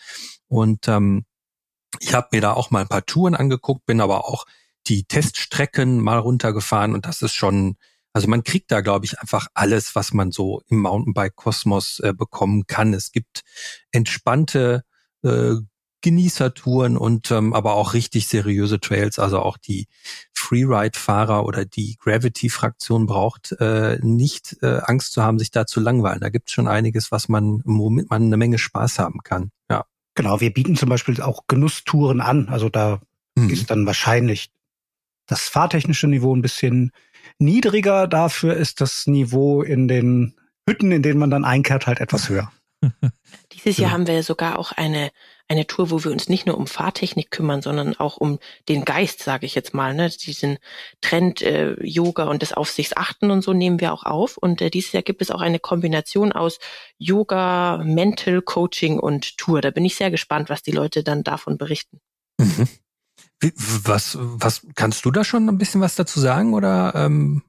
Und 0.48 0.88
ähm, 0.88 1.26
ich 2.00 2.14
habe 2.14 2.30
mir 2.32 2.42
da 2.42 2.54
auch 2.54 2.72
mal 2.72 2.82
ein 2.82 2.88
paar 2.88 3.06
Touren 3.06 3.36
angeguckt, 3.36 3.86
bin 3.86 4.02
aber 4.02 4.26
auch 4.26 4.46
die 4.88 5.04
Teststrecken 5.06 6.00
mal 6.02 6.20
runtergefahren 6.20 6.94
und 6.94 7.06
das 7.06 7.22
ist 7.22 7.34
schon, 7.34 7.78
also 8.14 8.28
man 8.28 8.44
kriegt 8.44 8.72
da, 8.72 8.82
glaube 8.82 9.06
ich, 9.06 9.20
einfach 9.20 9.48
alles, 9.54 9.96
was 9.96 10.14
man 10.14 10.32
so 10.32 10.62
im 10.68 10.80
Mountainbike-Kosmos 10.82 12.00
äh, 12.00 12.14
bekommen 12.14 12.66
kann. 12.68 12.94
Es 12.94 13.12
gibt 13.12 13.42
entspannte, 13.92 14.84
äh, 15.24 15.56
Genießertouren 16.02 16.98
und 16.98 17.32
ähm, 17.32 17.54
aber 17.54 17.74
auch 17.74 17.94
richtig 17.94 18.28
seriöse 18.28 18.80
Trails. 18.80 19.20
Also 19.20 19.40
auch 19.40 19.58
die 19.58 19.88
Freeride-Fahrer 20.34 21.46
oder 21.46 21.66
die 21.66 21.98
Gravity-Fraktion 22.00 23.06
braucht 23.06 23.54
äh, 23.60 24.00
nicht 24.02 24.58
äh, 24.62 24.80
Angst 24.84 25.14
zu 25.14 25.24
haben, 25.24 25.40
sich 25.40 25.52
da 25.52 25.66
zu 25.66 25.80
langweilen. 25.80 26.22
Da 26.22 26.30
gibt 26.30 26.50
es 26.50 26.54
schon 26.54 26.68
einiges, 26.68 27.12
was 27.12 27.28
man, 27.28 27.62
womit 27.66 28.10
man 28.10 28.24
eine 28.24 28.38
Menge 28.38 28.58
Spaß 28.58 29.00
haben 29.00 29.20
kann. 29.24 29.52
Ja. 29.70 29.86
Genau, 30.16 30.40
wir 30.42 30.54
bieten 30.54 30.76
zum 30.76 30.90
Beispiel 30.90 31.22
auch 31.22 31.44
Genusstouren 31.48 32.22
an. 32.22 32.50
Also 32.50 32.70
da 32.70 33.02
mhm. 33.36 33.50
ist 33.50 33.70
dann 33.70 33.86
wahrscheinlich 33.86 34.52
das 35.28 35.42
fahrtechnische 35.42 36.08
Niveau 36.08 36.36
ein 36.36 36.42
bisschen 36.42 36.92
niedriger. 37.38 38.08
Dafür 38.08 38.56
ist 38.56 38.82
das 38.82 39.06
Niveau 39.08 39.62
in 39.62 39.88
den 39.88 40.36
Hütten, 40.68 40.92
in 40.92 41.02
denen 41.02 41.20
man 41.20 41.30
dann 41.30 41.46
einkehrt, 41.46 41.88
halt 41.88 42.00
etwas 42.00 42.30
höher. 42.30 42.52
Dieses 43.54 43.78
Jahr 43.78 43.92
haben 43.92 44.08
wir 44.08 44.24
sogar 44.24 44.58
auch 44.58 44.72
eine 44.72 45.12
eine 45.50 45.66
Tour, 45.66 45.90
wo 45.90 46.04
wir 46.04 46.12
uns 46.12 46.30
nicht 46.30 46.46
nur 46.46 46.58
um 46.58 46.68
Fahrtechnik 46.68 47.32
kümmern, 47.32 47.64
sondern 47.64 47.96
auch 47.96 48.18
um 48.18 48.38
den 48.70 48.86
Geist, 48.86 49.24
sage 49.24 49.48
ich 49.48 49.56
jetzt 49.56 49.74
mal. 49.74 49.96
Ne? 49.96 50.10
Diesen 50.10 50.60
Trend 51.02 51.42
äh, 51.42 51.74
Yoga 51.84 52.26
und 52.26 52.44
das 52.44 52.54
Auf 52.54 52.70
sich's 52.70 52.96
achten 52.96 53.32
und 53.32 53.42
so 53.44 53.54
nehmen 53.54 53.82
wir 53.82 53.92
auch 53.92 54.04
auf. 54.04 54.38
Und 54.38 54.62
äh, 54.62 54.70
dieses 54.70 54.92
Jahr 54.92 55.02
gibt 55.02 55.24
es 55.24 55.32
auch 55.32 55.42
eine 55.42 55.58
Kombination 55.58 56.32
aus 56.32 56.60
Yoga, 57.00 57.82
Mental 57.84 58.44
Coaching 58.44 59.00
und 59.00 59.38
Tour. 59.38 59.62
Da 59.62 59.72
bin 59.72 59.86
ich 59.86 59.96
sehr 59.96 60.12
gespannt, 60.12 60.50
was 60.50 60.62
die 60.62 60.72
Leute 60.72 61.04
dann 61.04 61.24
davon 61.24 61.58
berichten. 61.58 62.00
Mhm. 62.38 62.68
Wie, 63.40 63.52
was, 63.56 64.18
was 64.20 64.68
kannst 64.76 65.04
du 65.04 65.10
da 65.10 65.24
schon 65.24 65.50
ein 65.50 65.58
bisschen 65.58 65.82
was 65.82 65.96
dazu 65.96 66.20
sagen 66.20 66.54
oder 66.54 66.94
ähm, 66.94 67.42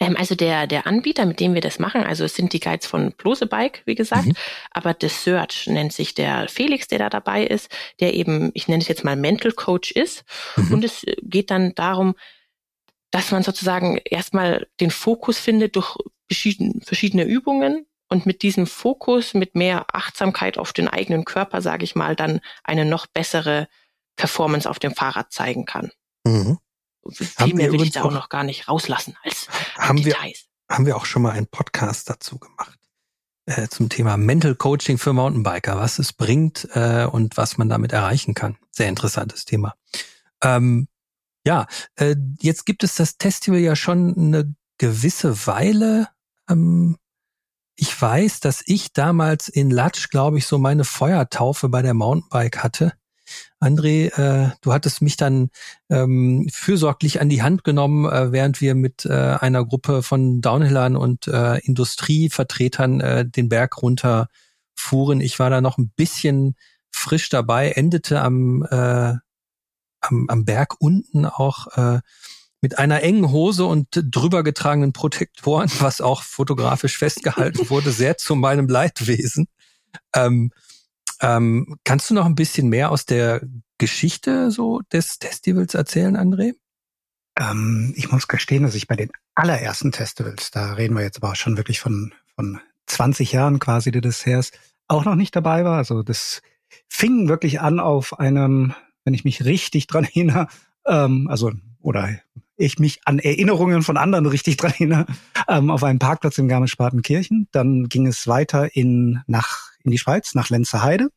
ähm, 0.00 0.16
also 0.16 0.34
der, 0.34 0.66
der 0.66 0.86
Anbieter, 0.86 1.26
mit 1.26 1.40
dem 1.40 1.54
wir 1.54 1.60
das 1.60 1.78
machen, 1.78 2.02
also 2.02 2.24
es 2.24 2.34
sind 2.34 2.52
die 2.52 2.60
Guides 2.60 2.86
von 2.86 3.12
Plose 3.12 3.46
Bike, 3.46 3.82
wie 3.84 3.94
gesagt, 3.94 4.26
mhm. 4.26 4.34
aber 4.70 4.96
The 5.00 5.08
Search 5.08 5.66
nennt 5.66 5.92
sich 5.92 6.14
der 6.14 6.48
Felix, 6.48 6.88
der 6.88 6.98
da 6.98 7.10
dabei 7.10 7.44
ist, 7.44 7.70
der 8.00 8.14
eben, 8.14 8.50
ich 8.54 8.68
nenne 8.68 8.82
es 8.82 8.88
jetzt 8.88 9.04
mal 9.04 9.16
Mental 9.16 9.52
Coach 9.52 9.92
ist. 9.92 10.24
Mhm. 10.56 10.74
Und 10.74 10.84
es 10.84 11.04
geht 11.22 11.50
dann 11.50 11.74
darum, 11.74 12.14
dass 13.10 13.30
man 13.30 13.42
sozusagen 13.42 13.98
erstmal 14.04 14.66
den 14.80 14.90
Fokus 14.90 15.38
findet 15.38 15.76
durch 15.76 15.96
verschiedene 16.28 17.24
Übungen 17.24 17.86
und 18.08 18.26
mit 18.26 18.42
diesem 18.42 18.66
Fokus, 18.66 19.34
mit 19.34 19.54
mehr 19.54 19.86
Achtsamkeit 19.92 20.58
auf 20.58 20.72
den 20.72 20.88
eigenen 20.88 21.24
Körper, 21.24 21.62
sage 21.62 21.84
ich 21.84 21.94
mal, 21.94 22.16
dann 22.16 22.40
eine 22.62 22.84
noch 22.84 23.06
bessere 23.06 23.68
Performance 24.16 24.68
auf 24.68 24.78
dem 24.78 24.94
Fahrrad 24.94 25.32
zeigen 25.32 25.64
kann. 25.64 25.90
Mhm. 26.24 26.58
Viel 27.10 27.54
mehr 27.54 27.72
will 27.72 27.82
ich 27.82 27.92
da 27.92 28.02
auch 28.02 28.12
noch 28.12 28.28
gar 28.28 28.44
nicht 28.44 28.68
rauslassen 28.68 29.16
als 29.22 29.48
haben 29.78 30.02
Details. 30.02 30.46
Wir, 30.68 30.76
haben 30.76 30.86
wir 30.86 30.96
auch 30.96 31.06
schon 31.06 31.22
mal 31.22 31.32
einen 31.32 31.46
Podcast 31.46 32.08
dazu 32.08 32.38
gemacht 32.38 32.78
äh, 33.46 33.68
zum 33.68 33.88
Thema 33.88 34.16
Mental 34.16 34.54
Coaching 34.54 34.98
für 34.98 35.12
Mountainbiker, 35.12 35.76
was 35.76 35.98
es 35.98 36.12
bringt 36.12 36.68
äh, 36.72 37.06
und 37.10 37.36
was 37.36 37.58
man 37.58 37.68
damit 37.68 37.92
erreichen 37.92 38.34
kann. 38.34 38.56
Sehr 38.70 38.88
interessantes 38.88 39.44
Thema. 39.44 39.74
Ähm, 40.42 40.88
ja, 41.46 41.66
äh, 41.96 42.16
jetzt 42.40 42.64
gibt 42.64 42.84
es 42.84 42.94
das 42.94 43.16
Festival 43.18 43.60
ja 43.60 43.76
schon 43.76 44.14
eine 44.16 44.54
gewisse 44.78 45.46
Weile. 45.46 46.08
Ähm, 46.48 46.96
ich 47.76 48.00
weiß, 48.00 48.40
dass 48.40 48.62
ich 48.66 48.92
damals 48.92 49.48
in 49.48 49.70
Latsch, 49.70 50.08
glaube 50.08 50.38
ich, 50.38 50.46
so 50.46 50.58
meine 50.58 50.84
Feuertaufe 50.84 51.68
bei 51.68 51.82
der 51.82 51.94
Mountainbike 51.94 52.62
hatte. 52.62 52.92
André, 53.64 54.12
äh, 54.16 54.50
du 54.60 54.72
hattest 54.72 55.00
mich 55.00 55.16
dann 55.16 55.50
ähm, 55.88 56.46
fürsorglich 56.52 57.20
an 57.20 57.28
die 57.28 57.42
Hand 57.42 57.64
genommen, 57.64 58.04
äh, 58.04 58.30
während 58.30 58.60
wir 58.60 58.74
mit 58.74 59.06
äh, 59.06 59.12
einer 59.12 59.64
Gruppe 59.64 60.02
von 60.02 60.40
Downhillern 60.40 60.96
und 60.96 61.26
äh, 61.26 61.58
Industrievertretern 61.60 63.00
äh, 63.00 63.26
den 63.26 63.48
Berg 63.48 63.82
runter 63.82 64.28
fuhren. 64.74 65.20
Ich 65.20 65.38
war 65.38 65.50
da 65.50 65.60
noch 65.60 65.78
ein 65.78 65.90
bisschen 65.96 66.56
frisch 66.90 67.30
dabei, 67.30 67.70
endete 67.70 68.20
am, 68.20 68.66
äh, 68.70 69.14
am, 70.00 70.26
am 70.28 70.44
Berg 70.44 70.74
unten 70.78 71.24
auch 71.24 71.66
äh, 71.76 72.00
mit 72.60 72.78
einer 72.78 73.02
engen 73.02 73.30
Hose 73.30 73.64
und 73.64 73.88
drüber 73.92 74.42
getragenen 74.42 74.92
Protektoren, 74.92 75.70
was 75.80 76.00
auch 76.00 76.22
fotografisch 76.22 76.98
festgehalten 76.98 77.68
wurde, 77.70 77.92
sehr 77.92 78.16
zu 78.16 78.34
meinem 78.34 78.68
Leidwesen. 78.68 79.48
Ähm, 80.14 80.50
ähm, 81.24 81.76
kannst 81.84 82.10
du 82.10 82.14
noch 82.14 82.26
ein 82.26 82.34
bisschen 82.34 82.68
mehr 82.68 82.90
aus 82.90 83.06
der 83.06 83.40
Geschichte 83.78 84.50
so 84.50 84.82
des 84.92 85.16
Festivals 85.20 85.74
erzählen, 85.74 86.16
André? 86.16 86.52
Ähm, 87.38 87.94
ich 87.96 88.12
muss 88.12 88.28
gestehen, 88.28 88.62
dass 88.62 88.74
ich 88.74 88.86
bei 88.86 88.96
den 88.96 89.10
allerersten 89.34 89.92
Festivals, 89.92 90.50
da 90.50 90.74
reden 90.74 90.94
wir 90.94 91.02
jetzt 91.02 91.22
aber 91.22 91.34
schon 91.34 91.56
wirklich 91.56 91.80
von, 91.80 92.12
von 92.36 92.60
20 92.86 93.32
Jahren 93.32 93.58
quasi 93.58 93.90
der 93.90 94.02
Desserts, 94.02 94.52
auch 94.86 95.06
noch 95.06 95.14
nicht 95.14 95.34
dabei 95.34 95.64
war. 95.64 95.78
Also 95.78 96.02
das 96.02 96.42
fing 96.88 97.28
wirklich 97.28 97.60
an 97.60 97.80
auf 97.80 98.18
einem, 98.18 98.74
wenn 99.04 99.14
ich 99.14 99.24
mich 99.24 99.44
richtig 99.44 99.86
dran 99.86 100.04
erinnere, 100.04 100.48
ähm, 100.86 101.26
also 101.28 101.52
oder 101.80 102.10
ich 102.56 102.78
mich 102.78 103.00
an 103.06 103.18
Erinnerungen 103.18 103.82
von 103.82 103.96
anderen 103.96 104.26
richtig 104.26 104.58
dran 104.58 104.72
erinnere, 104.72 105.06
ähm, 105.48 105.70
auf 105.70 105.82
einem 105.82 105.98
Parkplatz 105.98 106.38
in 106.38 106.48
Garmisch-Partenkirchen. 106.48 107.48
Dann 107.50 107.88
ging 107.88 108.06
es 108.06 108.28
weiter 108.28 108.76
in 108.76 109.22
nach 109.26 109.73
in 109.84 109.90
die 109.90 109.98
Schweiz, 109.98 110.34
nach 110.34 110.50
Lenzerheide. 110.50 111.10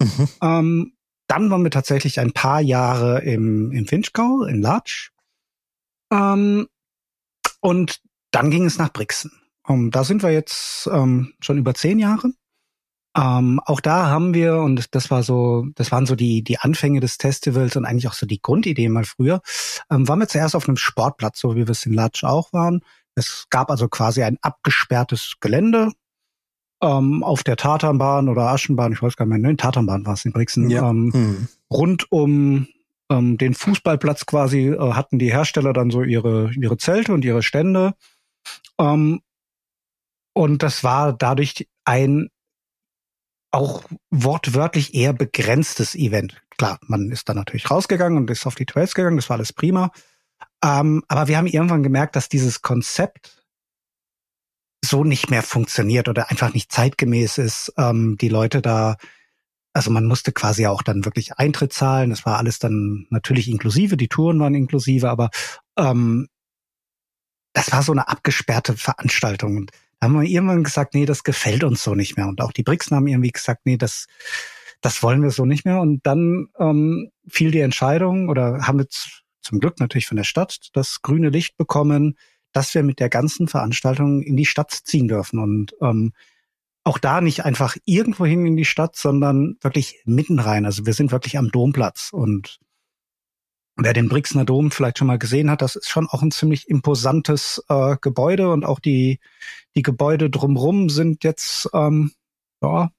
Mhm. 0.00 0.28
Ähm, 0.42 0.96
dann 1.26 1.50
waren 1.50 1.64
wir 1.64 1.70
tatsächlich 1.70 2.20
ein 2.20 2.32
paar 2.32 2.60
Jahre 2.60 3.22
im, 3.22 3.72
im 3.72 3.86
Finchgau, 3.86 4.44
in 4.44 4.60
Latsch. 4.60 5.10
Ähm, 6.12 6.68
und 7.60 8.00
dann 8.30 8.50
ging 8.50 8.66
es 8.66 8.78
nach 8.78 8.92
Brixen. 8.92 9.32
Um, 9.66 9.90
da 9.90 10.04
sind 10.04 10.22
wir 10.22 10.30
jetzt 10.30 10.86
ähm, 10.92 11.32
schon 11.40 11.56
über 11.56 11.74
zehn 11.74 11.98
Jahre. 11.98 12.30
Ähm, 13.16 13.60
auch 13.64 13.80
da 13.80 14.08
haben 14.08 14.34
wir, 14.34 14.56
und 14.56 14.94
das 14.94 15.10
war 15.10 15.22
so, 15.22 15.66
das 15.76 15.90
waren 15.92 16.04
so 16.04 16.16
die, 16.16 16.42
die 16.42 16.58
Anfänge 16.58 17.00
des 17.00 17.14
Festivals 17.14 17.76
und 17.76 17.86
eigentlich 17.86 18.08
auch 18.08 18.14
so 18.14 18.26
die 18.26 18.42
Grundidee 18.42 18.88
mal 18.88 19.04
früher, 19.04 19.40
ähm, 19.90 20.06
waren 20.08 20.18
wir 20.18 20.28
zuerst 20.28 20.54
auf 20.56 20.68
einem 20.68 20.76
Sportplatz, 20.76 21.40
so 21.40 21.54
wie 21.54 21.66
wir 21.66 21.70
es 21.70 21.86
in 21.86 21.94
Latsch 21.94 22.24
auch 22.24 22.52
waren. 22.52 22.80
Es 23.14 23.46
gab 23.48 23.70
also 23.70 23.88
quasi 23.88 24.22
ein 24.24 24.38
abgesperrtes 24.42 25.34
Gelände, 25.40 25.92
ähm, 26.84 27.24
auf 27.24 27.42
der 27.42 27.56
Tatanbahn 27.56 28.28
oder 28.28 28.42
Aschenbahn, 28.48 28.92
ich 28.92 29.02
weiß 29.02 29.16
gar 29.16 29.24
nicht 29.24 29.40
mehr, 29.40 29.50
ne, 29.50 29.56
Tatanbahn 29.56 30.04
war 30.04 30.14
es 30.14 30.24
in 30.24 30.32
Brixen, 30.32 30.68
ja. 30.68 30.90
ähm, 30.90 31.12
hm. 31.12 31.48
rund 31.72 32.12
um 32.12 32.68
ähm, 33.10 33.38
den 33.38 33.54
Fußballplatz 33.54 34.26
quasi 34.26 34.68
äh, 34.68 34.92
hatten 34.92 35.18
die 35.18 35.32
Hersteller 35.32 35.72
dann 35.72 35.90
so 35.90 36.02
ihre, 36.02 36.52
ihre 36.52 36.76
Zelte 36.76 37.14
und 37.14 37.24
ihre 37.24 37.42
Stände. 37.42 37.94
Ähm, 38.78 39.20
und 40.34 40.62
das 40.62 40.84
war 40.84 41.12
dadurch 41.12 41.68
ein 41.84 42.28
auch 43.50 43.84
wortwörtlich 44.10 44.94
eher 44.94 45.12
begrenztes 45.12 45.94
Event. 45.94 46.42
Klar, 46.58 46.78
man 46.82 47.10
ist 47.10 47.28
dann 47.28 47.36
natürlich 47.36 47.70
rausgegangen 47.70 48.18
und 48.18 48.30
ist 48.30 48.46
auf 48.46 48.56
die 48.56 48.66
Trails 48.66 48.94
gegangen, 48.94 49.16
das 49.16 49.30
war 49.30 49.36
alles 49.36 49.52
prima. 49.52 49.90
Ähm, 50.62 51.02
aber 51.08 51.28
wir 51.28 51.38
haben 51.38 51.46
irgendwann 51.46 51.82
gemerkt, 51.82 52.16
dass 52.16 52.28
dieses 52.28 52.62
Konzept 52.62 53.43
so 54.94 55.02
nicht 55.02 55.28
mehr 55.28 55.42
funktioniert 55.42 56.08
oder 56.08 56.30
einfach 56.30 56.54
nicht 56.54 56.70
zeitgemäß 56.70 57.38
ist, 57.38 57.72
ähm, 57.76 58.16
die 58.20 58.28
Leute 58.28 58.62
da, 58.62 58.94
also 59.72 59.90
man 59.90 60.04
musste 60.04 60.30
quasi 60.30 60.68
auch 60.68 60.82
dann 60.82 61.04
wirklich 61.04 61.36
Eintritt 61.36 61.72
zahlen. 61.72 62.10
Das 62.10 62.24
war 62.24 62.38
alles 62.38 62.60
dann 62.60 63.08
natürlich 63.10 63.48
inklusive, 63.50 63.96
die 63.96 64.06
Touren 64.06 64.38
waren 64.38 64.54
inklusive, 64.54 65.10
aber 65.10 65.30
ähm, 65.76 66.28
das 67.54 67.72
war 67.72 67.82
so 67.82 67.90
eine 67.90 68.06
abgesperrte 68.06 68.76
Veranstaltung. 68.76 69.56
Und 69.56 69.72
da 69.98 70.06
haben 70.06 70.14
wir 70.14 70.28
irgendwann 70.28 70.62
gesagt, 70.62 70.94
nee, 70.94 71.06
das 71.06 71.24
gefällt 71.24 71.64
uns 71.64 71.82
so 71.82 71.96
nicht 71.96 72.16
mehr. 72.16 72.28
Und 72.28 72.40
auch 72.40 72.52
die 72.52 72.62
Brixen 72.62 72.96
haben 72.96 73.08
irgendwie 73.08 73.32
gesagt, 73.32 73.62
nee, 73.64 73.76
das, 73.76 74.06
das 74.80 75.02
wollen 75.02 75.24
wir 75.24 75.30
so 75.30 75.44
nicht 75.44 75.64
mehr. 75.64 75.80
Und 75.80 76.06
dann 76.06 76.50
ähm, 76.60 77.10
fiel 77.26 77.50
die 77.50 77.60
Entscheidung 77.60 78.28
oder 78.28 78.68
haben 78.68 78.78
wir 78.78 78.86
zum 79.42 79.58
Glück 79.58 79.80
natürlich 79.80 80.06
von 80.06 80.18
der 80.18 80.24
Stadt 80.24 80.68
das 80.72 81.02
grüne 81.02 81.30
Licht 81.30 81.56
bekommen, 81.56 82.16
dass 82.54 82.74
wir 82.74 82.82
mit 82.82 83.00
der 83.00 83.10
ganzen 83.10 83.48
Veranstaltung 83.48 84.22
in 84.22 84.36
die 84.36 84.46
Stadt 84.46 84.70
ziehen 84.72 85.08
dürfen. 85.08 85.38
Und 85.38 85.74
ähm, 85.82 86.12
auch 86.84 86.98
da 86.98 87.20
nicht 87.20 87.44
einfach 87.44 87.76
irgendwo 87.84 88.24
hin 88.26 88.46
in 88.46 88.56
die 88.56 88.64
Stadt, 88.64 88.96
sondern 88.96 89.56
wirklich 89.60 90.02
mitten 90.04 90.38
rein. 90.38 90.64
Also 90.64 90.86
wir 90.86 90.94
sind 90.94 91.12
wirklich 91.12 91.36
am 91.36 91.50
Domplatz 91.50 92.10
und 92.12 92.58
Wer 93.76 93.92
den 93.92 94.08
Brixner 94.08 94.44
Dom 94.44 94.70
vielleicht 94.70 94.98
schon 94.98 95.08
mal 95.08 95.18
gesehen 95.18 95.50
hat, 95.50 95.60
das 95.60 95.74
ist 95.74 95.88
schon 95.88 96.06
auch 96.06 96.22
ein 96.22 96.30
ziemlich 96.30 96.68
imposantes 96.68 97.60
äh, 97.68 97.96
Gebäude 98.00 98.52
und 98.52 98.64
auch 98.64 98.78
die, 98.78 99.18
die 99.74 99.82
Gebäude 99.82 100.30
drumrum 100.30 100.88
sind 100.88 101.24
jetzt 101.24 101.68
ähm, 101.74 102.12
ja, 102.62 102.90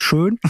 schön. 0.00 0.38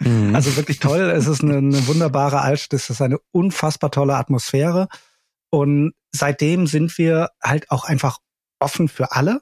Mhm. 0.00 0.34
Also 0.34 0.56
wirklich 0.56 0.80
toll. 0.80 1.00
Es 1.00 1.26
ist 1.28 1.42
eine, 1.42 1.56
eine 1.56 1.86
wunderbare 1.86 2.40
Altstadt, 2.40 2.80
es 2.80 2.90
ist 2.90 3.00
eine 3.00 3.18
unfassbar 3.30 3.90
tolle 3.90 4.16
Atmosphäre. 4.16 4.88
Und 5.54 5.92
seitdem 6.10 6.66
sind 6.66 6.98
wir 6.98 7.28
halt 7.40 7.70
auch 7.70 7.84
einfach 7.84 8.18
offen 8.58 8.88
für 8.88 9.12
alle. 9.12 9.40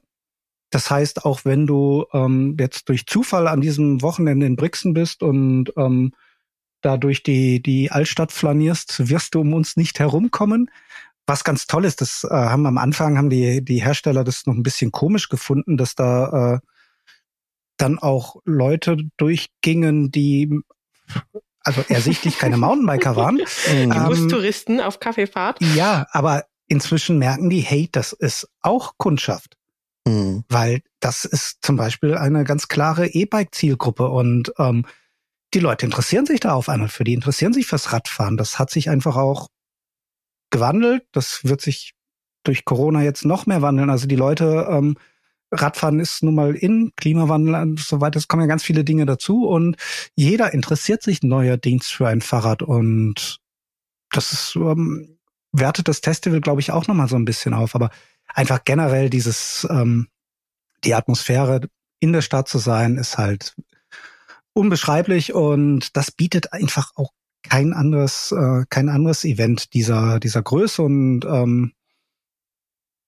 Das 0.68 0.90
heißt, 0.90 1.25
auch 1.25 1.46
wenn 1.46 1.66
du 1.66 2.05
ähm, 2.12 2.55
jetzt 2.61 2.90
durch 2.90 3.07
Zufall 3.07 3.48
an 3.48 3.62
diesem 3.62 4.03
Wochenende 4.03 4.44
in 4.44 4.57
Brixen 4.57 4.92
bist 4.92 5.22
und 5.22 5.72
ähm, 5.79 6.12
da 6.83 6.98
durch 6.98 7.22
die, 7.22 7.62
die 7.62 7.90
Altstadt 7.90 8.31
flanierst, 8.31 9.09
wirst 9.09 9.35
du 9.35 9.40
um 9.40 9.55
uns 9.55 9.79
nicht 9.79 10.01
herumkommen. 10.01 10.70
Was 11.27 11.44
ganz 11.44 11.66
toll 11.66 11.87
ist, 11.87 12.03
das 12.03 12.25
äh, 12.25 12.35
haben 12.35 12.66
am 12.66 12.77
Anfang 12.77 13.16
haben 13.16 13.31
die, 13.31 13.64
die 13.64 13.83
Hersteller 13.83 14.22
das 14.22 14.44
noch 14.44 14.55
ein 14.55 14.62
bisschen 14.62 14.92
komisch 14.92 15.31
gefunden, 15.31 15.79
dass 15.79 15.94
da 15.94 16.57
äh, 16.57 16.61
dann 17.79 17.98
auch 17.98 18.37
Leute 18.44 18.98
durchgingen, 19.16 20.11
die 20.11 20.61
also 21.64 21.85
ersichtlich 21.88 22.38
keine 22.38 22.57
Mountainbiker 22.57 23.16
waren. 23.16 23.37
Die 23.66 23.72
ähm, 23.72 24.05
Bustouristen 24.07 24.81
auf 24.81 25.01
Kaffeefahrt. 25.01 25.59
Ja, 25.75 26.07
aber 26.11 26.44
inzwischen 26.68 27.18
merken 27.18 27.51
die, 27.51 27.61
hey, 27.61 27.88
das 27.92 28.12
ist 28.12 28.48
auch 28.62 28.94
Kundschaft. 28.96 29.57
Mhm. 30.07 30.44
Weil 30.48 30.83
das 31.01 31.25
ist 31.25 31.59
zum 31.62 31.77
Beispiel 31.77 32.16
eine 32.16 32.44
ganz 32.44 32.68
klare 32.68 33.07
E-Bike-Zielgruppe 33.07 34.09
und 34.09 34.53
ähm, 34.59 34.87
die 35.55 35.61
Leute 35.61 35.87
interessieren 35.87 36.27
sich 36.27 36.40
da 36.40 36.55
auf 36.55 36.68
einmal 36.68 36.88
für, 36.88 37.05
die 37.05 37.12
interessieren 37.12 37.53
sich 37.53 37.66
fürs 37.66 37.92
Radfahren. 37.92 38.37
Das 38.37 38.59
hat 38.59 38.70
sich 38.70 38.88
einfach 38.88 39.16
auch 39.16 39.48
gewandelt. 40.51 41.05
Das 41.12 41.44
wird 41.44 41.61
sich 41.61 41.94
durch 42.44 42.64
Corona 42.64 43.03
jetzt 43.03 43.25
noch 43.25 43.46
mehr 43.46 43.62
wandeln. 43.62 43.90
Also 43.90 44.07
die 44.07 44.16
Leute, 44.16 44.66
ähm, 44.70 44.96
Radfahren 45.52 46.00
ist 46.00 46.22
nun 46.22 46.34
mal 46.34 46.54
in, 46.54 46.92
Klimawandel 46.96 47.54
und 47.54 47.80
so 47.80 48.00
weiter. 48.00 48.18
Es 48.18 48.26
kommen 48.26 48.42
ja 48.42 48.48
ganz 48.48 48.62
viele 48.62 48.84
Dinge 48.84 49.06
dazu 49.06 49.46
und 49.46 49.76
jeder 50.14 50.52
interessiert 50.54 51.02
sich 51.02 51.22
neuerdings 51.22 51.88
für 51.88 52.08
ein 52.08 52.22
Fahrrad 52.22 52.62
und 52.62 53.38
das 54.10 54.32
ist, 54.32 54.56
ähm, 54.56 55.18
wertet 55.52 55.88
das 55.88 55.98
Festival, 55.98 56.40
glaube 56.40 56.60
ich, 56.60 56.70
auch 56.70 56.86
nochmal 56.86 57.08
so 57.08 57.16
ein 57.16 57.24
bisschen 57.24 57.54
auf. 57.54 57.74
Aber 57.74 57.90
einfach 58.28 58.64
generell 58.64 59.10
dieses, 59.10 59.66
ähm, 59.70 60.08
die 60.84 60.94
Atmosphäre 60.94 61.68
in 62.00 62.12
der 62.12 62.22
Stadt 62.22 62.48
zu 62.48 62.58
sein, 62.58 62.96
ist 62.96 63.18
halt 63.18 63.54
unbeschreiblich 64.54 65.34
und 65.34 65.96
das 65.96 66.10
bietet 66.10 66.52
einfach 66.52 66.92
auch 66.96 67.10
kein 67.42 67.72
anderes, 67.72 68.32
äh, 68.32 68.64
kein 68.70 68.88
anderes 68.88 69.24
Event 69.24 69.74
dieser, 69.74 70.20
dieser 70.20 70.42
Größe 70.42 70.82
und 70.82 71.24
ähm, 71.24 71.72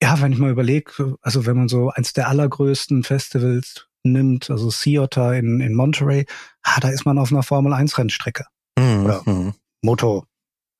ja, 0.02 0.20
wenn 0.20 0.32
ich 0.32 0.38
mal 0.38 0.50
überlege, 0.50 1.16
also 1.22 1.46
wenn 1.46 1.56
man 1.56 1.68
so 1.68 1.90
eins 1.90 2.12
der 2.12 2.28
allergrößten 2.28 3.04
Festivals 3.04 3.88
nimmt, 4.02 4.50
also 4.50 4.70
Sea 4.70 5.02
Otter 5.02 5.34
in, 5.34 5.60
in 5.60 5.74
Monterey, 5.74 6.26
ah, 6.62 6.80
da 6.80 6.90
ist 6.90 7.06
man 7.06 7.18
auf 7.18 7.32
einer 7.32 7.42
Formel 7.42 7.72
1 7.72 7.96
Rennstrecke. 7.98 8.44
Mhm. 8.78 9.04
Oder 9.04 9.22
mhm. 9.24 9.54
Moto, 9.82 10.26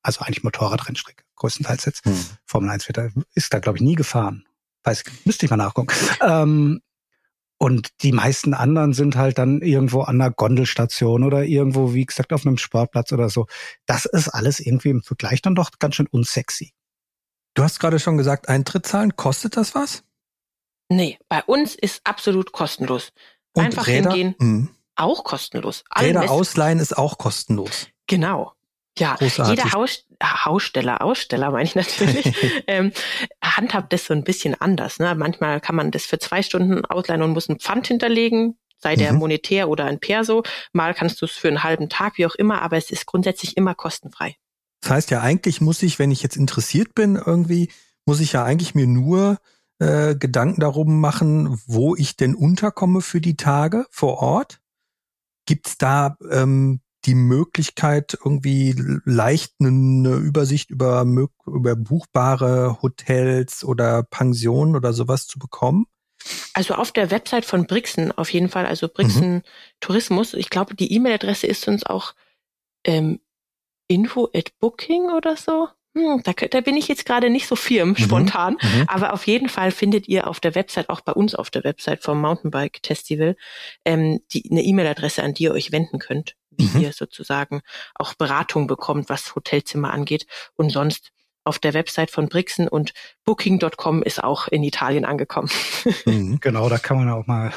also 0.03 0.20
eigentlich 0.20 0.44
Motorradrennstrecke, 0.44 1.24
größtenteils 1.37 1.85
jetzt. 1.87 2.07
Mhm. 2.07 2.20
Formel 2.46 2.70
1 2.70 2.88
wird 2.88 2.98
da, 2.98 3.09
ist 3.35 3.53
da, 3.55 3.59
glaube 3.59 3.79
ich, 3.79 3.83
nie 3.83 3.94
gefahren. 3.94 4.44
Weiß, 4.83 5.05
müsste 5.24 5.46
ich 5.46 5.50
mal 5.50 5.57
nachgucken. 5.57 5.94
Ähm, 6.20 6.81
und 7.57 8.03
die 8.03 8.12
meisten 8.12 8.53
anderen 8.53 8.92
sind 8.92 9.16
halt 9.16 9.38
dann 9.38 9.62
irgendwo 9.62 10.03
an 10.03 10.20
einer 10.20 10.31
Gondelstation 10.31 11.24
oder 11.24 11.44
irgendwo, 11.44 11.94
wie 11.94 12.05
gesagt, 12.05 12.33
auf 12.33 12.44
einem 12.44 12.59
Sportplatz 12.59 13.12
oder 13.12 13.31
so. 13.31 13.46
Das 13.87 14.05
ist 14.05 14.29
alles 14.29 14.61
irgendwie 14.61 14.90
im 14.90 15.03
Vergleich 15.03 15.40
dann 15.40 15.55
doch 15.55 15.70
ganz 15.79 15.94
schön 15.94 16.09
unsexy. 16.09 16.74
Du 17.55 17.62
hast 17.62 17.79
gerade 17.81 17.99
schon 18.01 18.17
gesagt, 18.19 18.49
Eintritt 18.49 18.87
zahlen. 18.87 19.17
Kostet 19.17 19.57
das 19.57 19.75
was? 19.75 20.03
Nee, 20.88 21.19
bei 21.29 21.43
uns 21.45 21.75
ist 21.75 22.01
absolut 22.05 22.53
kostenlos. 22.53 23.12
Und 23.53 23.64
Einfach 23.67 23.87
Räder? 23.87 24.11
hingehen, 24.11 24.35
Hm. 24.40 24.71
auch 24.97 25.25
kostenlos. 25.25 25.85
Alle 25.88 26.09
Räder 26.09 26.21
Mess- 26.23 26.31
ausleihen 26.31 26.79
ist 26.81 26.97
auch 26.99 27.17
kostenlos. 27.19 27.87
Genau. 28.07 28.53
Ja, 28.99 29.14
Großartig. 29.17 29.57
jeder 29.59 29.73
Haus, 29.73 30.05
Haussteller, 30.23 31.03
Aussteller 31.03 31.51
meine 31.51 31.64
ich 31.64 31.75
natürlich, 31.75 32.33
ähm, 32.69 32.93
handhabt 33.43 33.93
das 33.93 34.05
so 34.07 34.14
ein 34.14 34.23
bisschen 34.25 34.61
anders. 34.61 34.99
Ne? 35.01 35.14
Manchmal 35.17 35.61
kann 35.61 35.75
man 35.75 35.90
das 35.90 36.05
für 36.05 36.19
zwei 36.19 36.43
Stunden 36.43 36.85
ausleihen 36.85 37.23
und 37.23 37.33
muss 37.33 37.49
einen 37.49 37.59
Pfand 37.59 37.88
hinterlegen, 37.88 38.57
sei 38.79 38.95
der 38.95 39.12
Mhm. 39.12 39.19
monetär 39.21 39.69
oder 39.69 39.87
ein 39.87 39.99
Perso. 39.99 40.43
Mal 40.73 40.95
kannst 40.95 41.21
du 41.23 41.25
es 41.27 41.33
für 41.33 41.49
einen 41.49 41.64
halben 41.64 41.88
Tag, 41.88 42.19
wie 42.19 42.27
auch 42.27 42.35
immer, 42.37 42.62
aber 42.62 42.77
es 42.77 42.90
ist 42.90 43.07
grundsätzlich 43.07 43.57
immer 43.57 43.75
kostenfrei. 43.75 44.37
Das 44.85 44.90
heißt 44.90 45.11
ja 45.11 45.23
eigentlich 45.23 45.62
muss 45.62 45.83
ich, 45.83 45.99
wenn 45.99 46.11
ich 46.11 46.23
jetzt 46.23 46.37
interessiert 46.37 46.94
bin 46.94 47.16
irgendwie, 47.16 47.70
muss 48.05 48.20
ich 48.20 48.33
ja 48.33 48.44
eigentlich 48.44 48.75
mir 48.75 48.87
nur 48.87 49.38
äh, 49.79 50.14
Gedanken 50.14 50.61
darum 50.61 51.01
machen, 51.01 51.59
wo 51.66 51.97
ich 51.97 52.18
denn 52.18 52.35
unterkomme 52.35 53.01
für 53.01 53.23
die 53.23 53.38
Tage 53.38 53.87
vor 53.88 54.18
Ort. 54.18 54.61
Gibt's 55.47 55.79
da 55.79 56.18
ähm, 56.31 56.83
die 57.07 57.14
Möglichkeit, 57.14 58.18
irgendwie 58.23 58.75
leicht 59.07 59.55
eine, 59.59 60.16
Übersicht 60.16 60.70
über, 60.70 61.07
über 61.47 61.77
buchbare 61.77 62.83
Hotels 62.83 63.64
oder 63.64 64.03
Pensionen 64.03 64.77
oder 64.77 64.92
sowas 64.92 65.27
zu 65.27 65.38
bekommen? 65.38 65.87
Also 66.53 66.75
auf 66.75 66.92
der 66.92 67.11
Website 67.11 67.47
von 67.47 67.66
Brixen 67.66 68.12
auf 68.12 68.31
jeden 68.31 68.51
Fall, 68.51 68.66
also 68.66 68.88
Brixen 68.88 69.44
Tourismus. 69.81 70.35
Ich 70.35 70.51
glaube, 70.51 70.75
die 70.75 70.92
E-Mail-Adresse 70.92 71.47
ist 71.47 71.68
uns 71.68 71.87
auch 71.87 72.14
ähm, 72.85 73.20
info 73.88 74.29
at 74.35 74.51
booking 74.61 75.11
oder 75.11 75.37
so. 75.37 75.68
Hm, 75.97 76.23
da, 76.25 76.33
da 76.33 76.61
bin 76.61 76.77
ich 76.77 76.88
jetzt 76.88 77.07
gerade 77.07 77.31
nicht 77.31 77.47
so 77.47 77.55
firm, 77.55 77.94
spontan. 77.97 78.57
Mhm. 78.61 78.85
Aber 78.88 79.12
auf 79.12 79.27
jeden 79.29 79.49
Fall 79.49 79.70
findet 79.70 80.09
ihr 80.09 80.27
auf 80.27 80.40
der 80.40 80.57
Website, 80.57 80.88
auch 80.88 81.01
bei 81.03 81.12
uns 81.12 81.35
auf 81.37 81.51
der 81.51 81.62
Website 81.62 82.03
vom 82.03 82.20
Mountainbike 82.20 82.81
Festival, 82.85 83.37
ähm, 83.85 84.20
die, 84.33 84.51
eine 84.51 84.62
E-Mail-Adresse, 84.62 85.23
an 85.23 85.35
die 85.35 85.44
ihr 85.44 85.53
euch 85.53 85.70
wenden 85.70 86.01
könnt, 86.01 86.35
wie 86.51 86.64
Mhm. 86.66 86.81
ihr 86.81 86.92
sozusagen 86.92 87.62
auch 87.94 88.14
Beratung 88.14 88.66
bekommt, 88.66 89.09
was 89.09 89.37
Hotelzimmer 89.37 89.92
angeht. 89.92 90.27
Und 90.57 90.70
sonst 90.70 91.12
auf 91.44 91.61
der 91.61 91.75
Website 91.75 92.11
von 92.11 92.29
Brixen 92.29 92.66
und 92.66 92.92
Booking.com 93.25 94.03
ist 94.03 94.25
auch 94.25 94.49
in 94.49 94.64
Italien 94.64 95.05
angekommen. 95.05 95.51
Mhm. 96.07 96.40
Genau, 96.40 96.68
da 96.68 96.79
kann 96.79 96.97
man 96.97 97.11
auch 97.11 97.27
mal 97.27 97.53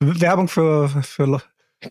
Werbung 0.00 0.48
für, 0.48 0.88
für, 1.02 1.42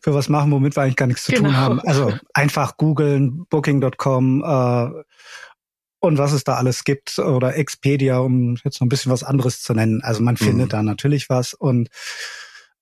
für 0.02 0.14
was 0.14 0.30
machen, 0.30 0.52
womit 0.52 0.76
wir 0.76 0.84
eigentlich 0.84 0.96
gar 0.96 1.08
nichts 1.08 1.24
zu 1.24 1.32
tun 1.34 1.46
Genau. 1.46 1.58
haben. 1.58 1.80
Also 1.82 2.14
einfach 2.34 2.78
googeln, 2.78 3.46
booking.com 3.50 4.44
äh, 4.44 5.04
und 6.00 6.18
was 6.18 6.34
es 6.34 6.44
da 6.44 6.56
alles 6.56 6.84
gibt 6.84 7.18
oder 7.20 7.56
Expedia, 7.56 8.20
um 8.20 8.56
jetzt 8.64 8.80
noch 8.80 8.86
ein 8.86 8.90
bisschen 8.90 9.12
was 9.12 9.24
anderes 9.24 9.62
zu 9.62 9.74
nennen. 9.74 10.02
Also 10.04 10.22
man 10.22 10.38
findet 10.38 10.74
da 10.74 10.84
natürlich 10.84 11.30
was 11.30 11.54
und 11.54 11.90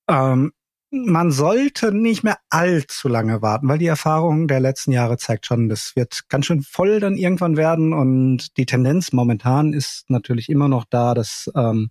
ähm, 0.09 0.51
man 0.91 1.31
sollte 1.31 1.91
nicht 1.91 2.23
mehr 2.23 2.37
allzu 2.49 3.07
lange 3.07 3.41
warten, 3.41 3.67
weil 3.67 3.79
die 3.79 3.87
Erfahrung 3.87 4.47
der 4.47 4.59
letzten 4.59 4.91
Jahre 4.91 5.17
zeigt 5.17 5.45
schon, 5.47 5.67
das 5.69 5.95
wird 5.95 6.29
ganz 6.29 6.45
schön 6.45 6.61
voll 6.61 6.99
dann 6.99 7.15
irgendwann 7.15 7.57
werden 7.57 7.93
und 7.93 8.55
die 8.57 8.65
Tendenz 8.67 9.11
momentan 9.11 9.73
ist 9.73 10.09
natürlich 10.09 10.49
immer 10.49 10.67
noch 10.67 10.85
da, 10.87 11.13
dass 11.15 11.49
ähm, 11.55 11.89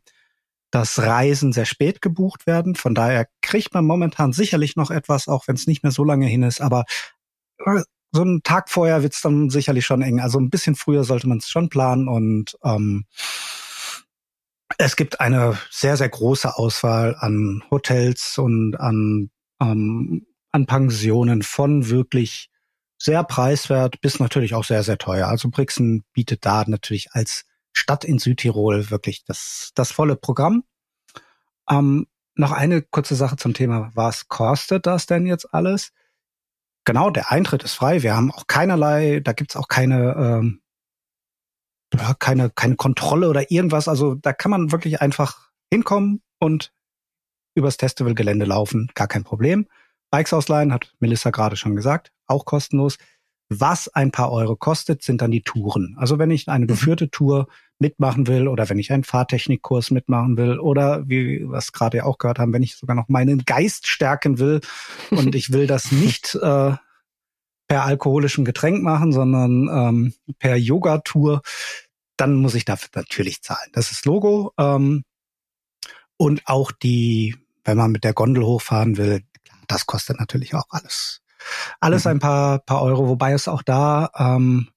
dass 0.73 0.99
Reisen 0.99 1.53
sehr 1.53 1.67
spät 1.67 2.01
gebucht 2.01 2.47
werden. 2.47 2.75
Von 2.75 2.95
daher 2.95 3.29
kriegt 3.43 3.75
man 3.75 3.85
momentan 3.85 4.33
sicherlich 4.33 4.75
noch 4.75 4.91
etwas, 4.91 5.29
auch 5.29 5.47
wenn 5.47 5.55
es 5.55 5.67
nicht 5.67 5.83
mehr 5.83 5.93
so 5.93 6.03
lange 6.03 6.27
hin 6.27 6.43
ist. 6.43 6.61
Aber 6.61 6.85
äh, 7.65 7.83
so 8.11 8.23
einen 8.23 8.43
Tag 8.43 8.71
vorher 8.71 9.03
wird's 9.03 9.21
dann 9.21 9.51
sicherlich 9.51 9.87
schon 9.87 10.03
eng. 10.03 10.19
Also 10.19 10.41
ein 10.41 10.51
bisschen 10.51 10.75
früher 10.75 11.05
sollte 11.05 11.29
man 11.29 11.39
es 11.39 11.49
schon 11.49 11.69
planen 11.69 12.09
und 12.09 12.57
ähm, 12.65 13.05
es 14.79 14.97
gibt 14.97 15.21
eine 15.21 15.59
sehr, 15.71 15.97
sehr 15.97 16.09
große 16.09 16.57
Auswahl 16.57 17.17
an 17.19 17.63
Hotels 17.71 18.39
und 18.39 18.75
an, 18.77 19.31
ähm, 19.61 20.27
an 20.51 20.67
Pensionen 20.67 21.43
von 21.43 21.91
wirklich 21.91 22.49
sehr 22.99 23.25
preiswert 23.25 24.01
bis 24.01 24.21
natürlich 24.21 24.55
auch 24.55 24.65
sehr, 24.65 24.83
sehr 24.85 24.97
teuer. 24.97 25.29
Also 25.29 25.51
Brixen 25.51 26.05
bietet 26.15 26.47
da 26.47 26.65
natürlich 26.67 27.13
als 27.13 27.45
Stadt 27.73 28.05
in 28.05 28.19
Südtirol 28.19 28.91
wirklich 28.91 29.25
das, 29.25 29.71
das 29.75 29.93
volle 29.93 30.17
Programm. 30.17 30.65
Ähm, 31.69 32.07
noch 32.35 32.53
eine 32.53 32.83
kurze 32.83 33.15
Sache 33.15 33.37
zum 33.37 33.55
Thema, 33.55 33.91
was 33.95 34.29
kostet 34.29 34.87
das 34.87 35.07
denn 35.07 35.27
jetzt 35.27 35.53
alles? 35.53 35.93
Genau, 36.85 37.11
der 37.11 37.31
Eintritt 37.31 37.63
ist 37.63 37.75
frei. 37.75 38.03
Wir 38.03 38.17
haben 38.17 38.33
auch 38.33 38.47
keinerlei, 38.47 39.21
da 39.21 39.33
gibt's 39.33 39.57
auch 39.57 39.69
keine, 39.69 40.15
ähm, 40.17 40.63
ja, 41.95 42.15
keine, 42.15 42.51
keine 42.51 42.77
Kontrolle 42.77 43.29
oder 43.29 43.51
irgendwas. 43.51 43.87
Also 43.87 44.15
da 44.15 44.33
kann 44.33 44.51
man 44.51 44.73
wirklich 44.73 45.01
einfach 45.01 45.51
hinkommen 45.71 46.23
und 46.39 46.73
übers 47.55 47.77
Festivalgelände 47.77 48.47
laufen, 48.47 48.91
gar 48.95 49.07
kein 49.07 49.25
Problem. 49.25 49.69
Bikes 50.11 50.33
ausleihen, 50.33 50.73
hat 50.73 50.95
Melissa 50.99 51.31
gerade 51.31 51.57
schon 51.57 51.77
gesagt, 51.77 52.13
auch 52.27 52.45
kostenlos. 52.45 52.99
Was 53.61 53.88
ein 53.88 54.11
paar 54.11 54.33
Euro 54.33 54.57
kostet, 54.57 55.03
sind 55.03 55.23
dann 55.23 55.31
die 55.31 55.43
Touren. 55.43 55.97
Also 55.99 56.19
wenn 56.19 56.31
ich 56.31 56.49
eine 56.49 56.65
mhm. 56.65 56.69
geführte 56.69 57.11
Tour 57.11 57.49
mitmachen 57.79 58.27
will 58.27 58.49
oder 58.49 58.69
wenn 58.69 58.79
ich 58.79 58.93
einen 58.93 59.05
Fahrtechnikkurs 59.05 59.91
mitmachen 59.91 60.37
will 60.37 60.59
oder 60.59 61.09
wie 61.09 61.41
wir 61.41 61.59
es 61.59 61.73
gerade 61.73 61.99
ja 61.99 62.05
auch 62.05 62.19
gehört 62.19 62.38
haben, 62.38 62.53
wenn 62.53 62.62
ich 62.62 62.77
sogar 62.77 62.95
noch 62.95 63.09
meinen 63.09 63.45
Geist 63.45 63.87
stärken 63.87 64.38
will 64.38 64.61
und 65.11 65.35
ich 65.35 65.53
will 65.53 65.67
das 65.67 65.91
nicht 65.93 66.35
äh, 66.37 66.77
per 67.69 67.85
alkoholischem 67.85 68.45
Getränk 68.45 68.83
machen, 68.83 69.12
sondern 69.12 69.69
ähm, 69.73 70.15
per 70.38 70.57
Yoga-Tour, 70.57 71.43
dann 72.17 72.35
muss 72.37 72.55
ich 72.55 72.65
dafür 72.65 72.91
natürlich 72.95 73.43
zahlen. 73.43 73.71
Das 73.73 73.91
ist 73.91 74.05
Logo. 74.05 74.53
Ähm, 74.59 75.05
und 76.17 76.43
auch 76.47 76.71
die, 76.71 77.35
wenn 77.65 77.79
man 77.79 77.91
mit 77.91 78.05
der 78.05 78.12
Gondel 78.12 78.45
hochfahren 78.45 78.97
will, 78.97 79.23
das 79.67 79.87
kostet 79.87 80.21
natürlich 80.21 80.55
auch 80.55 80.67
alles. 80.69 81.22
Alles 81.81 82.05
mhm. 82.05 82.13
ein 82.13 82.19
paar, 82.19 82.59
paar 82.61 82.83
Euro, 82.83 83.09
wobei 83.09 83.33
es 83.33 83.49
auch 83.49 83.63
da 83.63 84.11
ähm, 84.17 84.69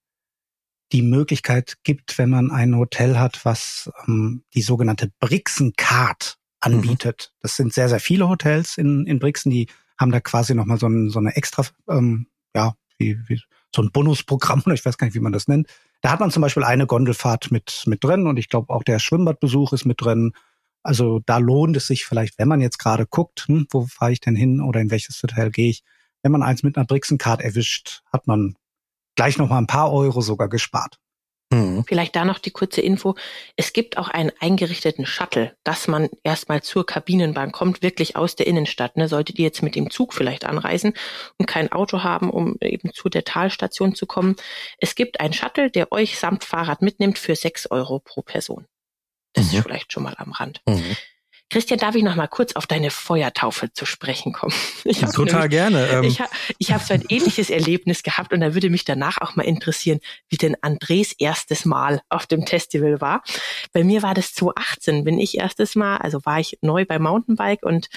die 0.91 1.01
Möglichkeit 1.01 1.77
gibt, 1.83 2.17
wenn 2.17 2.29
man 2.29 2.51
ein 2.51 2.75
Hotel 2.75 3.19
hat, 3.19 3.43
was 3.43 3.91
ähm, 4.07 4.43
die 4.53 4.61
sogenannte 4.61 5.11
Brixen 5.19 5.73
Card 5.75 6.37
anbietet. 6.59 7.31
Mhm. 7.31 7.39
Das 7.41 7.55
sind 7.55 7.73
sehr, 7.73 7.89
sehr 7.89 7.99
viele 7.99 8.29
Hotels 8.29 8.77
in, 8.77 9.05
in 9.05 9.19
Brixen, 9.19 9.51
die 9.51 9.67
haben 9.97 10.11
da 10.11 10.19
quasi 10.19 10.53
nochmal 10.55 10.77
so, 10.77 10.87
ein, 10.87 11.09
so 11.09 11.19
eine 11.19 11.35
extra, 11.35 11.63
ähm, 11.89 12.27
ja, 12.55 12.75
wie, 12.97 13.17
wie 13.27 13.41
so 13.73 13.81
ein 13.81 13.91
Bonusprogramm 13.91 14.61
oder 14.65 14.75
ich 14.75 14.85
weiß 14.85 14.97
gar 14.97 15.07
nicht, 15.07 15.15
wie 15.15 15.21
man 15.21 15.33
das 15.33 15.47
nennt. 15.47 15.67
Da 16.01 16.11
hat 16.11 16.19
man 16.19 16.31
zum 16.31 16.41
Beispiel 16.41 16.63
eine 16.63 16.87
Gondelfahrt 16.87 17.51
mit, 17.51 17.83
mit 17.87 18.03
drin 18.03 18.27
und 18.27 18.37
ich 18.37 18.49
glaube 18.49 18.73
auch 18.73 18.83
der 18.83 18.99
Schwimmbadbesuch 18.99 19.73
ist 19.73 19.85
mit 19.85 20.01
drin. 20.01 20.33
Also 20.83 21.19
da 21.25 21.39
lohnt 21.39 21.75
es 21.77 21.87
sich 21.87 22.05
vielleicht, 22.05 22.37
wenn 22.37 22.47
man 22.47 22.61
jetzt 22.61 22.77
gerade 22.77 23.07
guckt, 23.07 23.45
hm, 23.47 23.67
wo 23.71 23.87
fahre 23.87 24.11
ich 24.11 24.19
denn 24.19 24.35
hin 24.35 24.61
oder 24.61 24.81
in 24.81 24.91
welches 24.91 25.21
Hotel 25.23 25.49
gehe 25.49 25.69
ich, 25.69 25.83
wenn 26.25 26.31
man 26.31 26.41
eins 26.41 26.63
mit 26.63 26.75
einer 26.75 26.87
Brixencard 26.87 27.39
erwischt, 27.39 28.01
hat 28.11 28.25
man 28.25 28.55
gleich 29.15 29.37
noch 29.37 29.47
mal 29.47 29.59
ein 29.59 29.67
paar 29.67 29.93
Euro 29.93 30.21
sogar 30.21 30.49
gespart. 30.49 30.97
Mhm. 31.53 31.85
Vielleicht 31.87 32.15
da 32.15 32.25
noch 32.25 32.39
die 32.39 32.49
kurze 32.49 32.81
Info. 32.81 33.13
Es 33.57 33.73
gibt 33.73 33.99
auch 33.99 34.07
einen 34.07 34.31
eingerichteten 34.39 35.05
Shuttle, 35.05 35.55
dass 35.63 35.87
man 35.87 36.09
erstmal 36.23 36.63
zur 36.63 36.83
Kabinenbahn 36.83 37.51
kommt, 37.51 37.83
wirklich 37.83 38.15
aus 38.15 38.35
der 38.35 38.47
Innenstadt. 38.47 38.97
Ne? 38.97 39.07
Solltet 39.07 39.37
ihr 39.37 39.45
jetzt 39.45 39.61
mit 39.61 39.75
dem 39.75 39.91
Zug 39.91 40.15
vielleicht 40.15 40.45
anreisen 40.45 40.95
und 41.37 41.45
kein 41.45 41.71
Auto 41.71 42.01
haben, 42.01 42.31
um 42.31 42.57
eben 42.59 42.91
zu 42.91 43.07
der 43.07 43.23
Talstation 43.23 43.93
zu 43.93 44.07
kommen. 44.07 44.35
Es 44.79 44.95
gibt 44.95 45.19
einen 45.19 45.33
Shuttle, 45.33 45.69
der 45.69 45.91
euch 45.91 46.17
samt 46.17 46.43
Fahrrad 46.43 46.81
mitnimmt 46.81 47.19
für 47.19 47.35
sechs 47.35 47.69
Euro 47.69 47.99
pro 47.99 48.23
Person. 48.23 48.65
Das 49.33 49.51
mhm. 49.51 49.59
ist 49.59 49.63
vielleicht 49.63 49.93
schon 49.93 50.01
mal 50.01 50.15
am 50.17 50.31
Rand. 50.31 50.63
Mhm. 50.67 50.97
Christian, 51.51 51.79
darf 51.79 51.93
ich 51.93 52.03
noch 52.03 52.15
mal 52.15 52.27
kurz 52.27 52.53
auf 52.55 52.65
deine 52.65 52.89
Feuertaufe 52.89 53.71
zu 53.71 53.85
sprechen 53.85 54.33
kommen? 54.33 54.53
Ich 54.87 54.99
Total 54.99 55.47
nämlich, 55.47 55.49
gerne. 55.49 55.87
Ähm. 55.87 56.03
Ich, 56.03 56.19
ich 56.59 56.71
habe 56.71 56.83
so 56.83 56.93
ein 56.93 57.03
ähnliches 57.09 57.49
Erlebnis 57.49 58.03
gehabt 58.03 58.33
und 58.33 58.41
da 58.41 58.53
würde 58.53 58.69
mich 58.69 58.85
danach 58.85 59.19
auch 59.19 59.35
mal 59.35 59.43
interessieren, 59.43 59.99
wie 60.29 60.37
denn 60.37 60.55
Andres 60.61 61.13
erstes 61.13 61.65
Mal 61.65 62.01
auf 62.09 62.27
dem 62.27 62.45
Festival 62.45 63.01
war. 63.01 63.23
Bei 63.73 63.83
mir 63.83 64.03
war 64.03 64.13
das 64.13 64.33
2018, 64.33 65.03
bin 65.03 65.19
ich 65.19 65.37
erstes 65.37 65.75
Mal, 65.75 65.97
also 65.97 66.23
war 66.23 66.39
ich 66.39 66.59
neu 66.61 66.85
beim 66.85 67.01
Mountainbike 67.03 67.63
und 67.63 67.89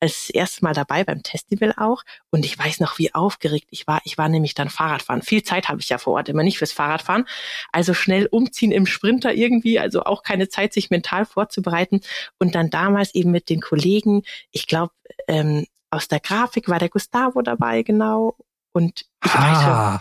als 0.00 0.28
erstes 0.28 0.60
Mal 0.60 0.74
dabei 0.74 1.04
beim 1.04 1.22
Festival 1.24 1.74
auch. 1.76 2.02
Und 2.30 2.44
ich 2.44 2.58
weiß 2.58 2.80
noch, 2.80 2.98
wie 2.98 3.14
aufgeregt 3.14 3.68
ich 3.70 3.86
war. 3.86 4.00
Ich 4.04 4.18
war 4.18 4.28
nämlich 4.28 4.54
dann 4.54 4.68
Fahrradfahren. 4.68 5.22
Viel 5.22 5.42
Zeit 5.42 5.68
habe 5.68 5.80
ich 5.80 5.88
ja 5.88 5.98
vor 5.98 6.14
Ort 6.14 6.28
immer 6.28 6.42
nicht 6.42 6.58
fürs 6.58 6.72
Fahrradfahren. 6.72 7.26
Also 7.72 7.94
schnell 7.94 8.26
umziehen 8.26 8.72
im 8.72 8.86
Sprinter 8.86 9.32
irgendwie, 9.32 9.78
also 9.78 10.02
auch 10.02 10.22
keine 10.22 10.48
Zeit, 10.48 10.72
sich 10.72 10.90
mental 10.90 11.24
vorzubereiten 11.24 12.00
und 12.38 12.54
dann 12.54 12.68
da 12.68 12.90
damals 12.96 13.14
eben 13.14 13.30
mit 13.30 13.50
den 13.50 13.60
Kollegen, 13.60 14.22
ich 14.52 14.66
glaube, 14.66 14.92
ähm, 15.28 15.66
aus 15.90 16.08
der 16.08 16.20
Grafik 16.20 16.68
war 16.68 16.78
der 16.78 16.88
Gustavo 16.88 17.42
dabei, 17.42 17.82
genau. 17.82 18.36
Und 18.72 19.06
ich 19.24 19.34
ah. 19.34 20.00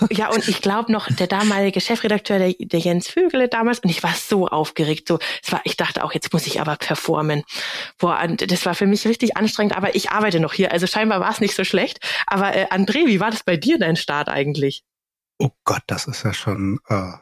weiß 0.00 0.08
ja, 0.10 0.30
und 0.30 0.46
ich 0.46 0.62
glaube 0.62 0.92
noch 0.92 1.08
der 1.08 1.26
damalige 1.26 1.80
Chefredakteur, 1.80 2.38
der, 2.38 2.54
der 2.58 2.78
Jens 2.78 3.08
Vögele 3.08 3.48
damals, 3.48 3.80
und 3.80 3.90
ich 3.90 4.02
war 4.02 4.12
so 4.12 4.46
aufgeregt, 4.46 5.08
so, 5.08 5.18
es 5.42 5.50
war, 5.50 5.60
ich 5.64 5.76
dachte 5.76 6.04
auch, 6.04 6.12
jetzt 6.12 6.32
muss 6.32 6.46
ich 6.46 6.60
aber 6.60 6.76
performen. 6.76 7.42
Boah, 7.98 8.20
und 8.22 8.50
das 8.50 8.64
war 8.66 8.74
für 8.74 8.86
mich 8.86 9.06
richtig 9.06 9.36
anstrengend, 9.36 9.76
aber 9.76 9.96
ich 9.96 10.10
arbeite 10.10 10.38
noch 10.38 10.52
hier, 10.52 10.70
also 10.70 10.86
scheinbar 10.86 11.20
war 11.20 11.30
es 11.30 11.40
nicht 11.40 11.56
so 11.56 11.64
schlecht. 11.64 11.98
Aber 12.26 12.54
äh, 12.54 12.66
André, 12.66 13.06
wie 13.06 13.20
war 13.20 13.30
das 13.30 13.42
bei 13.42 13.56
dir, 13.56 13.78
dein 13.78 13.96
Start 13.96 14.28
eigentlich? 14.28 14.84
Oh 15.38 15.50
Gott, 15.64 15.82
das 15.86 16.06
ist 16.06 16.24
ja 16.24 16.32
schon 16.32 16.78
äh, 16.88 17.12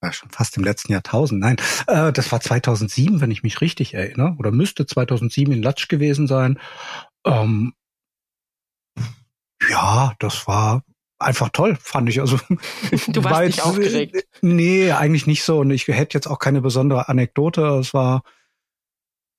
war 0.00 0.12
schon 0.12 0.30
fast 0.30 0.56
im 0.56 0.64
letzten 0.64 0.92
Jahrtausend. 0.92 1.40
Nein, 1.40 1.56
äh, 1.86 2.12
das 2.12 2.32
war 2.32 2.40
2007, 2.40 3.20
wenn 3.20 3.30
ich 3.30 3.42
mich 3.42 3.60
richtig 3.60 3.94
erinnere, 3.94 4.34
oder 4.38 4.50
müsste 4.50 4.86
2007 4.86 5.52
in 5.52 5.62
Latsch 5.62 5.88
gewesen 5.88 6.26
sein. 6.26 6.58
Ähm, 7.24 7.74
ja, 9.68 10.14
das 10.18 10.46
war 10.46 10.82
einfach 11.18 11.50
toll, 11.50 11.76
fand 11.80 12.08
ich. 12.08 12.20
Also 12.20 12.38
du 13.08 13.24
warst 13.24 13.34
war 13.34 13.44
nicht 13.44 13.62
aufgeregt. 13.62 14.26
Nee, 14.40 14.92
eigentlich 14.92 15.26
nicht 15.26 15.44
so. 15.44 15.60
Und 15.60 15.70
ich 15.70 15.86
hätte 15.86 16.16
jetzt 16.16 16.26
auch 16.26 16.38
keine 16.38 16.60
besondere 16.60 17.08
Anekdote. 17.08 17.62
Es 17.80 17.92
war 17.92 18.22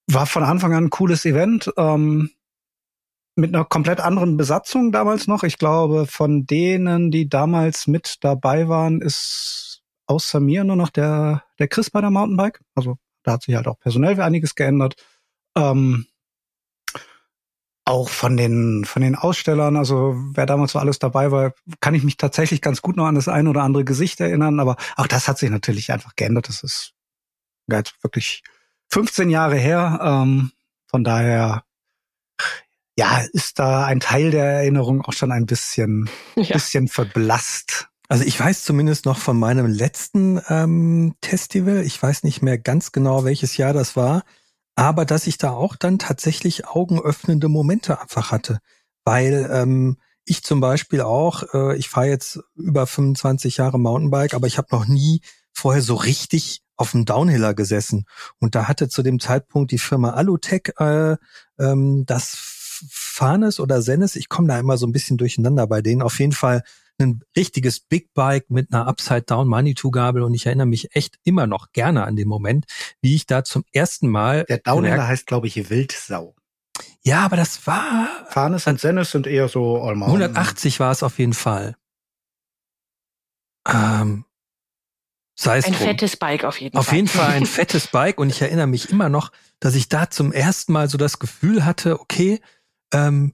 war 0.07 0.25
von 0.25 0.43
Anfang 0.43 0.73
an 0.73 0.85
ein 0.85 0.89
cooles 0.89 1.25
Event. 1.25 1.71
Ähm, 1.77 2.31
mit 3.35 3.55
einer 3.55 3.63
komplett 3.63 4.01
anderen 4.01 4.35
Besatzung 4.35 4.91
damals 4.91 5.25
noch. 5.27 5.43
Ich 5.43 5.57
glaube, 5.57 6.05
von 6.05 6.45
denen, 6.45 7.11
die 7.11 7.29
damals 7.29 7.87
mit 7.87 8.17
dabei 8.21 8.67
waren, 8.67 9.01
ist 9.01 9.70
außer 10.11 10.41
mir 10.41 10.65
nur 10.65 10.75
noch 10.75 10.89
der, 10.89 11.43
der 11.57 11.69
Chris 11.69 11.89
bei 11.89 12.01
der 12.01 12.11
Mountainbike. 12.11 12.59
Also 12.75 12.97
da 13.23 13.33
hat 13.33 13.43
sich 13.43 13.55
halt 13.55 13.67
auch 13.67 13.79
personell 13.79 14.19
einiges 14.19 14.55
geändert. 14.55 14.95
Ähm, 15.55 16.05
auch 17.85 18.09
von 18.09 18.35
den, 18.35 18.83
von 18.85 19.01
den 19.01 19.15
Ausstellern, 19.15 19.77
also 19.77 20.15
wer 20.33 20.45
damals 20.45 20.73
so 20.73 20.79
alles 20.79 20.99
dabei 20.99 21.31
war, 21.31 21.53
kann 21.79 21.95
ich 21.95 22.03
mich 22.03 22.17
tatsächlich 22.17 22.61
ganz 22.61 22.81
gut 22.81 22.97
noch 22.97 23.05
an 23.05 23.15
das 23.15 23.27
ein 23.27 23.47
oder 23.47 23.63
andere 23.63 23.85
Gesicht 23.85 24.19
erinnern, 24.19 24.59
aber 24.59 24.75
auch 24.97 25.07
das 25.07 25.27
hat 25.27 25.37
sich 25.37 25.49
natürlich 25.49 25.91
einfach 25.91 26.15
geändert. 26.15 26.47
Das 26.49 26.61
ist 26.61 26.93
jetzt 27.69 27.95
wirklich 28.03 28.43
15 28.89 29.29
Jahre 29.29 29.55
her. 29.55 29.99
Ähm, 30.03 30.51
von 30.87 31.03
daher, 31.05 31.63
ja, 32.97 33.23
ist 33.31 33.59
da 33.59 33.85
ein 33.85 34.01
Teil 34.01 34.31
der 34.31 34.45
Erinnerung 34.45 35.01
auch 35.01 35.13
schon 35.13 35.31
ein 35.31 35.45
bisschen, 35.45 36.09
ja. 36.35 36.53
bisschen 36.53 36.89
verblasst. 36.89 37.90
Also 38.11 38.25
ich 38.25 38.37
weiß 38.37 38.65
zumindest 38.65 39.05
noch 39.05 39.17
von 39.17 39.39
meinem 39.39 39.67
letzten 39.67 40.41
ähm, 40.49 41.15
Festival, 41.23 41.81
ich 41.85 42.03
weiß 42.03 42.23
nicht 42.23 42.41
mehr 42.41 42.57
ganz 42.57 42.91
genau, 42.91 43.23
welches 43.23 43.55
Jahr 43.55 43.71
das 43.71 43.95
war, 43.95 44.23
aber 44.75 45.05
dass 45.05 45.27
ich 45.27 45.37
da 45.37 45.51
auch 45.51 45.77
dann 45.77 45.97
tatsächlich 45.97 46.67
augenöffnende 46.67 47.47
Momente 47.47 48.01
einfach 48.01 48.33
hatte. 48.33 48.59
Weil 49.05 49.49
ähm, 49.49 49.95
ich 50.25 50.43
zum 50.43 50.59
Beispiel 50.59 50.99
auch, 50.99 51.53
äh, 51.53 51.77
ich 51.77 51.87
fahre 51.87 52.07
jetzt 52.07 52.41
über 52.55 52.85
25 52.85 53.55
Jahre 53.55 53.79
Mountainbike, 53.79 54.33
aber 54.33 54.47
ich 54.47 54.57
habe 54.57 54.67
noch 54.71 54.87
nie 54.87 55.21
vorher 55.53 55.81
so 55.81 55.95
richtig 55.95 56.63
auf 56.75 56.91
dem 56.91 57.05
Downhiller 57.05 57.53
gesessen. 57.53 58.03
Und 58.39 58.55
da 58.55 58.67
hatte 58.67 58.89
zu 58.89 59.03
dem 59.03 59.21
Zeitpunkt 59.21 59.71
die 59.71 59.79
Firma 59.79 60.09
Alutech 60.15 60.73
äh, 60.79 61.15
ähm, 61.57 62.03
das 62.05 62.35
Fanes 62.89 63.61
oder 63.61 63.81
Senes, 63.81 64.17
ich 64.17 64.27
komme 64.27 64.49
da 64.49 64.59
immer 64.59 64.77
so 64.77 64.85
ein 64.85 64.91
bisschen 64.91 65.17
durcheinander 65.17 65.65
bei 65.65 65.81
denen, 65.81 66.01
auf 66.01 66.19
jeden 66.19 66.33
Fall 66.33 66.63
ein 67.01 67.23
richtiges 67.35 67.79
Big 67.79 68.13
Bike 68.13 68.49
mit 68.49 68.73
einer 68.73 68.87
Upside-Down 68.87 69.47
Manitou-Gabel 69.47 70.23
und 70.23 70.33
ich 70.33 70.45
erinnere 70.45 70.67
mich 70.67 70.95
echt 70.95 71.19
immer 71.23 71.47
noch 71.47 71.71
gerne 71.71 72.05
an 72.05 72.15
den 72.15 72.27
Moment, 72.27 72.65
wie 73.01 73.15
ich 73.15 73.25
da 73.25 73.43
zum 73.43 73.63
ersten 73.73 74.07
Mal. 74.07 74.45
Der 74.45 74.59
Downhiller 74.59 75.07
heißt, 75.07 75.27
glaube 75.27 75.47
ich, 75.47 75.69
Wildsau. 75.69 76.35
Ja, 77.03 77.25
aber 77.25 77.35
das 77.35 77.65
war. 77.67 78.07
Farnes 78.29 78.67
und 78.67 78.79
Sennes 78.79 79.11
sind 79.11 79.27
eher 79.27 79.47
so 79.47 79.81
Allmann. 79.81 80.09
180 80.09 80.79
war 80.79 80.91
es 80.91 81.03
auf 81.03 81.19
jeden 81.19 81.33
Fall. 81.33 81.75
Ähm, 83.67 84.25
sei 85.35 85.57
es 85.57 85.65
ein 85.65 85.73
drum. 85.73 85.87
fettes 85.87 86.17
Bike 86.17 86.43
auf 86.43 86.59
jeden 86.59 86.77
auf 86.77 86.85
Fall. 86.85 86.91
Auf 86.91 86.95
jeden 86.95 87.07
Fall 87.07 87.31
ein 87.31 87.45
fettes 87.47 87.87
Bike 87.87 88.19
und 88.19 88.29
ich 88.29 88.41
erinnere 88.41 88.67
mich 88.67 88.89
immer 88.89 89.09
noch, 89.09 89.31
dass 89.59 89.75
ich 89.75 89.89
da 89.89 90.09
zum 90.09 90.31
ersten 90.31 90.71
Mal 90.73 90.89
so 90.89 90.97
das 90.97 91.19
Gefühl 91.19 91.65
hatte, 91.65 91.99
okay, 91.99 92.39
ähm, 92.93 93.33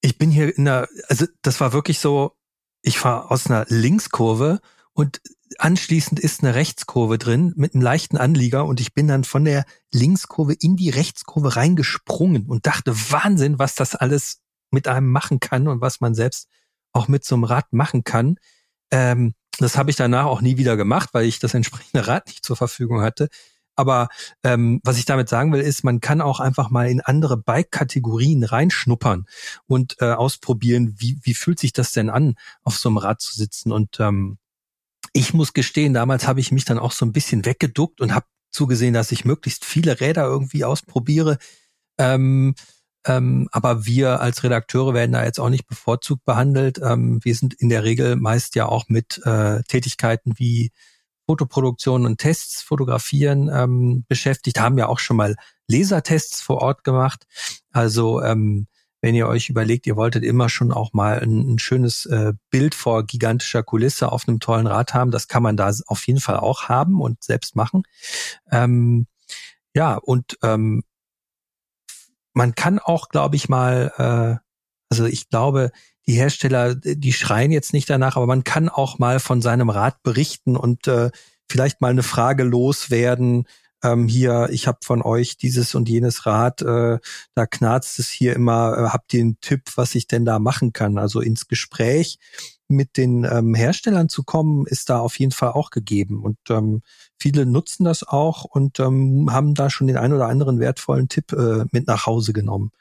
ich 0.00 0.18
bin 0.18 0.30
hier 0.30 0.56
in 0.56 0.64
der, 0.64 0.88
also 1.08 1.26
das 1.42 1.60
war 1.60 1.72
wirklich 1.72 1.98
so, 1.98 2.36
ich 2.82 2.98
fahre 2.98 3.30
aus 3.30 3.46
einer 3.46 3.64
Linkskurve 3.68 4.60
und 4.92 5.20
anschließend 5.58 6.20
ist 6.20 6.42
eine 6.42 6.54
Rechtskurve 6.54 7.18
drin 7.18 7.52
mit 7.56 7.74
einem 7.74 7.82
leichten 7.82 8.16
Anlieger 8.16 8.66
und 8.66 8.80
ich 8.80 8.94
bin 8.94 9.08
dann 9.08 9.24
von 9.24 9.44
der 9.44 9.64
Linkskurve 9.92 10.54
in 10.54 10.76
die 10.76 10.90
Rechtskurve 10.90 11.56
reingesprungen 11.56 12.46
und 12.46 12.66
dachte, 12.66 12.94
Wahnsinn, 13.10 13.58
was 13.58 13.74
das 13.74 13.94
alles 13.94 14.40
mit 14.70 14.88
einem 14.88 15.10
machen 15.10 15.40
kann 15.40 15.68
und 15.68 15.80
was 15.80 16.00
man 16.00 16.14
selbst 16.14 16.48
auch 16.92 17.08
mit 17.08 17.24
so 17.24 17.34
einem 17.34 17.44
Rad 17.44 17.72
machen 17.72 18.04
kann. 18.04 18.36
Ähm, 18.90 19.34
das 19.58 19.76
habe 19.76 19.90
ich 19.90 19.96
danach 19.96 20.24
auch 20.24 20.40
nie 20.40 20.56
wieder 20.56 20.76
gemacht, 20.76 21.10
weil 21.12 21.26
ich 21.26 21.38
das 21.38 21.54
entsprechende 21.54 22.06
Rad 22.06 22.26
nicht 22.28 22.44
zur 22.44 22.56
Verfügung 22.56 23.02
hatte. 23.02 23.28
Aber 23.74 24.08
ähm, 24.42 24.80
was 24.84 24.98
ich 24.98 25.04
damit 25.04 25.28
sagen 25.28 25.52
will, 25.52 25.60
ist, 25.60 25.84
man 25.84 26.00
kann 26.00 26.20
auch 26.20 26.40
einfach 26.40 26.70
mal 26.70 26.88
in 26.88 27.00
andere 27.00 27.36
Bike-Kategorien 27.36 28.44
reinschnuppern 28.44 29.26
und 29.66 29.96
äh, 30.00 30.12
ausprobieren, 30.12 30.94
wie, 30.98 31.18
wie 31.22 31.34
fühlt 31.34 31.58
sich 31.58 31.72
das 31.72 31.92
denn 31.92 32.10
an, 32.10 32.34
auf 32.62 32.76
so 32.76 32.88
einem 32.88 32.98
Rad 32.98 33.20
zu 33.20 33.34
sitzen. 33.34 33.72
Und 33.72 34.00
ähm, 34.00 34.38
ich 35.12 35.34
muss 35.34 35.52
gestehen, 35.52 35.94
damals 35.94 36.26
habe 36.26 36.40
ich 36.40 36.52
mich 36.52 36.64
dann 36.64 36.78
auch 36.78 36.92
so 36.92 37.04
ein 37.06 37.12
bisschen 37.12 37.44
weggeduckt 37.44 38.00
und 38.00 38.14
habe 38.14 38.26
zugesehen, 38.50 38.94
dass 38.94 39.12
ich 39.12 39.24
möglichst 39.24 39.64
viele 39.64 40.00
Räder 40.00 40.24
irgendwie 40.24 40.64
ausprobiere. 40.64 41.38
Ähm, 41.98 42.54
Ähm, 43.04 43.48
aber 43.50 43.84
wir 43.84 44.20
als 44.20 44.44
Redakteure 44.44 44.94
werden 44.94 45.10
da 45.10 45.24
jetzt 45.24 45.40
auch 45.40 45.50
nicht 45.50 45.66
bevorzugt 45.66 46.24
behandelt. 46.24 46.78
Ähm, 46.80 47.18
wir 47.24 47.34
sind 47.34 47.52
in 47.54 47.68
der 47.68 47.82
Regel 47.82 48.14
meist 48.14 48.54
ja 48.54 48.66
auch 48.66 48.88
mit 48.88 49.20
äh, 49.24 49.60
Tätigkeiten 49.64 50.34
wie 50.38 50.70
Fotoproduktion 51.32 52.04
und 52.04 52.18
Tests, 52.18 52.60
Fotografieren 52.60 53.50
ähm, 53.50 54.04
beschäftigt, 54.06 54.60
haben 54.60 54.76
ja 54.76 54.86
auch 54.88 54.98
schon 54.98 55.16
mal 55.16 55.34
Lasertests 55.66 56.42
vor 56.42 56.58
Ort 56.58 56.84
gemacht. 56.84 57.26
Also 57.70 58.22
ähm, 58.22 58.66
wenn 59.00 59.14
ihr 59.14 59.26
euch 59.28 59.48
überlegt, 59.48 59.86
ihr 59.86 59.96
wolltet 59.96 60.24
immer 60.24 60.50
schon 60.50 60.72
auch 60.72 60.92
mal 60.92 61.20
ein, 61.20 61.54
ein 61.54 61.58
schönes 61.58 62.04
äh, 62.04 62.34
Bild 62.50 62.74
vor 62.74 63.06
gigantischer 63.06 63.62
Kulisse 63.62 64.12
auf 64.12 64.28
einem 64.28 64.40
tollen 64.40 64.66
Rad 64.66 64.92
haben, 64.92 65.10
das 65.10 65.26
kann 65.26 65.42
man 65.42 65.56
da 65.56 65.72
auf 65.86 66.06
jeden 66.06 66.20
Fall 66.20 66.36
auch 66.36 66.68
haben 66.68 67.00
und 67.00 67.24
selbst 67.24 67.56
machen. 67.56 67.84
Ähm, 68.50 69.06
ja, 69.74 69.94
und 69.94 70.36
ähm, 70.42 70.84
man 72.34 72.54
kann 72.54 72.78
auch, 72.78 73.08
glaube 73.08 73.36
ich 73.36 73.48
mal, 73.48 74.38
äh, 74.42 74.51
also 74.92 75.06
ich 75.06 75.30
glaube, 75.30 75.70
die 76.06 76.12
Hersteller, 76.12 76.74
die 76.74 77.14
schreien 77.14 77.50
jetzt 77.50 77.72
nicht 77.72 77.88
danach, 77.88 78.16
aber 78.16 78.26
man 78.26 78.44
kann 78.44 78.68
auch 78.68 78.98
mal 78.98 79.20
von 79.20 79.40
seinem 79.40 79.70
Rad 79.70 80.02
berichten 80.02 80.54
und 80.54 80.86
äh, 80.86 81.10
vielleicht 81.48 81.80
mal 81.80 81.92
eine 81.92 82.02
Frage 82.02 82.42
loswerden. 82.42 83.46
Ähm, 83.82 84.06
hier, 84.06 84.50
ich 84.52 84.66
habe 84.66 84.80
von 84.84 85.00
euch 85.00 85.38
dieses 85.38 85.74
und 85.74 85.88
jenes 85.88 86.26
Rad, 86.26 86.60
äh, 86.60 86.98
da 87.34 87.46
knarzt 87.46 87.98
es 88.00 88.10
hier 88.10 88.34
immer, 88.36 88.76
äh, 88.76 88.88
habt 88.90 89.14
ihr 89.14 89.22
einen 89.22 89.40
Tipp, 89.40 89.62
was 89.76 89.94
ich 89.94 90.06
denn 90.06 90.26
da 90.26 90.38
machen 90.38 90.74
kann? 90.74 90.98
Also 90.98 91.22
ins 91.22 91.48
Gespräch 91.48 92.18
mit 92.68 92.98
den 92.98 93.24
ähm, 93.24 93.54
Herstellern 93.54 94.10
zu 94.10 94.24
kommen, 94.24 94.66
ist 94.66 94.90
da 94.90 94.98
auf 94.98 95.18
jeden 95.18 95.32
Fall 95.32 95.52
auch 95.52 95.70
gegeben. 95.70 96.22
Und 96.22 96.36
ähm, 96.50 96.82
viele 97.18 97.46
nutzen 97.46 97.84
das 97.84 98.06
auch 98.06 98.44
und 98.44 98.78
ähm, 98.78 99.32
haben 99.32 99.54
da 99.54 99.70
schon 99.70 99.86
den 99.86 99.96
ein 99.96 100.12
oder 100.12 100.28
anderen 100.28 100.60
wertvollen 100.60 101.08
Tipp 101.08 101.32
äh, 101.32 101.64
mit 101.72 101.86
nach 101.86 102.04
Hause 102.04 102.34
genommen. 102.34 102.72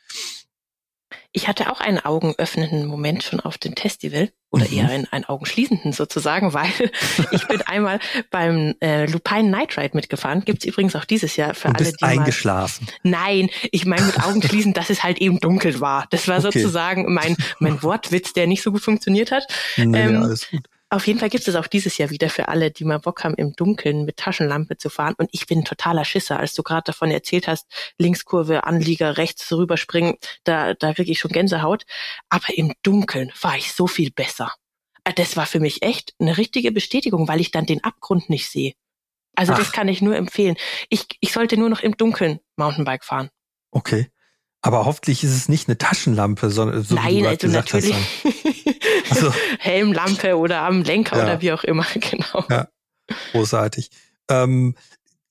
Ich 1.33 1.47
hatte 1.47 1.71
auch 1.71 1.79
einen 1.79 1.99
augenöffnenden 1.99 2.85
Moment 2.85 3.23
schon 3.23 3.39
auf 3.39 3.57
dem 3.57 3.75
Festival 3.75 4.31
oder 4.49 4.67
mhm. 4.67 4.77
eher 4.77 4.89
einen, 4.89 5.07
einen 5.11 5.25
augenschließenden 5.25 5.93
sozusagen, 5.93 6.53
weil 6.53 6.91
ich 7.31 7.47
bin 7.47 7.61
einmal 7.61 7.99
beim 8.29 8.75
äh, 8.81 9.05
Lupine 9.05 9.49
Night 9.49 9.77
Ride 9.77 9.91
mitgefahren. 9.93 10.43
Gibt's 10.43 10.65
übrigens 10.65 10.95
auch 10.95 11.05
dieses 11.05 11.37
Jahr 11.37 11.53
für 11.53 11.69
Und 11.69 11.75
alle, 11.75 11.85
bist 11.85 12.01
die 12.01 12.05
eingeschlafen. 12.05 12.87
Mal, 13.03 13.11
nein, 13.11 13.49
ich 13.71 13.85
meine 13.85 14.05
mit 14.05 14.21
Augen 14.21 14.41
schließen, 14.41 14.73
dass 14.73 14.89
es 14.89 15.03
halt 15.03 15.19
eben 15.19 15.39
dunkel 15.39 15.79
war. 15.79 16.07
Das 16.09 16.27
war 16.27 16.39
okay. 16.39 16.59
sozusagen 16.59 17.13
mein 17.13 17.37
mein 17.59 17.81
Wortwitz, 17.81 18.33
der 18.33 18.47
nicht 18.47 18.61
so 18.61 18.71
gut 18.71 18.81
funktioniert 18.81 19.31
hat. 19.31 19.47
Nee, 19.77 19.97
ähm, 19.97 20.23
alles 20.23 20.49
gut. 20.49 20.67
Auf 20.93 21.07
jeden 21.07 21.19
Fall 21.19 21.29
gibt 21.29 21.47
es 21.47 21.55
auch 21.55 21.67
dieses 21.67 21.97
Jahr 21.97 22.09
wieder 22.09 22.29
für 22.29 22.49
alle, 22.49 22.69
die 22.69 22.83
mal 22.83 22.99
Bock 22.99 23.23
haben, 23.23 23.35
im 23.35 23.53
Dunkeln 23.53 24.03
mit 24.03 24.17
Taschenlampe 24.17 24.75
zu 24.75 24.89
fahren. 24.89 25.15
Und 25.17 25.29
ich 25.31 25.47
bin 25.47 25.59
ein 25.59 25.65
totaler 25.65 26.03
Schisser, 26.03 26.37
als 26.37 26.53
du 26.53 26.63
gerade 26.63 26.83
davon 26.83 27.11
erzählt 27.11 27.47
hast, 27.47 27.65
Linkskurve, 27.97 28.65
Anlieger, 28.65 29.15
rechts 29.15 29.49
rüberspringen, 29.53 30.15
da, 30.43 30.73
da 30.73 30.93
kriege 30.93 31.09
ich 31.09 31.19
schon 31.19 31.31
Gänsehaut. 31.31 31.85
Aber 32.27 32.47
im 32.57 32.73
Dunkeln 32.83 33.31
war 33.39 33.55
ich 33.55 33.71
so 33.71 33.87
viel 33.87 34.11
besser. 34.11 34.53
Äh, 35.05 35.13
das 35.13 35.37
war 35.37 35.45
für 35.45 35.61
mich 35.61 35.81
echt 35.81 36.13
eine 36.19 36.37
richtige 36.37 36.73
Bestätigung, 36.73 37.29
weil 37.29 37.39
ich 37.39 37.51
dann 37.51 37.65
den 37.65 37.85
Abgrund 37.85 38.29
nicht 38.29 38.49
sehe. 38.49 38.73
Also 39.33 39.53
Ach. 39.53 39.59
das 39.59 39.71
kann 39.71 39.87
ich 39.87 40.01
nur 40.01 40.17
empfehlen. 40.17 40.57
Ich, 40.89 41.05
ich 41.21 41.31
sollte 41.31 41.55
nur 41.55 41.69
noch 41.69 41.79
im 41.79 41.95
Dunkeln 41.95 42.41
Mountainbike 42.57 43.05
fahren. 43.05 43.29
Okay. 43.71 44.11
Aber 44.61 44.85
hoffentlich 44.85 45.23
ist 45.23 45.35
es 45.35 45.49
nicht 45.49 45.67
eine 45.67 45.77
Taschenlampe, 45.77 46.51
sondern 46.51 46.83
so 46.83 46.95
Nein, 46.95 47.25
also 47.25 47.47
natürlich 47.47 47.95
also, 49.09 49.33
Helmlampe 49.59 50.37
oder 50.37 50.61
am 50.61 50.83
Lenker 50.83 51.17
ja. 51.17 51.23
oder 51.23 51.41
wie 51.41 51.51
auch 51.51 51.63
immer, 51.63 51.85
genau. 51.95 52.45
Ja, 52.49 52.67
großartig. 53.31 53.89
Ähm, 54.29 54.75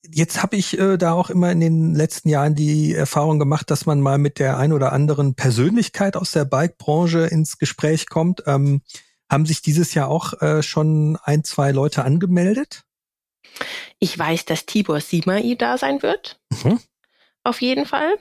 jetzt 0.08 0.42
habe 0.42 0.56
ich 0.56 0.78
äh, 0.78 0.96
da 0.96 1.12
auch 1.12 1.30
immer 1.30 1.52
in 1.52 1.60
den 1.60 1.94
letzten 1.94 2.28
Jahren 2.28 2.54
die 2.54 2.92
Erfahrung 2.92 3.38
gemacht, 3.38 3.70
dass 3.70 3.86
man 3.86 4.00
mal 4.00 4.18
mit 4.18 4.38
der 4.40 4.58
ein 4.58 4.72
oder 4.72 4.92
anderen 4.92 5.34
Persönlichkeit 5.34 6.16
aus 6.16 6.32
der 6.32 6.44
Bike-Branche 6.44 7.26
ins 7.26 7.58
Gespräch 7.58 8.08
kommt. 8.08 8.42
Ähm, 8.46 8.82
haben 9.30 9.46
sich 9.46 9.62
dieses 9.62 9.94
Jahr 9.94 10.08
auch 10.08 10.40
äh, 10.42 10.62
schon 10.62 11.16
ein, 11.22 11.44
zwei 11.44 11.70
Leute 11.70 12.04
angemeldet? 12.04 12.82
Ich 14.00 14.18
weiß, 14.18 14.44
dass 14.44 14.66
Tibor 14.66 15.00
Simai 15.00 15.54
da 15.56 15.78
sein 15.78 16.02
wird. 16.02 16.40
Mhm. 16.64 16.80
Auf 17.44 17.60
jeden 17.60 17.86
Fall. 17.86 18.18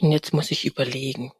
Und 0.00 0.12
jetzt 0.12 0.32
muss 0.32 0.50
ich 0.50 0.64
überlegen. 0.64 1.32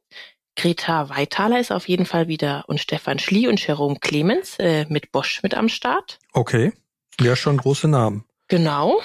Greta 0.57 1.09
Weithaler 1.09 1.61
ist 1.61 1.73
auf 1.73 1.89
jeden 1.89 2.07
Fall 2.07 2.29
wieder 2.29 2.65
und 2.67 2.79
Stefan 2.79 3.19
Schlie 3.19 3.49
und 3.49 3.65
Jerome 3.67 3.97
Clemens 4.01 4.59
äh, 4.59 4.87
mit 4.89 5.11
Bosch 5.13 5.43
mit 5.43 5.55
am 5.55 5.69
Start. 5.69 6.19
Okay. 6.33 6.73
Ja, 7.21 7.37
schon 7.37 7.57
große 7.57 7.89
Namen. 7.89 8.25
Genau. 8.49 9.01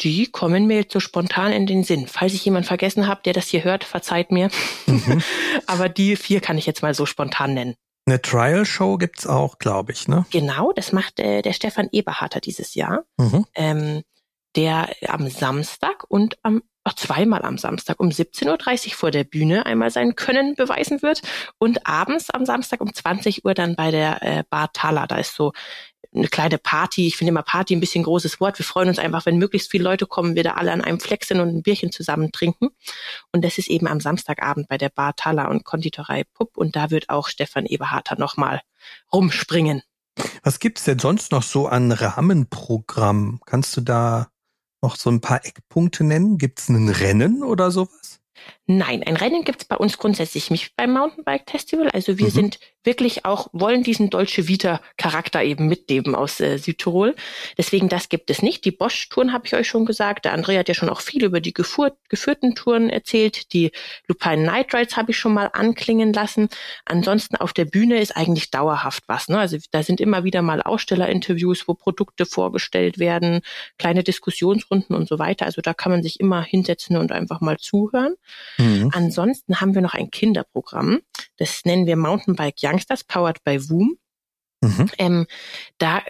Die 0.00 0.26
kommen 0.26 0.66
mir 0.66 0.76
jetzt 0.78 0.92
so 0.92 1.00
spontan 1.00 1.52
in 1.52 1.66
den 1.66 1.84
Sinn. 1.84 2.08
Falls 2.08 2.34
ich 2.34 2.44
jemanden 2.44 2.66
vergessen 2.66 3.06
habe, 3.06 3.22
der 3.24 3.32
das 3.32 3.48
hier 3.48 3.64
hört, 3.64 3.84
verzeiht 3.84 4.32
mir. 4.32 4.50
Mhm. 4.86 5.22
Aber 5.66 5.88
die 5.88 6.16
vier 6.16 6.40
kann 6.40 6.58
ich 6.58 6.66
jetzt 6.66 6.82
mal 6.82 6.92
so 6.92 7.06
spontan 7.06 7.54
nennen. 7.54 7.74
Eine 8.04 8.20
Trial-Show 8.20 8.96
gibt's 8.96 9.28
auch, 9.28 9.58
glaube 9.58 9.92
ich, 9.92 10.08
ne? 10.08 10.26
Genau, 10.30 10.72
das 10.72 10.92
macht 10.92 11.20
äh, 11.20 11.40
der 11.40 11.52
Stefan 11.52 11.88
Eberharter 11.92 12.40
dieses 12.40 12.74
Jahr. 12.74 13.04
Mhm. 13.16 13.46
Ähm, 13.54 14.02
der 14.56 14.90
am 15.06 15.28
Samstag 15.28 16.04
und 16.08 16.36
am 16.42 16.62
auch 16.84 16.94
zweimal 16.94 17.42
am 17.42 17.58
Samstag 17.58 18.00
um 18.00 18.08
17.30 18.08 18.88
Uhr 18.88 18.94
vor 18.94 19.10
der 19.12 19.22
Bühne 19.24 19.66
einmal 19.66 19.90
sein 19.90 20.16
Können 20.16 20.56
beweisen 20.56 21.00
wird 21.00 21.22
und 21.58 21.86
abends 21.86 22.30
am 22.30 22.44
Samstag 22.44 22.80
um 22.80 22.92
20 22.92 23.44
Uhr 23.44 23.54
dann 23.54 23.76
bei 23.76 23.92
der 23.92 24.22
äh, 24.22 24.42
Bar 24.50 24.72
Thaler. 24.72 25.06
Da 25.06 25.16
ist 25.16 25.36
so 25.36 25.52
eine 26.14 26.28
kleine 26.28 26.58
Party. 26.58 27.06
Ich 27.06 27.16
finde 27.16 27.30
immer 27.30 27.42
Party 27.42 27.74
ein 27.74 27.80
bisschen 27.80 28.04
großes 28.04 28.40
Wort. 28.40 28.58
Wir 28.58 28.64
freuen 28.64 28.88
uns 28.88 28.98
einfach, 28.98 29.24
wenn 29.26 29.38
möglichst 29.38 29.70
viele 29.70 29.84
Leute 29.84 30.06
kommen, 30.06 30.34
wir 30.34 30.42
da 30.42 30.54
alle 30.54 30.72
an 30.72 30.82
einem 30.82 31.00
Fleck 31.00 31.24
sind 31.24 31.40
und 31.40 31.48
ein 31.48 31.62
Bierchen 31.62 31.92
zusammen 31.92 32.32
trinken. 32.32 32.68
Und 33.32 33.44
das 33.44 33.58
ist 33.58 33.68
eben 33.68 33.86
am 33.86 34.00
Samstagabend 34.00 34.68
bei 34.68 34.76
der 34.76 34.90
Bar 34.90 35.14
Thaler 35.16 35.48
und 35.50 35.64
Konditorei 35.64 36.24
Pupp. 36.34 36.56
Und 36.56 36.76
da 36.76 36.90
wird 36.90 37.08
auch 37.08 37.28
Stefan 37.28 37.64
Eberharter 37.64 38.18
nochmal 38.18 38.60
rumspringen. 39.12 39.82
Was 40.42 40.58
gibt's 40.58 40.84
denn 40.84 40.98
sonst 40.98 41.32
noch 41.32 41.42
so 41.42 41.68
an 41.68 41.92
Rahmenprogramm? 41.92 43.40
Kannst 43.46 43.76
du 43.76 43.80
da 43.80 44.31
noch 44.82 44.96
so 44.96 45.10
ein 45.10 45.20
paar 45.20 45.44
Eckpunkte 45.44 46.04
nennen? 46.04 46.38
Gibt 46.38 46.60
es 46.60 46.68
ein 46.68 46.88
Rennen 46.88 47.42
oder 47.42 47.70
sowas? 47.70 48.20
Nein, 48.78 49.02
ein 49.02 49.16
Rennen 49.16 49.44
gibt 49.44 49.62
es 49.62 49.68
bei 49.68 49.76
uns 49.76 49.98
grundsätzlich 49.98 50.50
nicht 50.50 50.74
beim 50.76 50.92
Mountainbike 50.92 51.50
Festival. 51.50 51.90
Also 51.90 52.18
wir 52.18 52.26
mhm. 52.26 52.30
sind 52.30 52.58
wirklich 52.84 53.24
auch, 53.26 53.48
wollen 53.52 53.82
diesen 53.82 54.08
Deutsche 54.08 54.48
Vita 54.48 54.80
Charakter 54.96 55.42
eben 55.42 55.68
mitnehmen 55.68 56.14
aus 56.14 56.40
äh, 56.40 56.56
Südtirol. 56.56 57.14
Deswegen 57.58 57.88
das 57.88 58.08
gibt 58.08 58.30
es 58.30 58.42
nicht. 58.42 58.64
Die 58.64 58.70
Bosch-Touren 58.70 59.32
habe 59.32 59.46
ich 59.46 59.54
euch 59.54 59.68
schon 59.68 59.84
gesagt. 59.84 60.24
Der 60.24 60.36
André 60.36 60.58
hat 60.58 60.68
ja 60.68 60.74
schon 60.74 60.88
auch 60.88 61.02
viel 61.02 61.22
über 61.22 61.40
die 61.40 61.52
geführ 61.52 61.94
geführten 62.08 62.54
Touren 62.54 62.88
erzählt. 62.88 63.52
Die 63.52 63.72
Lupine 64.06 64.42
Night 64.42 64.72
Rides 64.74 64.96
habe 64.96 65.10
ich 65.10 65.18
schon 65.18 65.34
mal 65.34 65.50
anklingen 65.52 66.12
lassen. 66.12 66.48
Ansonsten 66.86 67.36
auf 67.36 67.52
der 67.52 67.66
Bühne 67.66 68.00
ist 68.00 68.16
eigentlich 68.16 68.50
dauerhaft 68.50 69.04
was. 69.06 69.28
Ne? 69.28 69.38
Also 69.38 69.58
da 69.70 69.82
sind 69.82 70.00
immer 70.00 70.24
wieder 70.24 70.40
mal 70.40 70.62
Ausstellerinterviews, 70.62 71.68
wo 71.68 71.74
Produkte 71.74 72.24
vorgestellt 72.24 72.98
werden, 72.98 73.42
kleine 73.76 74.02
Diskussionsrunden 74.02 74.96
und 74.96 75.08
so 75.08 75.18
weiter. 75.18 75.44
Also 75.44 75.60
da 75.60 75.74
kann 75.74 75.92
man 75.92 76.02
sich 76.02 76.20
immer 76.20 76.42
hinsetzen 76.42 76.96
und 76.96 77.12
einfach 77.12 77.40
mal 77.40 77.58
zuhören. 77.58 78.14
Mhm. 78.58 78.61
Ansonsten 78.92 79.60
haben 79.60 79.74
wir 79.74 79.82
noch 79.82 79.94
ein 79.94 80.10
Kinderprogramm. 80.10 81.00
Das 81.36 81.64
nennen 81.64 81.86
wir 81.86 81.96
Mountainbike 81.96 82.56
Youngsters, 82.62 83.04
powered 83.04 83.42
by 83.44 83.68
Woom. 83.68 83.96
Mhm. 84.60 84.90
Ähm, 84.98 85.26
da 85.78 86.02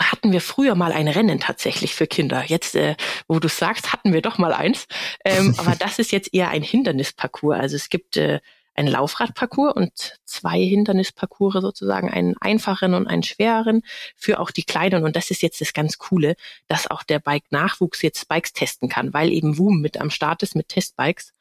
hatten 0.00 0.32
wir 0.32 0.40
früher 0.40 0.74
mal 0.74 0.92
ein 0.92 1.08
Rennen 1.08 1.40
tatsächlich 1.40 1.94
für 1.94 2.06
Kinder. 2.06 2.44
Jetzt, 2.46 2.74
äh, 2.74 2.96
wo 3.28 3.38
du 3.38 3.48
sagst, 3.48 3.92
hatten 3.92 4.12
wir 4.12 4.22
doch 4.22 4.38
mal 4.38 4.52
eins. 4.52 4.86
Ähm, 5.24 5.54
aber 5.58 5.76
das 5.76 5.98
ist 5.98 6.12
jetzt 6.12 6.32
eher 6.32 6.48
ein 6.48 6.62
Hindernisparcours. 6.62 7.58
Also 7.58 7.76
es 7.76 7.88
gibt 7.90 8.16
äh, 8.16 8.40
ein 8.74 8.86
Laufradparcours 8.86 9.74
und 9.74 10.18
zwei 10.24 10.58
Hindernisparcours 10.58 11.54
sozusagen, 11.60 12.10
einen 12.10 12.36
einfachen 12.40 12.94
und 12.94 13.06
einen 13.06 13.22
schwereren 13.22 13.82
für 14.16 14.40
auch 14.40 14.50
die 14.50 14.64
Kleinen. 14.64 15.04
Und 15.04 15.16
das 15.16 15.30
ist 15.30 15.42
jetzt 15.42 15.60
das 15.60 15.72
ganz 15.72 15.98
Coole, 15.98 16.34
dass 16.66 16.90
auch 16.90 17.02
der 17.02 17.18
Bike-Nachwuchs 17.18 18.02
jetzt 18.02 18.28
Bikes 18.28 18.52
testen 18.52 18.88
kann, 18.88 19.12
weil 19.12 19.32
eben 19.32 19.58
Woom 19.58 19.80
mit 19.80 20.00
am 20.00 20.10
Start 20.10 20.42
ist 20.42 20.56
mit 20.56 20.68
Testbikes. 20.68 21.32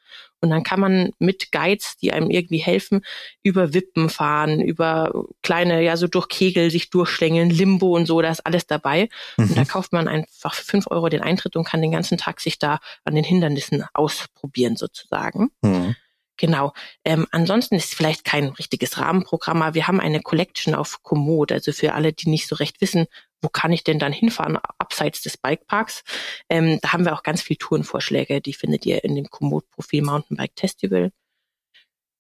Und 0.42 0.50
dann 0.50 0.64
kann 0.64 0.80
man 0.80 1.12
mit 1.20 1.52
Guides, 1.52 1.98
die 1.98 2.14
einem 2.14 2.30
irgendwie 2.30 2.60
helfen, 2.60 3.02
über 3.44 3.74
Wippen 3.74 4.10
fahren, 4.10 4.62
über 4.62 5.26
kleine, 5.42 5.82
ja, 5.84 5.98
so 5.98 6.08
durch 6.08 6.30
Kegel 6.30 6.72
sich 6.72 6.90
durchschlängeln, 6.90 7.50
Limbo 7.50 7.96
und 7.96 8.06
so, 8.06 8.22
da 8.22 8.32
ist 8.32 8.46
alles 8.46 8.66
dabei. 8.66 9.10
Mhm. 9.38 9.50
Und 9.50 9.58
da 9.58 9.62
mhm. 9.62 9.68
kauft 9.68 9.94
man 9.94 10.08
einfach 10.08 10.54
für 10.54 10.64
fünf 10.64 10.88
Euro 10.90 11.10
den 11.10 11.22
Eintritt 11.22 11.56
und 11.56 11.66
kann 11.66 11.82
den 11.82 11.92
ganzen 11.92 12.18
Tag 12.18 12.40
sich 12.40 12.58
da 12.58 12.80
an 13.04 13.16
den 13.16 13.24
Hindernissen 13.24 13.84
ausprobieren 13.94 14.78
sozusagen. 14.78 15.50
Mhm. 15.62 15.96
Genau. 16.40 16.72
Ähm, 17.04 17.28
ansonsten 17.32 17.76
ist 17.76 17.90
es 17.90 17.94
vielleicht 17.94 18.24
kein 18.24 18.46
richtiges 18.46 18.98
Rahmenprogramm, 18.98 19.62
aber 19.62 19.76
wir 19.76 19.88
haben 19.88 20.00
eine 20.00 20.22
Collection 20.22 20.74
auf 20.74 21.04
Komoot. 21.04 21.52
Also 21.52 21.74
für 21.74 21.94
alle, 21.94 22.14
die 22.14 22.30
nicht 22.30 22.48
so 22.48 22.56
recht 22.56 22.80
wissen, 22.80 23.08
wo 23.42 23.50
kann 23.50 23.72
ich 23.72 23.84
denn 23.84 24.00
dann 24.00 24.14
hinfahren, 24.14 24.58
abseits 24.78 25.22
des 25.22 25.38
Bikeparks? 25.38 26.04
Ähm, 26.50 26.80
da 26.82 26.94
haben 26.94 27.06
wir 27.06 27.14
auch 27.14 27.24
ganz 27.24 27.42
viel 27.42 27.58
Tourenvorschläge, 27.58 28.42
die 28.42 28.54
findet 28.54 28.86
ihr 28.86 29.04
in 29.04 29.16
dem 29.16 29.30
Komoot-Profil 29.30 30.04
Mountainbike 30.04 30.54
Festival. 30.58 31.12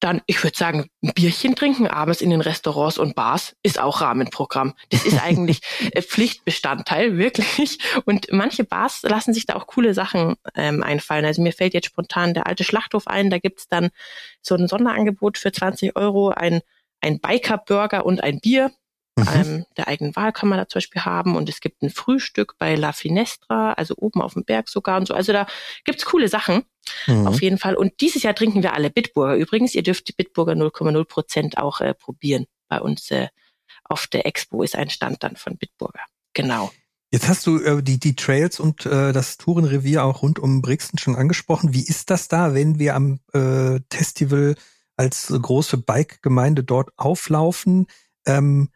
dann, 0.01 0.22
ich 0.28 0.41
würde 0.43 0.55
sagen, 0.57 0.89
ein 1.03 1.11
Bierchen 1.13 1.55
trinken 1.55 1.88
abends 1.88 2.22
in 2.22 2.30
den 2.30 2.39
Restaurants 2.39 2.97
und 2.97 3.15
Bars 3.15 3.55
ist 3.63 3.80
auch 3.80 3.99
Rahmenprogramm. 3.99 4.74
Das 4.89 5.05
ist 5.05 5.22
eigentlich 5.22 5.61
äh, 5.91 6.01
Pflichtbestandteil, 6.01 7.17
wirklich. 7.17 7.80
Und 8.05 8.28
manche 8.32 8.63
Bars 8.63 9.01
lassen 9.03 9.34
sich 9.34 9.45
da 9.45 9.55
auch 9.55 9.67
coole 9.67 9.93
Sachen 9.93 10.36
ähm, 10.55 10.84
einfallen. 10.84 11.26
Also 11.26 11.41
mir 11.41 11.51
fällt 11.51 11.74
jetzt 11.74 11.88
spontan 11.88 12.34
der 12.34 12.47
alte 12.47 12.63
Schlachthof 12.63 13.07
ein, 13.07 13.30
da 13.30 13.39
gibt's 13.39 13.67
dann 13.67 13.89
so 14.41 14.55
ein 14.55 14.70
Sonderangebot 14.70 15.38
für 15.38 15.51
20 15.51 15.97
Euro, 15.97 16.30
ein, 16.30 16.61
ein 17.01 17.20
Biker-Burger 17.20 18.05
und 18.05 18.24
ein 18.24 18.39
Bier. 18.39 18.72
Mhm. 19.20 19.28
Ähm, 19.34 19.65
der 19.78 19.88
eigenen 19.88 20.15
Wahl 20.15 20.32
kann 20.32 20.49
man 20.49 20.57
da 20.57 20.67
zum 20.67 20.78
Beispiel 20.78 21.03
haben. 21.03 21.36
Und 21.36 21.49
es 21.49 21.61
gibt 21.61 21.82
ein 21.82 21.89
Frühstück 21.89 22.55
bei 22.57 22.76
La 22.76 22.91
Finestra, 22.91 23.74
also 23.74 23.95
oben 23.97 24.22
auf 24.22 24.34
dem 24.34 24.45
Berg 24.45 24.70
sogar 24.70 24.97
und 24.97 25.07
so. 25.07 25.13
Also 25.13 25.34
da 25.34 25.47
gibt's 25.86 26.05
coole 26.05 26.28
Sachen. 26.28 26.63
Mhm. 27.07 27.28
Auf 27.28 27.41
jeden 27.41 27.57
Fall. 27.57 27.76
Und 27.76 28.01
dieses 28.01 28.24
Jahr 28.24 28.36
trinken 28.36 28.63
wir 28.63 28.74
alle 28.74 28.89
Bitburger. 28.89 29.36
Übrigens, 29.36 29.76
ihr 29.76 29.84
dürft 29.84 30.07
die 30.07 30.13
Bitburger 30.13 30.53
0,0 30.53 31.03
Prozent 31.05 31.57
auch 31.57 31.82
äh, 31.82 31.93
probieren. 31.93 32.45
Bei 32.67 32.82
uns 32.82 33.09
äh, 33.11 33.28
auf 33.84 34.07
der 34.07 34.26
Expo 34.26 34.63
ist 34.63 34.76
ein 34.76 34.89
Stand 34.89 35.24
dann 35.24 35.36
von 35.36 35.57
Bitburger. 35.57 36.01
Genau. 36.34 36.72
Jetzt 37.11 37.28
hast 37.28 37.47
du 37.47 37.59
äh, 37.59 37.82
die, 37.82 37.99
die 37.99 38.15
Trails 38.15 38.59
und 38.59 38.86
äh, 38.86 39.11
das 39.13 39.38
Tourenrevier 39.38 40.03
auch 40.03 40.22
rund 40.22 40.38
um 40.38 40.61
Brixen 40.61 40.99
schon 40.99 41.15
angesprochen. 41.15 41.74
Wie 41.74 41.84
ist 41.84 42.11
das 42.11 42.28
da, 42.28 42.53
wenn 42.53 42.78
wir 42.78 42.95
am 42.95 43.20
äh, 43.34 43.80
Festival 43.91 44.55
als 44.95 45.28
große 45.28 45.78
Bike-Gemeinde 45.78 46.63
dort 46.63 46.91
auflaufen? 46.97 47.88
Ähm, 48.28 48.70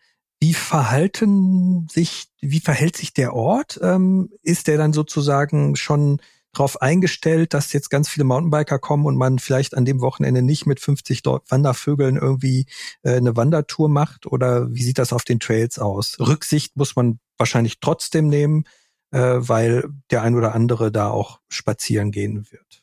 wie 0.43 0.53
verhalten 0.53 1.87
sich, 1.89 2.25
wie 2.41 2.59
verhält 2.59 2.97
sich 2.97 3.13
der 3.13 3.33
Ort? 3.33 3.79
Ähm, 3.81 4.29
ist 4.41 4.67
der 4.67 4.77
dann 4.77 4.91
sozusagen 4.91 5.77
schon 5.77 6.21
darauf 6.51 6.81
eingestellt, 6.81 7.53
dass 7.53 7.71
jetzt 7.71 7.89
ganz 7.89 8.09
viele 8.09 8.25
Mountainbiker 8.25 8.77
kommen 8.77 9.05
und 9.05 9.15
man 9.15 9.39
vielleicht 9.39 9.73
an 9.77 9.85
dem 9.85 10.01
Wochenende 10.01 10.41
nicht 10.41 10.65
mit 10.65 10.81
50 10.81 11.23
Wandervögeln 11.23 12.17
irgendwie 12.17 12.65
äh, 13.03 13.15
eine 13.15 13.37
Wandertour 13.37 13.87
macht? 13.87 14.25
Oder 14.25 14.69
wie 14.69 14.83
sieht 14.83 14.97
das 14.97 15.13
auf 15.13 15.23
den 15.23 15.39
Trails 15.39 15.79
aus? 15.79 16.17
Rücksicht 16.19 16.75
muss 16.75 16.97
man 16.97 17.19
wahrscheinlich 17.37 17.79
trotzdem 17.79 18.27
nehmen, 18.27 18.65
äh, 19.11 19.19
weil 19.19 19.85
der 20.11 20.23
ein 20.23 20.35
oder 20.35 20.53
andere 20.53 20.91
da 20.91 21.09
auch 21.09 21.39
spazieren 21.47 22.11
gehen 22.11 22.51
wird 22.51 22.82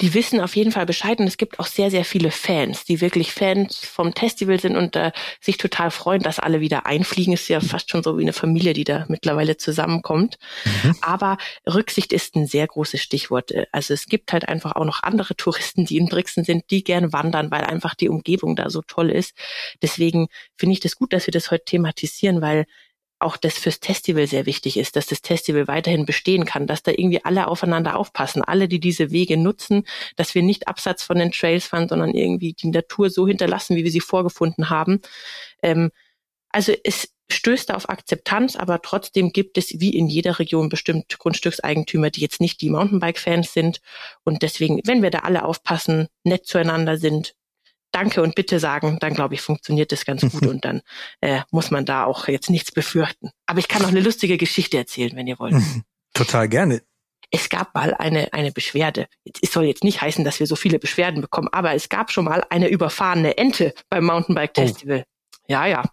die 0.00 0.14
wissen 0.14 0.40
auf 0.40 0.56
jeden 0.56 0.72
Fall 0.72 0.86
Bescheid 0.86 1.18
und 1.18 1.26
es 1.26 1.36
gibt 1.36 1.58
auch 1.58 1.66
sehr, 1.66 1.90
sehr 1.90 2.04
viele 2.04 2.30
Fans, 2.30 2.84
die 2.84 3.00
wirklich 3.00 3.32
Fans 3.32 3.78
vom 3.78 4.12
Festival 4.12 4.58
sind 4.58 4.76
und 4.76 4.96
äh, 4.96 5.12
sich 5.40 5.58
total 5.58 5.90
freuen, 5.90 6.22
dass 6.22 6.38
alle 6.38 6.60
wieder 6.60 6.86
einfliegen. 6.86 7.34
Ist 7.34 7.48
ja 7.48 7.60
fast 7.60 7.90
schon 7.90 8.02
so 8.02 8.18
wie 8.18 8.22
eine 8.22 8.32
Familie, 8.32 8.72
die 8.72 8.84
da 8.84 9.04
mittlerweile 9.08 9.56
zusammenkommt. 9.56 10.38
Mhm. 10.64 10.96
Aber 11.02 11.36
Rücksicht 11.66 12.12
ist 12.12 12.34
ein 12.34 12.46
sehr 12.46 12.66
großes 12.66 13.02
Stichwort. 13.02 13.52
Also 13.72 13.94
es 13.94 14.06
gibt 14.06 14.32
halt 14.32 14.48
einfach 14.48 14.76
auch 14.76 14.84
noch 14.84 15.02
andere 15.02 15.36
Touristen, 15.36 15.84
die 15.84 15.98
in 15.98 16.06
Brixen 16.06 16.44
sind, 16.44 16.70
die 16.70 16.82
gern 16.82 17.12
wandern, 17.12 17.50
weil 17.50 17.64
einfach 17.64 17.94
die 17.94 18.08
Umgebung 18.08 18.56
da 18.56 18.70
so 18.70 18.82
toll 18.82 19.10
ist. 19.10 19.34
Deswegen 19.82 20.28
finde 20.56 20.74
ich 20.74 20.80
das 20.80 20.96
gut, 20.96 21.12
dass 21.12 21.26
wir 21.26 21.32
das 21.32 21.50
heute 21.50 21.64
thematisieren, 21.64 22.40
weil 22.40 22.66
auch 23.20 23.36
das 23.36 23.58
fürs 23.58 23.76
Festival 23.76 24.26
sehr 24.26 24.46
wichtig 24.46 24.76
ist, 24.76 24.96
dass 24.96 25.06
das 25.06 25.20
Festival 25.22 25.68
weiterhin 25.68 26.06
bestehen 26.06 26.44
kann, 26.44 26.66
dass 26.66 26.82
da 26.82 26.90
irgendwie 26.90 27.24
alle 27.24 27.48
aufeinander 27.48 27.96
aufpassen, 27.96 28.42
alle, 28.42 28.68
die 28.68 28.80
diese 28.80 29.10
Wege 29.10 29.36
nutzen, 29.36 29.84
dass 30.16 30.34
wir 30.34 30.42
nicht 30.42 30.68
abseits 30.68 31.02
von 31.02 31.18
den 31.18 31.32
Trails 31.32 31.66
fahren, 31.66 31.88
sondern 31.88 32.14
irgendwie 32.14 32.54
die 32.54 32.68
Natur 32.68 33.10
so 33.10 33.26
hinterlassen, 33.26 33.76
wie 33.76 33.84
wir 33.84 33.90
sie 33.90 34.00
vorgefunden 34.00 34.70
haben. 34.70 35.00
Ähm, 35.62 35.90
also 36.50 36.72
es 36.84 37.08
stößt 37.32 37.72
auf 37.72 37.88
Akzeptanz, 37.88 38.56
aber 38.56 38.82
trotzdem 38.82 39.32
gibt 39.32 39.56
es 39.56 39.80
wie 39.80 39.96
in 39.96 40.08
jeder 40.08 40.38
Region 40.38 40.68
bestimmt 40.68 41.18
Grundstückseigentümer, 41.18 42.10
die 42.10 42.20
jetzt 42.20 42.40
nicht 42.40 42.60
die 42.60 42.70
Mountainbike-Fans 42.70 43.52
sind. 43.52 43.80
Und 44.24 44.42
deswegen, 44.42 44.80
wenn 44.84 45.02
wir 45.02 45.10
da 45.10 45.20
alle 45.20 45.44
aufpassen, 45.44 46.08
nett 46.24 46.46
zueinander 46.46 46.96
sind, 46.98 47.34
Danke 47.92 48.22
und 48.22 48.34
Bitte 48.34 48.60
sagen, 48.60 48.98
dann 49.00 49.14
glaube 49.14 49.34
ich, 49.34 49.40
funktioniert 49.40 49.92
das 49.92 50.04
ganz 50.04 50.22
gut 50.22 50.46
und 50.46 50.64
dann 50.64 50.82
äh, 51.20 51.40
muss 51.50 51.70
man 51.70 51.84
da 51.84 52.04
auch 52.04 52.28
jetzt 52.28 52.50
nichts 52.50 52.72
befürchten. 52.72 53.30
Aber 53.46 53.58
ich 53.58 53.68
kann 53.68 53.82
noch 53.82 53.88
eine 53.88 54.00
lustige 54.00 54.36
Geschichte 54.36 54.76
erzählen, 54.76 55.14
wenn 55.16 55.26
ihr 55.26 55.38
wollt. 55.38 55.54
Total 56.14 56.48
gerne. 56.48 56.82
Es 57.30 57.48
gab 57.48 57.74
mal 57.74 57.94
eine, 57.94 58.32
eine 58.32 58.50
Beschwerde. 58.50 59.06
Es 59.40 59.52
soll 59.52 59.64
jetzt 59.64 59.84
nicht 59.84 60.02
heißen, 60.02 60.24
dass 60.24 60.40
wir 60.40 60.46
so 60.46 60.56
viele 60.56 60.78
Beschwerden 60.80 61.20
bekommen, 61.20 61.48
aber 61.52 61.74
es 61.74 61.88
gab 61.88 62.10
schon 62.10 62.24
mal 62.24 62.44
eine 62.50 62.68
überfahrene 62.68 63.38
Ente 63.38 63.72
beim 63.88 64.04
Mountainbike 64.04 64.52
oh. 64.56 64.62
Festival. 64.62 65.04
Oh. 65.06 65.44
Ja, 65.48 65.66
ja. 65.66 65.84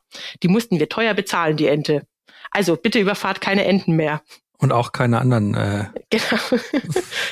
Die 0.41 0.47
mussten 0.47 0.79
wir 0.79 0.89
teuer 0.89 1.13
bezahlen, 1.13 1.57
die 1.57 1.67
Ente. 1.67 2.07
Also 2.51 2.75
bitte 2.75 2.99
überfahrt 2.99 3.41
keine 3.41 3.65
Enten 3.65 3.95
mehr. 3.95 4.21
Und 4.59 4.71
auch 4.71 4.91
keine 4.91 5.19
anderen 5.19 5.53
äh, 5.53 5.85
genau. 6.09 6.41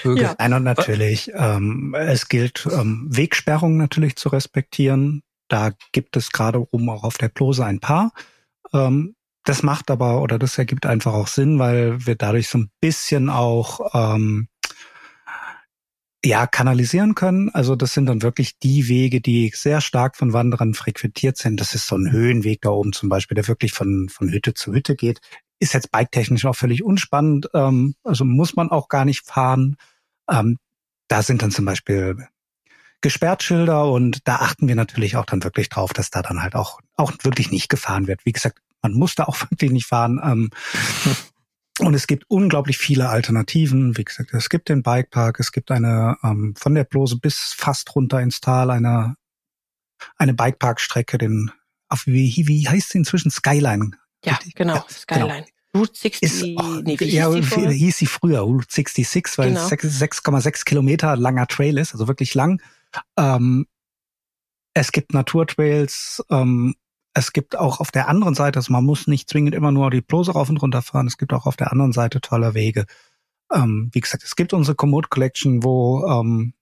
Vögel. 0.01 0.21
ja. 0.21 0.36
Nein, 0.38 0.53
und 0.53 0.63
natürlich, 0.63 1.32
ähm, 1.34 1.95
es 1.97 2.28
gilt, 2.28 2.67
ähm, 2.71 3.07
Wegsperrungen 3.09 3.78
natürlich 3.78 4.15
zu 4.15 4.30
respektieren. 4.30 5.23
Da 5.47 5.71
gibt 5.91 6.15
es 6.17 6.32
gerade 6.32 6.61
oben 6.71 6.89
auch 6.89 7.03
auf 7.03 7.17
der 7.17 7.30
Plose 7.30 7.65
ein 7.65 7.80
paar. 7.80 8.11
Ähm, 8.73 9.15
das 9.43 9.63
macht 9.63 9.89
aber 9.89 10.21
oder 10.21 10.38
das 10.38 10.57
ergibt 10.57 10.86
einfach 10.86 11.13
auch 11.13 11.28
Sinn, 11.28 11.57
weil 11.57 12.05
wir 12.05 12.15
dadurch 12.15 12.47
so 12.47 12.59
ein 12.59 12.71
bisschen 12.80 13.30
auch 13.30 13.91
ähm, 13.93 14.47
ja 16.23 16.47
kanalisieren 16.47 17.15
können. 17.15 17.49
Also 17.49 17.76
das 17.76 17.93
sind 17.93 18.07
dann 18.07 18.23
wirklich 18.23 18.59
die 18.59 18.88
Wege, 18.88 19.21
die 19.21 19.51
sehr 19.55 19.82
stark 19.82 20.15
von 20.15 20.34
Wanderern 20.34 20.73
frequentiert 20.73 21.38
sind. 21.38 21.59
Das 21.59 21.76
ist 21.76 21.88
so 21.88 21.95
ein 21.95 22.11
Höhenweg 22.11 22.61
da 22.61 22.69
oben 22.69 22.93
zum 22.93 23.09
Beispiel, 23.09 23.36
der 23.36 23.47
wirklich 23.47 23.71
von 23.71 24.09
von 24.09 24.32
Hütte 24.32 24.53
zu 24.53 24.73
Hütte 24.73 24.95
geht 24.95 25.21
ist 25.60 25.74
jetzt 25.74 25.91
bike-technisch 25.91 26.45
auch 26.45 26.56
völlig 26.56 26.84
unspannend. 26.84 27.49
Ähm, 27.53 27.95
also 28.03 28.26
muss 28.26 28.56
man 28.56 28.70
auch 28.72 28.89
gar 28.89 29.06
nicht 29.06 29.26
fahren. 29.26 29.78
Ähm, 30.30 30.58
da 31.08 31.22
sind 31.22 31.41
dann 31.41 31.51
zum 31.51 31.66
Beispiel 31.66 32.28
Gesperrtschilder 33.01 33.89
und 33.91 34.28
da 34.28 34.38
achten 34.38 34.68
wir 34.68 34.76
natürlich 34.76 35.16
auch 35.16 35.26
dann 35.26 35.43
wirklich 35.43 35.70
drauf, 35.70 35.93
dass 35.93 36.10
da 36.10 36.22
dann 36.22 36.41
halt 36.41 36.56
auch, 36.56 36.80
auch 36.95 37.14
wirklich 37.22 37.51
nicht 37.51 37.70
gefahren 37.70 38.08
wird. 38.08 38.26
Wie 38.26 38.32
gesagt, 38.32 38.60
man 38.82 38.93
muss 38.93 39.16
da 39.16 39.26
auch 39.26 39.39
wirklich 39.49 39.72
nicht 39.72 39.88
fahren. 39.88 40.20
Ähm, 40.24 40.49
und 41.80 41.93
es 41.93 42.08
gibt 42.08 42.26
unglaublich 42.30 42.78
viele 42.78 43.10
Alternativen. 43.10 43.97
Wie 43.97 44.06
gesagt, 44.06 44.34
es 44.34 44.49
gibt 44.49 44.70
den 44.70 44.82
Bikepark, 44.82 45.39
es 45.39 45.51
gibt 45.51 45.72
eine 45.72 46.18
ähm, 46.24 46.56
von 46.58 46.74
der 46.74 46.86
Blose 46.86 47.18
bis 47.20 47.53
fast 47.58 47.95
runter 47.95 48.22
ins 48.22 48.39
Tal 48.39 48.72
eine 48.72 49.16
eine 50.18 50.34
Bikeparkstrecke, 50.34 51.18
den 51.18 51.51
auf 51.88 52.06
wie, 52.06 52.47
wie 52.47 52.68
heißt 52.68 52.89
sie 52.89 52.97
inzwischen 52.97 53.32
Skyline 53.32 53.91
ja, 54.26 54.39
genau, 54.55 54.76
ja, 54.76 54.86
Skyline. 54.89 55.28
Genau. 55.28 55.45
Route 55.76 55.93
60, 55.93 56.21
ist, 56.21 56.41
nee, 56.84 56.95
wie 56.99 57.05
ja, 57.05 57.30
hieß, 57.30 57.49
sie 57.49 57.69
hieß 57.69 57.97
sie 57.97 58.05
früher, 58.05 58.39
Route 58.39 58.67
66, 58.69 59.38
weil 59.38 59.49
genau. 59.49 59.67
6,6 59.67 60.63
Kilometer 60.63 61.17
langer 61.17 61.47
Trail 61.47 61.78
ist, 61.78 61.91
also 61.93 62.07
wirklich 62.07 62.34
lang. 62.34 62.61
Ähm, 63.17 63.67
es 64.73 64.91
gibt 64.93 65.13
Naturtrails, 65.13 66.23
ähm, 66.30 66.76
es 67.13 67.34
gibt 67.34 67.57
auch 67.57 67.80
auf 67.80 67.91
der 67.91 68.07
anderen 68.07 68.36
Seite, 68.36 68.59
also 68.59 68.71
man 68.71 68.86
muss 68.86 69.07
nicht 69.07 69.30
zwingend 69.30 69.53
immer 69.53 69.71
nur 69.71 69.91
die 69.91 70.01
Plose 70.01 70.32
rauf 70.32 70.49
und 70.49 70.61
runter 70.61 70.82
fahren, 70.82 71.07
es 71.07 71.17
gibt 71.17 71.34
auch 71.34 71.45
auf 71.45 71.57
der 71.57 71.71
anderen 71.71 71.91
Seite 71.91 72.21
tolle 72.21 72.53
Wege. 72.53 72.86
Ähm, 73.53 73.89
wie 73.93 74.01
gesagt, 74.01 74.23
es 74.23 74.36
gibt 74.36 74.53
unsere 74.53 74.76
Komoot 74.76 75.09
Collection, 75.09 75.63
wo, 75.63 76.05
ähm, 76.07 76.53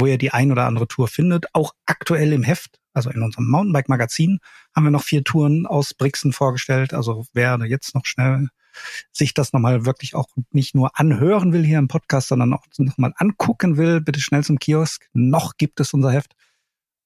wo 0.00 0.06
ihr 0.06 0.18
die 0.18 0.32
ein 0.32 0.52
oder 0.52 0.66
andere 0.66 0.88
Tour 0.88 1.08
findet, 1.08 1.46
auch 1.54 1.74
aktuell 1.86 2.32
im 2.32 2.42
Heft 2.42 2.78
also 2.96 3.10
in 3.10 3.22
unserem 3.22 3.46
Mountainbike-Magazin 3.50 4.40
haben 4.74 4.84
wir 4.84 4.90
noch 4.90 5.02
vier 5.02 5.22
Touren 5.22 5.66
aus 5.66 5.92
Brixen 5.92 6.32
vorgestellt. 6.32 6.94
Also 6.94 7.26
wer 7.34 7.58
jetzt 7.66 7.94
noch 7.94 8.06
schnell 8.06 8.48
sich 9.12 9.34
das 9.34 9.52
nochmal 9.52 9.84
wirklich 9.84 10.14
auch 10.14 10.28
nicht 10.50 10.74
nur 10.74 10.98
anhören 10.98 11.52
will 11.52 11.62
hier 11.62 11.78
im 11.78 11.88
Podcast, 11.88 12.28
sondern 12.28 12.54
auch 12.54 12.64
nochmal 12.78 13.12
angucken 13.16 13.76
will, 13.76 14.00
bitte 14.00 14.20
schnell 14.20 14.44
zum 14.44 14.58
Kiosk. 14.58 15.08
Noch 15.12 15.58
gibt 15.58 15.78
es 15.80 15.92
unser 15.92 16.10
Heft, 16.10 16.34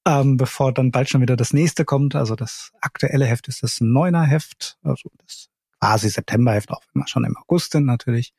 ähm, 0.07 0.37
bevor 0.37 0.73
dann 0.73 0.91
bald 0.91 1.09
schon 1.09 1.21
wieder 1.21 1.35
das 1.35 1.51
nächste 1.51 1.83
kommt. 1.83 2.15
Also 2.15 2.37
das 2.37 2.71
aktuelle 2.79 3.25
Heft 3.25 3.49
ist 3.49 3.61
das 3.61 3.81
Neuner 3.81 4.23
Heft, 4.23 4.77
also 4.83 5.09
das 5.17 5.49
quasi 5.77 6.09
Septemberheft, 6.09 6.71
auch 6.71 6.83
immer 6.93 7.07
schon 7.07 7.25
im 7.25 7.35
August 7.35 7.73
sind 7.73 7.85
natürlich. 7.85 8.33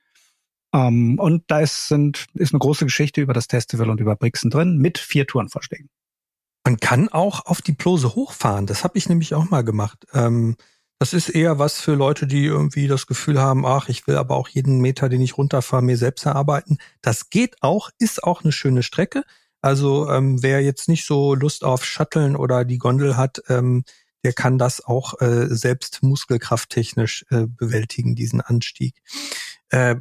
Ähm, 0.73 1.19
und 1.19 1.45
da 1.49 1.61
ist, 1.61 1.89
sind, 1.89 2.27
ist 2.35 2.53
eine 2.53 2.61
große 2.61 2.85
Geschichte 2.85 3.21
über 3.21 3.35
das 3.35 3.47
Festival 3.47 3.91
und 3.91 4.01
über 4.01 4.17
Brixen 4.17 4.51
drin 4.51 4.79
mit 4.79 4.99
vier 4.99 5.27
Tourenvorschlägen. 5.27 5.89
Man 6.65 6.79
kann 6.79 7.09
auch 7.09 7.47
auf 7.47 7.61
die 7.61 7.73
Plose 7.73 8.15
hochfahren. 8.15 8.67
Das 8.67 8.85
habe 8.85 8.97
ich 8.97 9.09
nämlich 9.09 9.35
auch 9.35 9.51
mal 9.51 9.63
gemacht. 9.63 10.07
Ähm, 10.15 10.57
das 11.01 11.13
ist 11.13 11.31
eher 11.31 11.59
was 11.59 11.81
für 11.81 11.95
Leute, 11.95 12.29
die 12.29 12.45
irgendwie 12.45 12.87
das 12.87 13.09
Gefühl 13.09 13.41
haben, 13.41 13.67
ach, 13.67 13.89
ich 13.89 14.07
will 14.07 14.17
aber 14.17 14.37
auch 14.37 14.49
jeden 14.49 14.81
Meter, 14.81 15.09
den 15.09 15.21
ich 15.21 15.37
runterfahre, 15.37 15.83
mir 15.83 15.97
selbst 15.97 16.25
erarbeiten. 16.27 16.79
Das 17.01 17.29
geht 17.29 17.57
auch, 17.61 17.91
ist 17.99 18.23
auch 18.23 18.45
eine 18.45 18.53
schöne 18.53 18.85
Strecke. 18.85 19.25
Also 19.61 20.09
ähm, 20.09 20.43
wer 20.43 20.63
jetzt 20.63 20.89
nicht 20.89 21.05
so 21.05 21.35
Lust 21.35 21.65
auf 21.65 21.85
Shutteln 21.85 22.37
oder 22.37 22.65
die 22.65 22.79
Gondel 22.79 23.17
hat, 23.17 23.43
ähm, 23.49 23.83
der 24.25 24.33
kann 24.33 24.59
das 24.59 24.85
auch 24.85 25.21
äh, 25.21 25.49
selbst 25.49 26.05
muskelkrafttechnisch 26.05 27.25
äh, 27.31 27.47
bewältigen, 27.49 28.15
diesen 28.15 28.41
Anstieg. 28.41 28.95
Äh, 29.71 29.97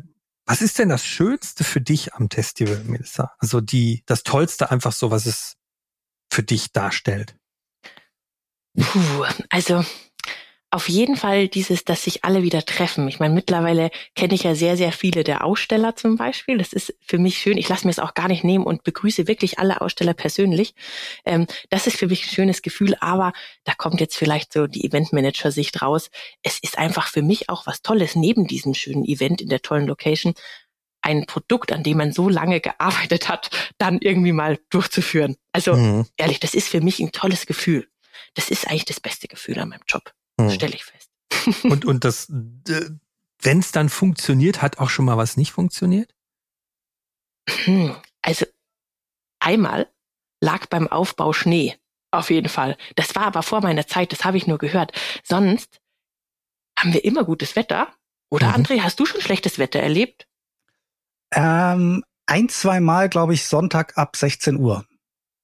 was 0.52 0.62
ist 0.62 0.80
denn 0.80 0.90
das 0.90 1.06
Schönste 1.06 1.64
für 1.64 1.80
dich 1.80 2.14
am 2.14 2.30
Festival, 2.30 2.84
Melissa? 2.84 3.34
Also 3.38 3.62
die, 3.62 4.04
das 4.06 4.24
Tollste 4.24 4.70
einfach 4.70 4.92
so, 4.92 5.10
was 5.10 5.26
es 5.26 5.56
für 6.30 6.44
dich 6.44 6.74
darstellt? 6.74 7.38
Puh, 8.78 9.26
also 9.50 9.86
auf 10.72 10.88
jeden 10.88 11.18
Fall 11.18 11.50
dieses, 11.50 11.84
dass 11.84 12.06
sich 12.06 12.24
alle 12.24 12.44
wieder 12.44 12.64
treffen. 12.64 13.08
Ich 13.10 13.20
meine, 13.20 13.34
mittlerweile 13.34 13.92
kenne 14.16 14.34
ich 14.34 14.44
ja 14.44 14.56
sehr, 14.56 14.78
sehr 14.78 14.94
viele 14.94 15.26
der 15.26 15.44
Aussteller 15.44 15.98
zum 15.98 16.16
Beispiel. 16.16 16.58
Das 16.58 16.72
ist 16.72 16.96
für 17.02 17.18
mich 17.18 17.38
schön. 17.38 17.58
Ich 17.58 17.68
lasse 17.68 17.86
mir 17.86 17.92
es 17.92 18.00
auch 18.00 18.14
gar 18.14 18.30
nicht 18.30 18.46
nehmen 18.46 18.66
und 18.66 18.84
begrüße 18.84 19.28
wirklich 19.28 19.60
alle 19.60 19.82
Aussteller 19.82 20.14
persönlich. 20.14 20.74
Ähm, 21.26 21.46
das 21.70 21.88
ist 21.88 21.98
für 21.98 22.08
mich 22.08 22.26
ein 22.26 22.30
schönes 22.34 22.62
Gefühl, 22.62 22.96
aber 23.02 23.34
da 23.66 23.74
kommt 23.74 24.00
jetzt 24.00 24.16
vielleicht 24.16 24.54
so 24.54 24.66
die 24.66 24.86
Eventmanager-Sicht 24.86 25.82
raus. 25.82 26.10
Es 26.42 26.58
ist 26.60 26.78
einfach 26.78 27.08
für 27.08 27.22
mich 27.22 27.50
auch 27.50 27.68
was 27.68 27.82
Tolles 27.82 28.16
neben 28.16 28.48
diesem 28.48 28.74
schönen 28.74 29.04
Event 29.04 29.42
in 29.42 29.50
der 29.50 29.62
tollen 29.62 29.88
Location, 29.88 30.34
ein 31.02 31.26
Produkt, 31.26 31.74
an 31.74 31.84
dem 31.84 31.98
man 31.98 32.14
so 32.14 32.30
lange 32.30 32.62
gearbeitet 32.62 33.28
hat, 33.28 33.50
dann 33.78 34.00
irgendwie 34.00 34.32
mal 34.32 34.58
durchzuführen. 34.70 35.36
Also 35.52 35.76
mhm. 35.76 36.06
ehrlich, 36.16 36.40
das 36.40 36.54
ist 36.54 36.70
für 36.70 36.80
mich 36.80 37.00
ein 37.00 37.12
tolles 37.12 37.46
Gefühl. 37.46 37.88
Das 38.36 38.50
ist 38.50 38.68
eigentlich 38.68 38.86
das 38.86 39.02
beste 39.02 39.28
Gefühl 39.28 39.60
an 39.60 39.70
meinem 39.70 39.82
Job. 39.88 40.14
Hm. 40.50 40.56
Stelle 40.56 40.76
ich 40.76 40.86
fest. 40.86 41.10
und, 41.64 41.86
und 41.86 42.04
das, 42.04 42.28
wenn 42.30 43.60
es 43.60 43.72
dann 43.72 43.90
funktioniert, 43.90 44.62
hat 44.62 44.80
auch 44.80 44.90
schon 44.90 45.06
mal 45.06 45.18
was 45.18 45.38
nicht 45.38 45.52
funktioniert? 45.52 46.14
Hm, 47.50 47.96
also 48.22 48.46
einmal 49.40 49.92
lag 50.42 50.68
beim 50.68 50.88
Aufbau 50.88 51.34
Schnee. 51.34 51.78
Auf 52.12 52.30
jeden 52.30 52.50
Fall. 52.50 52.78
Das 52.96 53.16
war 53.16 53.24
aber 53.24 53.42
vor 53.42 53.62
meiner 53.62 53.88
Zeit, 53.88 54.12
das 54.12 54.26
habe 54.26 54.38
ich 54.38 54.46
nur 54.46 54.58
gehört. 54.58 54.92
Sonst 55.24 55.80
haben 56.78 56.94
wir 56.94 57.06
immer 57.06 57.24
gutes 57.24 57.56
Wetter. 57.56 57.88
Oder 58.30 58.50
mhm. 58.50 58.66
André, 58.66 58.82
hast 58.82 59.00
du 59.00 59.06
schon 59.06 59.22
schlechtes 59.22 59.60
Wetter 59.60 59.80
erlebt? 59.80 60.28
Ähm, 61.34 62.04
ein, 62.26 62.50
zwei 62.50 62.80
Mal, 62.80 63.08
glaube 63.08 63.34
ich, 63.34 63.46
Sonntag 63.46 63.98
ab 63.98 64.16
16 64.16 64.58
Uhr. 64.58 64.86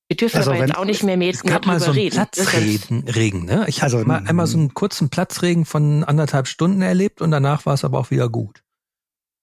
Wir 0.07 0.15
dürfen 0.15 0.37
also 0.37 0.51
aber 0.51 0.61
jetzt 0.61 0.77
auch 0.77 0.85
nicht 0.85 1.03
mehr 1.03 1.17
mehr 1.17 1.31
es 1.31 1.43
gab 1.43 1.65
mal 1.65 1.79
so 1.79 1.91
einen 1.91 1.99
reden. 1.99 2.15
Platzregen, 2.15 3.45
ne? 3.45 3.65
Ich 3.67 3.83
also, 3.83 3.97
habe 3.99 4.07
mal 4.07 4.23
einmal 4.25 4.47
so 4.47 4.57
einen 4.57 4.73
kurzen 4.73 5.09
Platzregen 5.09 5.65
von 5.65 6.05
anderthalb 6.05 6.47
Stunden 6.47 6.81
erlebt 6.81 7.21
und 7.21 7.31
danach 7.31 7.65
war 7.65 7.73
es 7.73 7.83
aber 7.83 7.99
auch 7.99 8.09
wieder 8.09 8.29
gut. 8.29 8.63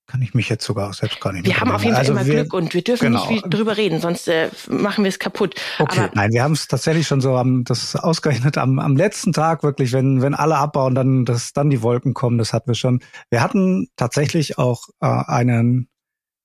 Kann 0.06 0.20
ich 0.20 0.34
mich 0.34 0.50
jetzt 0.50 0.64
sogar 0.64 0.92
selbst 0.92 1.20
gar 1.20 1.32
nicht 1.32 1.46
Wir 1.46 1.58
haben 1.60 1.70
auf 1.70 1.82
jeden 1.82 1.94
Fall 1.94 2.00
also 2.00 2.12
immer 2.12 2.26
wir, 2.26 2.34
Glück 2.34 2.52
und 2.52 2.74
wir 2.74 2.84
dürfen 2.84 3.12
genau. 3.12 3.26
nicht 3.30 3.44
drüber 3.48 3.76
reden, 3.78 4.00
sonst 4.00 4.28
äh, 4.28 4.50
machen 4.68 5.02
wir 5.02 5.08
es 5.08 5.18
kaputt. 5.18 5.54
Okay, 5.78 6.00
aber, 6.00 6.10
nein, 6.14 6.30
wir 6.32 6.42
haben 6.42 6.52
es 6.52 6.68
tatsächlich 6.68 7.06
schon 7.06 7.22
so 7.22 7.36
am 7.36 7.64
das 7.64 7.96
ausgerechnet 7.96 8.58
am, 8.58 8.78
am 8.78 8.96
letzten 8.96 9.32
Tag 9.32 9.62
wirklich, 9.62 9.92
wenn 9.92 10.20
wenn 10.20 10.34
alle 10.34 10.56
abbauen, 10.56 10.94
dann 10.94 11.24
dass 11.24 11.54
dann 11.54 11.70
die 11.70 11.80
Wolken 11.80 12.12
kommen, 12.12 12.36
das 12.36 12.52
hatten 12.52 12.68
wir 12.68 12.74
schon. 12.74 13.00
Wir 13.30 13.42
hatten 13.42 13.88
tatsächlich 13.96 14.58
auch 14.58 14.88
äh, 15.00 15.06
einen 15.06 15.88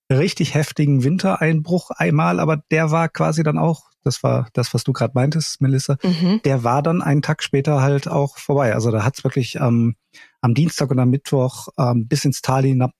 richtig 0.09 0.53
heftigen 0.53 1.03
Wintereinbruch 1.03 1.91
einmal, 1.91 2.39
aber 2.39 2.57
der 2.71 2.91
war 2.91 3.09
quasi 3.09 3.43
dann 3.43 3.57
auch 3.57 3.89
das 4.03 4.23
war 4.23 4.47
das, 4.53 4.73
was 4.73 4.83
du 4.83 4.93
gerade 4.93 5.13
meintest, 5.13 5.61
Melissa, 5.61 5.97
mhm. 6.03 6.41
der 6.43 6.63
war 6.63 6.81
dann 6.81 7.01
einen 7.01 7.21
Tag 7.21 7.43
später 7.43 7.81
halt 7.81 8.07
auch 8.07 8.37
vorbei. 8.37 8.73
Also 8.73 8.91
da 8.91 9.03
hat 9.03 9.17
es 9.17 9.23
wirklich 9.23 9.55
ähm, 9.55 9.95
am 10.41 10.53
Dienstag 10.53 10.91
und 10.91 10.99
am 10.99 11.09
Mittwoch 11.09 11.67
ähm, 11.77 12.07
bis 12.07 12.25
ins 12.25 12.41
Tal 12.41 12.63
hinab, 12.63 12.91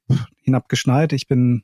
hinab 0.42 0.68
geschneit. 0.70 1.14
Ich 1.14 1.28
bin 1.28 1.64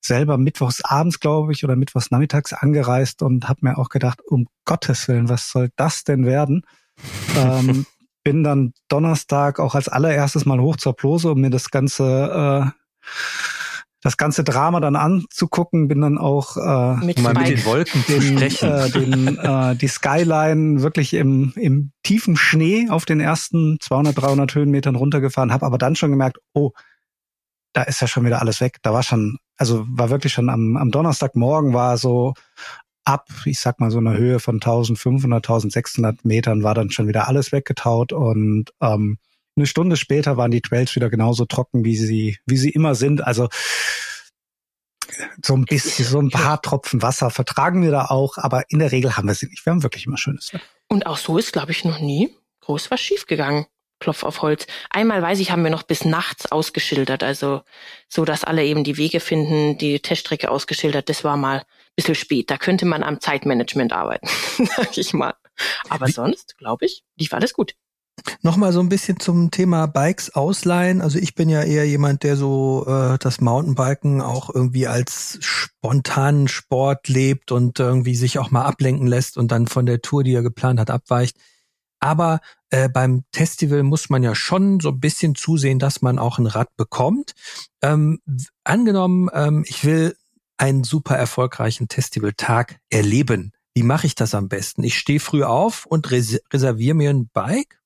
selber 0.00 0.38
mittwochs 0.38 0.82
abends, 0.82 1.20
glaube 1.20 1.52
ich, 1.52 1.64
oder 1.64 1.76
mittwochs 1.76 2.10
nachmittags 2.10 2.52
angereist 2.52 3.22
und 3.22 3.48
habe 3.48 3.60
mir 3.62 3.78
auch 3.78 3.88
gedacht, 3.88 4.20
um 4.26 4.46
Gottes 4.64 5.08
Willen, 5.08 5.28
was 5.28 5.50
soll 5.50 5.70
das 5.76 6.04
denn 6.04 6.24
werden? 6.24 6.62
ähm, 7.36 7.86
bin 8.24 8.42
dann 8.42 8.72
Donnerstag 8.88 9.60
auch 9.60 9.74
als 9.74 9.88
allererstes 9.88 10.46
mal 10.46 10.60
hoch 10.60 10.76
zur 10.76 10.96
Plose, 10.96 11.30
um 11.30 11.40
mir 11.40 11.50
das 11.50 11.70
ganze 11.70 12.72
äh, 12.74 13.06
das 14.02 14.16
ganze 14.16 14.44
Drama 14.44 14.80
dann 14.80 14.96
anzugucken, 14.96 15.88
bin 15.88 16.00
dann 16.00 16.18
auch 16.18 16.56
äh, 16.56 17.04
mit, 17.04 17.20
mal 17.20 17.34
mit 17.34 17.48
den 17.48 17.64
Wolken 17.64 18.04
den, 18.08 18.38
äh, 18.42 18.90
den, 18.90 19.38
äh, 19.38 19.76
die 19.76 19.88
Skyline 19.88 20.82
wirklich 20.82 21.14
im, 21.14 21.52
im 21.56 21.92
tiefen 22.02 22.36
Schnee 22.36 22.88
auf 22.90 23.04
den 23.04 23.20
ersten 23.20 23.78
200, 23.80 24.20
300 24.20 24.54
Höhenmetern 24.54 24.96
runtergefahren, 24.96 25.52
habe 25.52 25.66
aber 25.66 25.78
dann 25.78 25.96
schon 25.96 26.10
gemerkt, 26.10 26.38
oh, 26.52 26.72
da 27.72 27.82
ist 27.82 28.00
ja 28.00 28.06
schon 28.06 28.24
wieder 28.24 28.40
alles 28.40 28.60
weg. 28.60 28.78
Da 28.82 28.92
war 28.92 29.02
schon, 29.02 29.38
also 29.56 29.84
war 29.88 30.08
wirklich 30.08 30.32
schon 30.32 30.48
am, 30.48 30.76
am 30.76 30.90
Donnerstagmorgen 30.90 31.74
war 31.74 31.98
so 31.98 32.34
ab, 33.04 33.28
ich 33.44 33.60
sag 33.60 33.80
mal 33.80 33.90
so 33.90 33.98
eine 33.98 34.16
Höhe 34.16 34.40
von 34.40 34.56
1500, 34.56 35.44
1600 35.44 36.24
Metern 36.24 36.62
war 36.62 36.74
dann 36.74 36.90
schon 36.90 37.06
wieder 37.06 37.28
alles 37.28 37.52
weggetaut 37.52 38.12
und 38.12 38.72
ähm, 38.80 39.18
eine 39.56 39.66
Stunde 39.66 39.96
später 39.96 40.36
waren 40.36 40.50
die 40.50 40.60
Trails 40.60 40.94
wieder 40.94 41.10
genauso 41.10 41.46
trocken, 41.46 41.84
wie 41.84 41.96
sie, 41.96 42.38
wie 42.46 42.56
sie 42.56 42.70
immer 42.70 42.94
sind. 42.94 43.24
Also 43.24 43.48
so 45.44 45.54
ein 45.54 45.64
bisschen, 45.64 46.04
so 46.04 46.20
ein 46.20 46.30
paar 46.30 46.60
Tropfen 46.60 47.02
Wasser 47.02 47.30
vertragen 47.30 47.82
wir 47.82 47.90
da 47.90 48.06
auch, 48.06 48.38
aber 48.38 48.64
in 48.68 48.80
der 48.80 48.92
Regel 48.92 49.16
haben 49.16 49.28
wir 49.28 49.34
sie 49.34 49.46
nicht. 49.46 49.64
Wir 49.64 49.72
haben 49.72 49.82
wirklich 49.82 50.06
immer 50.06 50.18
schönes 50.18 50.52
Wetter. 50.52 50.64
Und 50.88 51.06
auch 51.06 51.16
so 51.16 51.38
ist, 51.38 51.52
glaube 51.52 51.72
ich, 51.72 51.84
noch 51.84 52.00
nie 52.00 52.34
groß 52.60 52.90
was 52.90 53.00
schiefgegangen. 53.00 53.66
Klopf 53.98 54.24
auf 54.24 54.42
Holz. 54.42 54.66
Einmal 54.90 55.22
weiß 55.22 55.40
ich, 55.40 55.50
haben 55.50 55.64
wir 55.64 55.70
noch 55.70 55.84
bis 55.84 56.04
nachts 56.04 56.52
ausgeschildert, 56.52 57.22
also 57.22 57.62
so, 58.08 58.26
dass 58.26 58.44
alle 58.44 58.62
eben 58.62 58.84
die 58.84 58.98
Wege 58.98 59.20
finden, 59.20 59.78
die 59.78 60.00
Teststrecke 60.00 60.50
ausgeschildert. 60.50 61.08
Das 61.08 61.24
war 61.24 61.38
mal 61.38 61.60
ein 61.60 61.64
bisschen 61.94 62.14
spät. 62.14 62.50
Da 62.50 62.58
könnte 62.58 62.84
man 62.84 63.02
am 63.02 63.20
Zeitmanagement 63.20 63.94
arbeiten, 63.94 64.28
sag 64.76 64.98
ich 64.98 65.14
mal. 65.14 65.34
Aber 65.88 66.08
Wie? 66.08 66.12
sonst, 66.12 66.58
glaube 66.58 66.84
ich, 66.84 67.04
lief 67.16 67.32
alles 67.32 67.54
gut. 67.54 67.74
Nochmal 68.42 68.72
so 68.72 68.80
ein 68.80 68.88
bisschen 68.88 69.20
zum 69.20 69.50
Thema 69.50 69.86
Bikes 69.86 70.34
ausleihen. 70.34 71.00
Also 71.00 71.18
ich 71.18 71.34
bin 71.34 71.48
ja 71.48 71.62
eher 71.62 71.86
jemand, 71.86 72.22
der 72.22 72.36
so 72.36 72.86
äh, 72.86 73.18
das 73.18 73.40
Mountainbiken 73.40 74.20
auch 74.20 74.54
irgendwie 74.54 74.86
als 74.86 75.38
spontanen 75.40 76.48
Sport 76.48 77.08
lebt 77.08 77.52
und 77.52 77.78
irgendwie 77.78 78.16
sich 78.16 78.38
auch 78.38 78.50
mal 78.50 78.64
ablenken 78.64 79.06
lässt 79.06 79.36
und 79.36 79.52
dann 79.52 79.66
von 79.66 79.86
der 79.86 80.00
Tour, 80.00 80.24
die 80.24 80.32
er 80.32 80.42
geplant 80.42 80.80
hat, 80.80 80.90
abweicht. 80.90 81.36
Aber 82.00 82.40
äh, 82.70 82.88
beim 82.88 83.24
Festival 83.32 83.82
muss 83.82 84.10
man 84.10 84.22
ja 84.22 84.34
schon 84.34 84.80
so 84.80 84.90
ein 84.90 85.00
bisschen 85.00 85.34
zusehen, 85.34 85.78
dass 85.78 86.02
man 86.02 86.18
auch 86.18 86.38
ein 86.38 86.46
Rad 86.46 86.68
bekommt. 86.76 87.32
Ähm, 87.82 88.20
angenommen, 88.64 89.28
ähm, 89.32 89.64
ich 89.66 89.84
will 89.84 90.16
einen 90.58 90.84
super 90.84 91.16
erfolgreichen 91.16 91.88
Festivaltag 91.90 92.78
erleben. 92.90 93.52
Wie 93.74 93.82
mache 93.82 94.06
ich 94.06 94.14
das 94.14 94.34
am 94.34 94.48
besten? 94.48 94.82
Ich 94.84 94.98
stehe 94.98 95.20
früh 95.20 95.44
auf 95.44 95.84
und 95.84 96.10
res 96.10 96.40
reserviere 96.50 96.94
mir 96.94 97.10
ein 97.10 97.28
Bike 97.28 97.78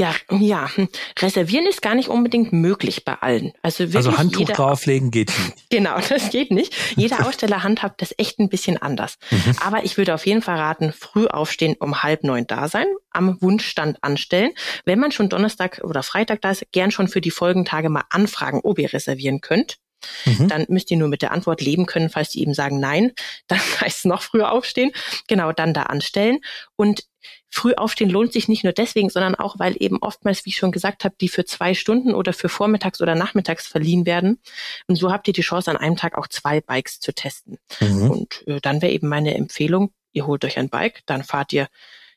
ja, 0.00 0.14
ja. 0.30 0.70
Hm. 0.76 0.88
Reservieren 1.18 1.66
ist 1.66 1.82
gar 1.82 1.96
nicht 1.96 2.08
unbedingt 2.08 2.52
möglich 2.52 3.04
bei 3.04 3.14
allen. 3.14 3.52
Also, 3.62 3.80
wirklich 3.80 3.96
also 3.96 4.16
Handtuch 4.16 4.40
jeder, 4.40 4.54
drauflegen 4.54 5.10
geht 5.10 5.28
nicht. 5.28 5.54
Genau, 5.70 5.98
das 6.08 6.30
geht 6.30 6.52
nicht. 6.52 6.74
Jeder 6.96 7.20
Aussteller 7.26 7.64
handhabt 7.64 8.00
das 8.00 8.14
echt 8.16 8.38
ein 8.38 8.48
bisschen 8.48 8.80
anders. 8.80 9.18
Mhm. 9.30 9.56
Aber 9.60 9.84
ich 9.84 9.96
würde 9.96 10.14
auf 10.14 10.24
jeden 10.24 10.40
Fall 10.40 10.56
raten, 10.56 10.92
früh 10.92 11.26
aufstehen, 11.26 11.74
um 11.80 12.02
halb 12.02 12.22
neun 12.22 12.46
da 12.46 12.68
sein, 12.68 12.86
am 13.10 13.42
Wunschstand 13.42 14.02
anstellen. 14.02 14.52
Wenn 14.84 15.00
man 15.00 15.10
schon 15.10 15.28
Donnerstag 15.28 15.80
oder 15.82 16.04
Freitag 16.04 16.42
da 16.42 16.52
ist, 16.52 16.64
gern 16.70 16.92
schon 16.92 17.08
für 17.08 17.20
die 17.20 17.32
Folgentage 17.32 17.88
mal 17.88 18.04
anfragen, 18.10 18.60
ob 18.62 18.78
ihr 18.78 18.92
reservieren 18.92 19.40
könnt. 19.40 19.78
Mhm. 20.24 20.48
Dann 20.48 20.66
müsst 20.68 20.90
ihr 20.90 20.96
nur 20.96 21.08
mit 21.08 21.22
der 21.22 21.32
Antwort 21.32 21.60
leben 21.60 21.86
können, 21.86 22.08
falls 22.08 22.30
die 22.30 22.42
eben 22.42 22.54
sagen 22.54 22.78
nein. 22.80 23.12
Dann 23.48 23.58
heißt 23.58 23.98
es 23.98 24.04
noch 24.04 24.22
früher 24.22 24.52
aufstehen. 24.52 24.92
Genau, 25.26 25.52
dann 25.52 25.74
da 25.74 25.84
anstellen. 25.84 26.38
Und 26.76 27.02
früh 27.50 27.74
aufstehen 27.74 28.10
lohnt 28.10 28.32
sich 28.32 28.48
nicht 28.48 28.64
nur 28.64 28.72
deswegen, 28.72 29.10
sondern 29.10 29.34
auch, 29.34 29.58
weil 29.58 29.76
eben 29.80 29.98
oftmals, 29.98 30.44
wie 30.44 30.50
ich 30.50 30.56
schon 30.56 30.72
gesagt 30.72 31.04
habe, 31.04 31.14
die 31.20 31.28
für 31.28 31.44
zwei 31.44 31.74
Stunden 31.74 32.14
oder 32.14 32.32
für 32.32 32.48
vormittags 32.48 33.00
oder 33.00 33.14
nachmittags 33.14 33.66
verliehen 33.66 34.06
werden. 34.06 34.38
Und 34.86 34.96
so 34.96 35.10
habt 35.10 35.28
ihr 35.28 35.34
die 35.34 35.42
Chance, 35.42 35.70
an 35.70 35.76
einem 35.76 35.96
Tag 35.96 36.16
auch 36.16 36.28
zwei 36.28 36.60
Bikes 36.60 37.00
zu 37.00 37.12
testen. 37.12 37.58
Mhm. 37.80 38.10
Und 38.10 38.46
äh, 38.46 38.60
dann 38.60 38.82
wäre 38.82 38.92
eben 38.92 39.08
meine 39.08 39.34
Empfehlung, 39.34 39.92
ihr 40.12 40.26
holt 40.26 40.44
euch 40.44 40.58
ein 40.58 40.68
Bike, 40.68 41.02
dann 41.06 41.24
fahrt 41.24 41.52
ihr 41.52 41.68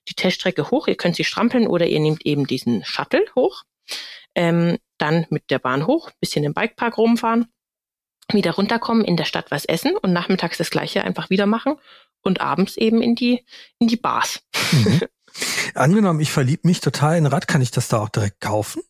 die 0.08 0.16
Teststrecke 0.16 0.72
hoch, 0.72 0.88
ihr 0.88 0.96
könnt 0.96 1.16
sie 1.16 1.24
strampeln 1.24 1.68
oder 1.68 1.86
ihr 1.88 2.00
nehmt 2.00 2.26
eben 2.26 2.48
diesen 2.48 2.84
Shuttle 2.84 3.26
hoch. 3.36 3.64
Ähm, 4.34 4.78
dann 4.98 5.26
mit 5.30 5.50
der 5.50 5.60
Bahn 5.60 5.88
hoch, 5.88 6.12
bisschen 6.20 6.44
im 6.44 6.54
Bikepark 6.54 6.98
rumfahren, 6.98 7.48
wieder 8.32 8.52
runterkommen, 8.52 9.04
in 9.04 9.18
der 9.18 9.26
Stadt 9.26 9.52
was 9.52 9.66
essen 9.66 9.98
und 9.98 10.14
nachmittags 10.14 10.58
das 10.58 10.70
gleiche 10.70 11.04
einfach 11.04 11.30
wieder 11.30 11.46
machen 11.46 11.76
und 12.22 12.42
abends 12.42 12.78
eben 12.78 13.02
in 13.02 13.16
die, 13.16 13.46
in 13.80 13.88
die 13.88 13.98
Bars. 13.98 14.44
Mhm. 14.72 15.02
Angenommen, 15.74 16.20
ich 16.20 16.32
verliebe 16.32 16.68
mich 16.68 16.82
total 16.82 17.18
in 17.18 17.26
Rad, 17.26 17.48
kann 17.48 17.62
ich 17.62 17.72
das 17.72 17.88
da 17.88 18.00
auch 18.00 18.10
direkt 18.10 18.42
kaufen? 18.42 18.82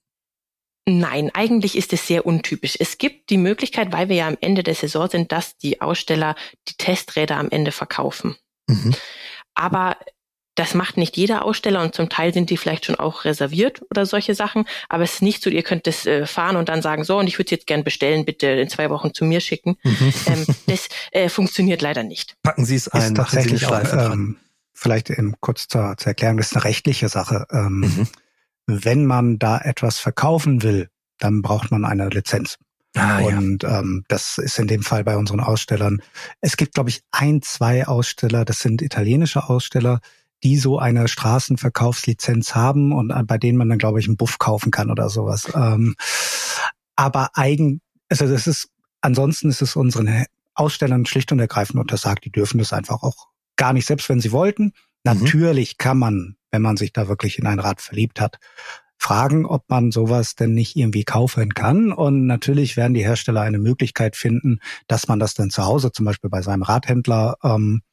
Nein, 0.88 1.30
eigentlich 1.34 1.78
ist 1.78 1.94
es 1.94 2.08
sehr 2.08 2.26
untypisch. 2.26 2.76
Es 2.80 2.98
gibt 2.98 3.30
die 3.30 3.38
Möglichkeit, 3.38 3.92
weil 3.92 4.10
wir 4.10 4.16
ja 4.16 4.28
am 4.28 4.38
Ende 4.42 4.64
der 4.64 4.74
Saison 4.74 5.08
sind, 5.08 5.32
dass 5.32 5.58
die 5.58 5.80
Aussteller 5.80 6.36
die 6.68 6.74
Testräder 6.74 7.38
am 7.38 7.50
Ende 7.50 7.72
verkaufen. 7.72 8.36
Mhm. 8.68 8.96
Aber 9.54 9.96
das 10.56 10.74
macht 10.74 10.98
nicht 10.98 11.16
jeder 11.18 11.46
Aussteller 11.46 11.82
und 11.82 11.96
zum 11.96 12.10
Teil 12.10 12.34
sind 12.34 12.50
die 12.50 12.58
vielleicht 12.58 12.86
schon 12.86 12.96
auch 12.96 13.26
reserviert 13.26 13.82
oder 13.90 14.06
solche 14.06 14.36
Sachen. 14.36 14.66
Aber 14.90 15.04
es 15.04 15.16
ist 15.16 15.22
nicht 15.22 15.42
so, 15.42 15.50
ihr 15.50 15.64
könnt 15.64 15.88
das 15.88 16.06
äh, 16.06 16.26
fahren 16.26 16.58
und 16.58 16.68
dann 16.68 16.82
sagen, 16.82 17.04
so, 17.04 17.18
und 17.20 17.28
ich 17.28 17.38
würde 17.38 17.46
es 17.46 17.52
jetzt 17.52 17.68
gern 17.68 17.84
bestellen, 17.84 18.26
bitte 18.26 18.48
in 18.48 18.70
zwei 18.70 18.90
Wochen 18.90 19.14
zu 19.14 19.24
mir 19.24 19.40
schicken. 19.40 19.78
Mhm. 19.84 20.14
Ähm, 20.26 20.46
das 20.68 20.90
äh, 21.12 21.30
funktioniert 21.30 21.82
leider 21.82 22.04
nicht. 22.04 22.36
Packen 22.44 22.66
Sie 22.66 22.76
es 22.76 22.88
ein, 22.90 23.16
tatsächlich 23.16 23.66
auch, 23.66 23.94
ähm, 23.94 24.38
vielleicht 24.82 25.10
eben 25.12 25.36
kurz 25.40 25.68
zur, 25.68 25.96
zur 25.98 26.08
Erklärung, 26.08 26.38
das 26.38 26.48
ist 26.48 26.56
eine 26.56 26.66
rechtliche 26.66 27.08
Sache. 27.08 27.46
Ähm, 27.52 27.80
mhm. 27.80 28.08
Wenn 28.66 29.06
man 29.06 29.38
da 29.38 29.60
etwas 29.60 30.00
verkaufen 30.00 30.64
will, 30.64 30.90
dann 31.20 31.42
braucht 31.42 31.72
man 31.72 31.86
eine 31.86 32.10
Lizenz. 32.10 32.58
Ah, 32.96 33.20
und 33.20 33.64
ja. 33.64 33.80
ähm, 33.80 34.04
das 34.08 34.38
ist 34.38 34.60
in 34.60 34.68
dem 34.68 34.84
Fall 34.84 35.04
bei 35.04 35.16
unseren 35.16 35.40
Ausstellern. 35.40 36.02
Es 36.42 36.58
gibt, 36.58 36.74
glaube 36.74 36.90
ich, 36.90 37.04
ein, 37.12 37.42
zwei 37.42 37.88
Aussteller, 37.88 38.44
das 38.44 38.60
sind 38.60 38.82
italienische 38.82 39.48
Aussteller, 39.48 40.02
die 40.44 40.58
so 40.58 40.80
eine 40.80 41.08
Straßenverkaufslizenz 41.08 42.56
haben 42.56 42.92
und 42.92 43.14
bei 43.28 43.38
denen 43.38 43.58
man 43.58 43.70
dann, 43.70 43.78
glaube 43.78 44.00
ich, 44.00 44.08
einen 44.08 44.18
Buff 44.18 44.40
kaufen 44.40 44.72
kann 44.72 44.90
oder 44.90 45.10
sowas. 45.10 45.48
Ähm, 45.54 45.96
aber 46.96 47.30
eigen, 47.36 47.82
also 48.10 48.28
das 48.28 48.48
ist, 48.48 48.70
ansonsten 49.02 49.50
ist 49.50 49.62
es 49.62 49.76
unseren 49.76 50.26
Ausstellern 50.56 51.06
schlicht 51.06 51.32
und 51.32 51.40
ergreifend 51.40 51.80
untersagt. 51.80 52.26
Die 52.26 52.32
dürfen 52.32 52.58
das 52.58 52.74
einfach 52.74 53.04
auch 53.04 53.31
gar 53.62 53.74
nicht, 53.74 53.86
selbst 53.86 54.10
wenn 54.10 54.20
sie 54.20 54.32
wollten. 54.32 54.64
Mhm. 54.64 54.72
Natürlich 55.04 55.78
kann 55.78 56.00
man, 56.00 56.36
wenn 56.50 56.64
man 56.64 56.78
sich 56.78 56.94
da 56.94 57.08
wirklich 57.08 57.38
in 57.38 57.46
ein 57.46 57.60
Rad 57.60 57.80
verliebt 57.80 58.20
hat, 58.20 58.40
fragen, 58.98 59.46
ob 59.46 59.70
man 59.70 59.92
sowas 59.92 60.34
denn 60.34 60.56
nicht 60.56 60.76
irgendwie 60.76 61.04
kaufen 61.04 61.54
kann. 61.54 61.92
Und 61.92 62.26
natürlich 62.26 62.76
werden 62.76 62.96
die 62.96 63.04
Hersteller 63.04 63.42
eine 63.42 63.60
Möglichkeit 63.60 64.16
finden, 64.16 64.60
dass 64.88 65.08
man 65.08 65.20
das 65.20 65.36
dann 65.36 65.52
zu 65.52 65.64
Hause 65.64 65.92
zum 65.92 66.06
Beispiel 66.06 66.32
bei 66.32 66.42
seinem 66.42 66.64
Radhändler 66.64 67.38
ähm, 67.44 67.84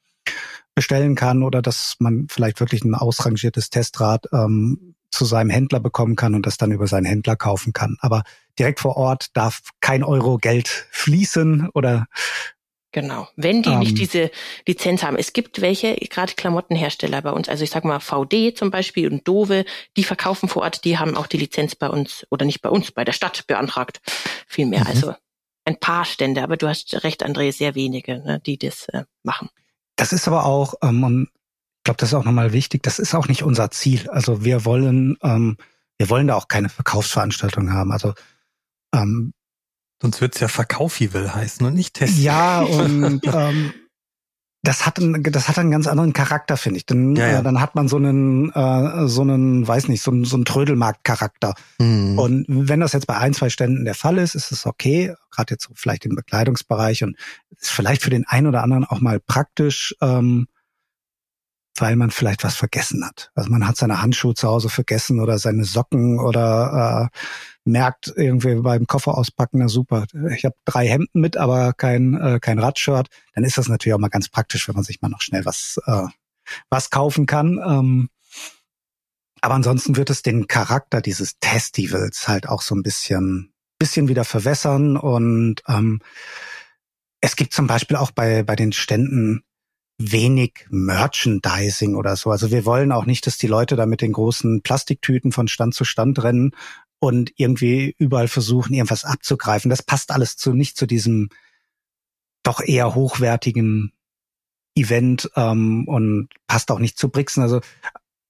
bestellen 0.74 1.16
kann 1.16 1.42
oder 1.42 1.60
dass 1.60 1.96
man 1.98 2.28
vielleicht 2.30 2.60
wirklich 2.60 2.82
ein 2.84 2.94
ausrangiertes 2.94 3.68
Testrad 3.68 4.24
ähm, 4.32 4.94
zu 5.10 5.26
seinem 5.26 5.50
Händler 5.50 5.80
bekommen 5.80 6.16
kann 6.16 6.34
und 6.34 6.46
das 6.46 6.56
dann 6.56 6.72
über 6.72 6.86
seinen 6.86 7.04
Händler 7.04 7.36
kaufen 7.36 7.74
kann. 7.74 7.98
Aber 8.00 8.22
direkt 8.58 8.80
vor 8.80 8.96
Ort 8.96 9.36
darf 9.36 9.60
kein 9.80 10.02
Euro 10.02 10.38
Geld 10.38 10.88
fließen 10.92 11.68
oder 11.74 12.06
Genau, 12.90 13.28
wenn 13.36 13.62
die 13.62 13.68
um, 13.68 13.80
nicht 13.80 13.90
ähm. 13.90 13.96
diese 13.96 14.30
Lizenz 14.66 15.02
haben. 15.02 15.16
Es 15.16 15.34
gibt 15.34 15.60
welche, 15.60 15.94
gerade 15.96 16.32
Klamottenhersteller 16.34 17.20
bei 17.20 17.32
uns, 17.32 17.48
also 17.48 17.62
ich 17.62 17.70
sag 17.70 17.84
mal 17.84 18.00
VD 18.00 18.56
zum 18.56 18.70
Beispiel 18.70 19.10
und 19.12 19.28
Dove, 19.28 19.66
die 19.96 20.04
verkaufen 20.04 20.48
vor 20.48 20.62
Ort, 20.62 20.84
die 20.84 20.98
haben 20.98 21.14
auch 21.14 21.26
die 21.26 21.36
Lizenz 21.36 21.74
bei 21.74 21.88
uns 21.88 22.26
oder 22.30 22.46
nicht 22.46 22.62
bei 22.62 22.70
uns, 22.70 22.90
bei 22.90 23.04
der 23.04 23.12
Stadt 23.12 23.46
beantragt. 23.46 24.00
Vielmehr, 24.46 24.80
mhm. 24.80 24.86
also 24.86 25.14
ein 25.66 25.78
paar 25.78 26.06
Stände, 26.06 26.42
aber 26.42 26.56
du 26.56 26.66
hast 26.66 27.04
recht, 27.04 27.24
André, 27.24 27.52
sehr 27.52 27.74
wenige, 27.74 28.20
ne, 28.20 28.40
die 28.44 28.56
das 28.56 28.88
äh, 28.88 29.04
machen. 29.22 29.50
Das 29.96 30.14
ist 30.14 30.26
aber 30.26 30.46
auch, 30.46 30.74
ähm, 30.82 31.04
und 31.04 31.22
ich 31.24 31.84
glaube, 31.84 31.98
das 31.98 32.10
ist 32.10 32.14
auch 32.14 32.24
nochmal 32.24 32.54
wichtig, 32.54 32.82
das 32.82 32.98
ist 32.98 33.14
auch 33.14 33.28
nicht 33.28 33.42
unser 33.42 33.70
Ziel. 33.70 34.08
Also 34.08 34.44
wir 34.44 34.64
wollen, 34.64 35.18
ähm, 35.22 35.58
wir 35.98 36.08
wollen 36.08 36.28
da 36.28 36.36
auch 36.36 36.48
keine 36.48 36.70
Verkaufsveranstaltung 36.70 37.70
haben. 37.70 37.92
Also 37.92 38.14
ähm, 38.94 39.34
Sonst 40.00 40.20
wird's 40.20 40.40
ja 40.40 40.48
Verkaufivel 40.48 41.34
heißen 41.34 41.66
und 41.66 41.74
nicht 41.74 41.94
Test. 41.94 42.18
Ja, 42.18 42.60
und 42.60 43.20
ähm, 43.26 43.72
das 44.62 44.86
hat 44.86 44.98
einen, 44.98 45.22
das 45.22 45.48
hat 45.48 45.58
einen 45.58 45.70
ganz 45.70 45.86
anderen 45.86 46.12
Charakter, 46.12 46.56
finde 46.56 46.78
ich. 46.78 46.86
Dann, 46.86 47.14
ja, 47.16 47.28
ja. 47.28 47.38
Äh, 47.40 47.42
dann 47.42 47.60
hat 47.60 47.74
man 47.74 47.88
so 47.88 47.96
einen, 47.96 48.50
äh, 48.52 49.06
so 49.08 49.22
einen, 49.22 49.66
weiß 49.66 49.88
nicht, 49.88 50.02
so 50.02 50.10
einen, 50.10 50.24
so 50.24 50.36
einen 50.36 50.44
Trödelmarkt-Charakter. 50.44 51.54
Mhm. 51.78 52.18
Und 52.18 52.44
wenn 52.48 52.80
das 52.80 52.92
jetzt 52.92 53.06
bei 53.06 53.16
ein, 53.16 53.34
zwei 53.34 53.50
Ständen 53.50 53.84
der 53.84 53.94
Fall 53.94 54.18
ist, 54.18 54.34
ist 54.34 54.50
es 54.50 54.66
okay, 54.66 55.14
gerade 55.30 55.54
jetzt 55.54 55.64
so 55.64 55.72
vielleicht 55.74 56.04
im 56.06 56.16
Bekleidungsbereich 56.16 57.04
und 57.04 57.16
ist 57.56 57.70
vielleicht 57.70 58.02
für 58.02 58.10
den 58.10 58.26
einen 58.26 58.48
oder 58.48 58.62
anderen 58.62 58.84
auch 58.84 59.00
mal 59.00 59.20
praktisch, 59.20 59.94
ähm, 60.00 60.48
weil 61.80 61.96
man 61.96 62.10
vielleicht 62.10 62.44
was 62.44 62.56
vergessen 62.56 63.04
hat. 63.04 63.30
Also 63.34 63.50
man 63.50 63.66
hat 63.66 63.76
seine 63.76 64.02
Handschuhe 64.02 64.34
zu 64.34 64.48
Hause 64.48 64.68
vergessen 64.68 65.20
oder 65.20 65.38
seine 65.38 65.64
Socken 65.64 66.18
oder 66.20 67.10
äh, 67.12 67.18
merkt 67.64 68.12
irgendwie 68.16 68.56
beim 68.56 68.86
Koffer 68.86 69.16
auspacken, 69.16 69.58
na 69.58 69.68
super, 69.68 70.06
ich 70.34 70.44
habe 70.44 70.56
drei 70.64 70.86
Hemden 70.86 71.20
mit, 71.20 71.36
aber 71.36 71.72
kein, 71.72 72.14
äh, 72.14 72.38
kein 72.40 72.58
Radshirt, 72.58 73.08
dann 73.34 73.44
ist 73.44 73.58
das 73.58 73.68
natürlich 73.68 73.94
auch 73.94 74.00
mal 74.00 74.08
ganz 74.08 74.28
praktisch, 74.28 74.68
wenn 74.68 74.74
man 74.74 74.84
sich 74.84 75.00
mal 75.00 75.08
noch 75.08 75.20
schnell 75.20 75.44
was, 75.44 75.78
äh, 75.86 76.06
was 76.70 76.90
kaufen 76.90 77.26
kann. 77.26 77.60
Ähm, 77.64 78.08
aber 79.40 79.54
ansonsten 79.54 79.96
wird 79.96 80.10
es 80.10 80.22
den 80.22 80.48
Charakter 80.48 81.00
dieses 81.00 81.36
Festivals 81.42 82.26
halt 82.26 82.48
auch 82.48 82.62
so 82.62 82.74
ein 82.74 82.82
bisschen, 82.82 83.52
bisschen 83.78 84.08
wieder 84.08 84.24
verwässern 84.24 84.96
und 84.96 85.62
ähm, 85.68 86.00
es 87.20 87.36
gibt 87.36 87.52
zum 87.52 87.66
Beispiel 87.66 87.96
auch 87.96 88.10
bei, 88.10 88.42
bei 88.42 88.56
den 88.56 88.72
Ständen 88.72 89.42
wenig 89.98 90.66
Merchandising 90.70 91.96
oder 91.96 92.16
so. 92.16 92.30
Also 92.30 92.50
wir 92.50 92.64
wollen 92.64 92.92
auch 92.92 93.04
nicht, 93.04 93.26
dass 93.26 93.36
die 93.36 93.48
Leute 93.48 93.76
da 93.76 93.84
mit 93.84 94.00
den 94.00 94.12
großen 94.12 94.62
Plastiktüten 94.62 95.32
von 95.32 95.48
Stand 95.48 95.74
zu 95.74 95.84
Stand 95.84 96.22
rennen 96.22 96.52
und 97.00 97.32
irgendwie 97.36 97.94
überall 97.98 98.28
versuchen, 98.28 98.74
irgendwas 98.74 99.04
abzugreifen. 99.04 99.70
Das 99.70 99.82
passt 99.82 100.10
alles 100.10 100.36
zu 100.36 100.52
nicht 100.52 100.76
zu 100.76 100.86
diesem 100.86 101.28
doch 102.44 102.60
eher 102.60 102.94
hochwertigen 102.94 103.92
Event 104.76 105.30
ähm, 105.34 105.86
und 105.88 106.28
passt 106.46 106.70
auch 106.70 106.78
nicht 106.78 106.96
zu 106.96 107.08
Brixen. 107.08 107.42
Also 107.42 107.60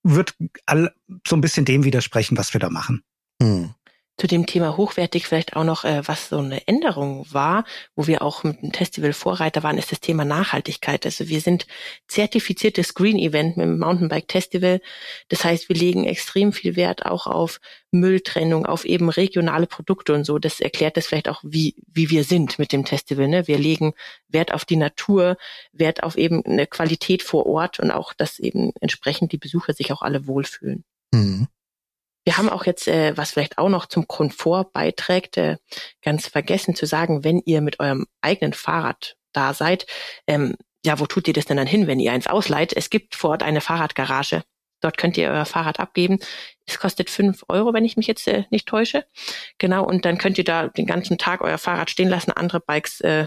wird 0.02 0.34
all 0.64 0.94
so 1.26 1.36
ein 1.36 1.42
bisschen 1.42 1.66
dem 1.66 1.84
widersprechen, 1.84 2.38
was 2.38 2.54
wir 2.54 2.60
da 2.60 2.70
machen. 2.70 3.02
Hm 3.42 3.74
zu 4.18 4.26
dem 4.26 4.46
Thema 4.46 4.76
hochwertig 4.76 5.26
vielleicht 5.26 5.54
auch 5.54 5.62
noch, 5.62 5.84
äh, 5.84 6.02
was 6.06 6.28
so 6.28 6.38
eine 6.38 6.66
Änderung 6.66 7.24
war, 7.30 7.64
wo 7.94 8.08
wir 8.08 8.20
auch 8.20 8.42
mit 8.42 8.60
dem 8.60 8.72
Festival 8.72 9.12
Vorreiter 9.12 9.62
waren, 9.62 9.78
ist 9.78 9.92
das 9.92 10.00
Thema 10.00 10.24
Nachhaltigkeit. 10.24 11.06
Also 11.06 11.28
wir 11.28 11.40
sind 11.40 11.66
zertifiziertes 12.08 12.94
Green 12.94 13.16
Event 13.16 13.56
mit 13.56 13.66
dem 13.66 13.78
Mountainbike 13.78 14.30
Festival. 14.30 14.80
Das 15.28 15.44
heißt, 15.44 15.68
wir 15.68 15.76
legen 15.76 16.04
extrem 16.04 16.52
viel 16.52 16.74
Wert 16.74 17.06
auch 17.06 17.28
auf 17.28 17.60
Mülltrennung, 17.92 18.66
auf 18.66 18.84
eben 18.84 19.08
regionale 19.08 19.68
Produkte 19.68 20.14
und 20.14 20.24
so. 20.24 20.40
Das 20.40 20.58
erklärt 20.58 20.96
das 20.96 21.06
vielleicht 21.06 21.28
auch, 21.28 21.40
wie, 21.44 21.76
wie 21.86 22.10
wir 22.10 22.24
sind 22.24 22.58
mit 22.58 22.72
dem 22.72 22.84
Festival. 22.84 23.28
Ne? 23.28 23.46
Wir 23.46 23.58
legen 23.58 23.94
Wert 24.28 24.52
auf 24.52 24.64
die 24.64 24.76
Natur, 24.76 25.36
Wert 25.72 26.02
auf 26.02 26.18
eben 26.18 26.44
eine 26.44 26.66
Qualität 26.66 27.22
vor 27.22 27.46
Ort 27.46 27.78
und 27.78 27.92
auch, 27.92 28.12
dass 28.14 28.40
eben 28.40 28.72
entsprechend 28.80 29.30
die 29.30 29.38
Besucher 29.38 29.74
sich 29.74 29.92
auch 29.92 30.02
alle 30.02 30.26
wohlfühlen. 30.26 30.84
Mhm. 31.14 31.46
Wir 32.24 32.36
haben 32.36 32.48
auch 32.48 32.66
jetzt, 32.66 32.88
äh, 32.88 33.16
was 33.16 33.32
vielleicht 33.32 33.58
auch 33.58 33.68
noch 33.68 33.86
zum 33.86 34.06
Komfort 34.06 34.72
beiträgt, 34.72 35.36
äh, 35.36 35.56
ganz 36.02 36.28
vergessen 36.28 36.74
zu 36.74 36.86
sagen, 36.86 37.24
wenn 37.24 37.40
ihr 37.44 37.60
mit 37.60 37.80
eurem 37.80 38.06
eigenen 38.20 38.52
Fahrrad 38.52 39.16
da 39.32 39.54
seid, 39.54 39.86
ähm, 40.26 40.56
ja, 40.84 41.00
wo 41.00 41.06
tut 41.06 41.26
ihr 41.28 41.34
das 41.34 41.46
denn 41.46 41.56
dann 41.56 41.66
hin, 41.66 41.86
wenn 41.86 42.00
ihr 42.00 42.12
eins 42.12 42.26
ausleiht? 42.26 42.72
Es 42.74 42.90
gibt 42.90 43.14
vor 43.14 43.30
Ort 43.30 43.42
eine 43.42 43.60
Fahrradgarage. 43.60 44.42
Dort 44.80 44.96
könnt 44.96 45.16
ihr 45.16 45.28
euer 45.30 45.44
Fahrrad 45.44 45.80
abgeben. 45.80 46.18
Es 46.66 46.78
kostet 46.78 47.10
fünf 47.10 47.44
Euro, 47.48 47.74
wenn 47.74 47.84
ich 47.84 47.96
mich 47.96 48.06
jetzt 48.06 48.28
äh, 48.28 48.44
nicht 48.50 48.68
täusche. 48.68 49.04
Genau, 49.58 49.84
und 49.84 50.04
dann 50.04 50.18
könnt 50.18 50.38
ihr 50.38 50.44
da 50.44 50.68
den 50.68 50.86
ganzen 50.86 51.18
Tag 51.18 51.40
euer 51.40 51.58
Fahrrad 51.58 51.90
stehen 51.90 52.08
lassen, 52.08 52.30
andere 52.30 52.60
Bikes 52.60 53.00
äh, 53.00 53.26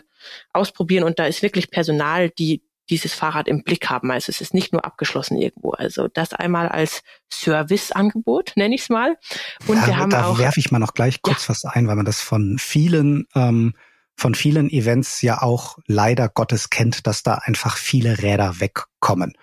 ausprobieren. 0.54 1.04
Und 1.04 1.20
da 1.20 1.26
ist 1.26 1.42
wirklich 1.42 1.70
Personal, 1.70 2.30
die 2.30 2.64
dieses 2.92 3.14
Fahrrad 3.14 3.48
im 3.48 3.64
Blick 3.64 3.90
haben. 3.90 4.12
Also 4.12 4.30
es 4.30 4.42
ist 4.42 4.54
nicht 4.54 4.74
nur 4.74 4.86
abgeschlossen 4.86 5.38
irgendwo. 5.38 5.72
Also 5.72 6.08
das 6.08 6.34
einmal 6.34 6.68
als 6.68 7.02
Serviceangebot, 7.34 8.52
nenne 8.56 8.76
ich 8.76 8.82
es 8.82 8.90
mal. 8.90 9.18
Und 9.66 9.78
ja, 9.78 9.88
wir 9.88 9.98
haben 9.98 10.12
da 10.12 10.26
auch. 10.26 10.38
Da 10.38 10.44
werfe 10.44 10.60
ich 10.60 10.72
mal 10.72 10.80
noch 10.80 10.94
gleich 10.94 11.22
kurz 11.22 11.48
ja. 11.48 11.50
was 11.50 11.66
ein, 11.66 11.88
weil 11.88 11.96
man 11.96 12.06
das 12.06 12.22
von 12.22 12.58
vielen 12.60 13.26
ähm, 13.34 13.74
von 14.18 14.36
vielen 14.36 14.70
Events 14.70 15.22
ja 15.22 15.42
auch 15.42 15.80
leider 15.88 16.30
Gottes 16.30 16.70
kennt, 16.70 17.08
dass 17.08 17.24
da 17.24 17.36
einfach 17.36 17.78
viele 17.78 18.22
Räder 18.22 18.60
wegkommen. 18.60 19.34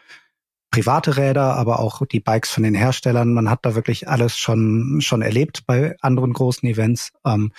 Private 0.70 1.16
Räder, 1.16 1.54
aber 1.56 1.80
auch 1.80 2.04
die 2.06 2.20
Bikes 2.20 2.50
von 2.50 2.62
den 2.62 2.74
Herstellern. 2.74 3.32
Man 3.32 3.48
hat 3.48 3.60
da 3.62 3.74
wirklich 3.74 4.08
alles 4.08 4.36
schon 4.36 5.00
schon 5.00 5.22
erlebt 5.22 5.64
bei 5.66 5.96
anderen 6.02 6.34
großen 6.34 6.68
Events. 6.68 7.10
Ähm, 7.24 7.52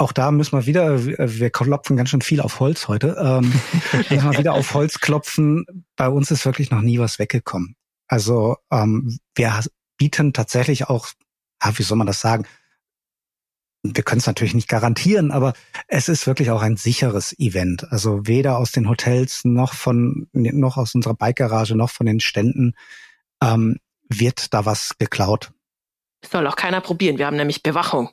auch 0.00 0.12
da 0.12 0.30
müssen 0.30 0.58
wir 0.58 0.66
wieder, 0.66 1.04
wir 1.04 1.50
klopfen 1.50 1.96
ganz 1.96 2.08
schön 2.08 2.22
viel 2.22 2.40
auf 2.40 2.58
Holz 2.58 2.88
heute, 2.88 3.16
ähm, 3.20 3.52
müssen 4.10 4.30
wir 4.30 4.38
wieder 4.38 4.54
auf 4.54 4.72
Holz 4.72 5.00
klopfen. 5.00 5.84
Bei 5.94 6.08
uns 6.08 6.30
ist 6.30 6.46
wirklich 6.46 6.70
noch 6.70 6.80
nie 6.80 6.98
was 6.98 7.18
weggekommen. 7.18 7.76
Also 8.08 8.56
ähm, 8.72 9.18
wir 9.34 9.60
bieten 9.98 10.32
tatsächlich 10.32 10.88
auch, 10.88 11.08
ah, 11.58 11.72
wie 11.76 11.82
soll 11.82 11.98
man 11.98 12.06
das 12.06 12.20
sagen? 12.20 12.46
Wir 13.82 14.02
können 14.02 14.20
es 14.20 14.26
natürlich 14.26 14.54
nicht 14.54 14.68
garantieren, 14.68 15.30
aber 15.30 15.52
es 15.86 16.08
ist 16.08 16.26
wirklich 16.26 16.50
auch 16.50 16.62
ein 16.62 16.76
sicheres 16.76 17.38
Event. 17.38 17.90
Also 17.92 18.26
weder 18.26 18.56
aus 18.58 18.72
den 18.72 18.88
Hotels 18.88 19.44
noch 19.44 19.74
von 19.74 20.28
noch 20.32 20.76
aus 20.76 20.94
unserer 20.94 21.14
Bike-Garage 21.14 21.76
noch 21.76 21.90
von 21.90 22.06
den 22.06 22.20
Ständen 22.20 22.74
ähm, 23.42 23.78
wird 24.08 24.52
da 24.54 24.64
was 24.64 24.96
geklaut. 24.98 25.52
Soll 26.30 26.46
auch 26.46 26.56
keiner 26.56 26.80
probieren. 26.80 27.18
Wir 27.18 27.26
haben 27.26 27.36
nämlich 27.36 27.62
Bewachung. 27.62 28.10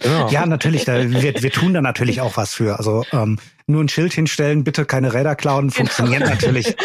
Genau. 0.00 0.30
Ja, 0.30 0.46
natürlich. 0.46 0.84
Da, 0.84 1.10
wir, 1.10 1.42
wir 1.42 1.50
tun 1.50 1.74
da 1.74 1.80
natürlich 1.80 2.20
auch 2.20 2.36
was 2.36 2.54
für. 2.54 2.78
Also 2.78 3.04
ähm, 3.12 3.38
nur 3.66 3.82
ein 3.82 3.88
Schild 3.88 4.12
hinstellen, 4.12 4.64
bitte 4.64 4.84
keine 4.84 5.12
Räder 5.12 5.34
klauen, 5.34 5.68
genau. 5.68 5.74
funktioniert 5.74 6.22
genau. 6.22 6.34
natürlich. 6.34 6.76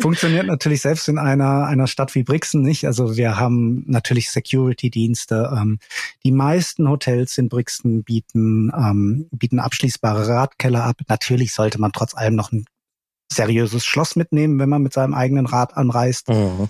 Funktioniert 0.00 0.46
natürlich 0.46 0.80
selbst 0.80 1.08
in 1.08 1.18
einer 1.18 1.66
einer 1.66 1.86
Stadt 1.86 2.14
wie 2.14 2.22
Brixen 2.22 2.62
nicht. 2.62 2.86
Also 2.86 3.16
wir 3.16 3.36
haben 3.36 3.84
natürlich 3.86 4.30
Security-Dienste. 4.30 5.52
Ähm, 5.56 5.78
die 6.24 6.32
meisten 6.32 6.88
Hotels 6.88 7.38
in 7.38 7.48
Brixen 7.48 8.02
bieten 8.02 8.72
ähm, 8.76 9.28
bieten 9.30 9.58
abschließbare 9.58 10.26
Radkeller 10.26 10.84
ab. 10.84 10.96
Natürlich 11.08 11.52
sollte 11.52 11.80
man 11.80 11.92
trotz 11.92 12.14
allem 12.14 12.34
noch 12.34 12.52
ein 12.52 12.64
seriöses 13.30 13.84
Schloss 13.84 14.16
mitnehmen, 14.16 14.58
wenn 14.58 14.68
man 14.68 14.82
mit 14.82 14.92
seinem 14.92 15.14
eigenen 15.14 15.46
Rad 15.46 15.76
anreist. 15.76 16.28
Mhm. 16.28 16.68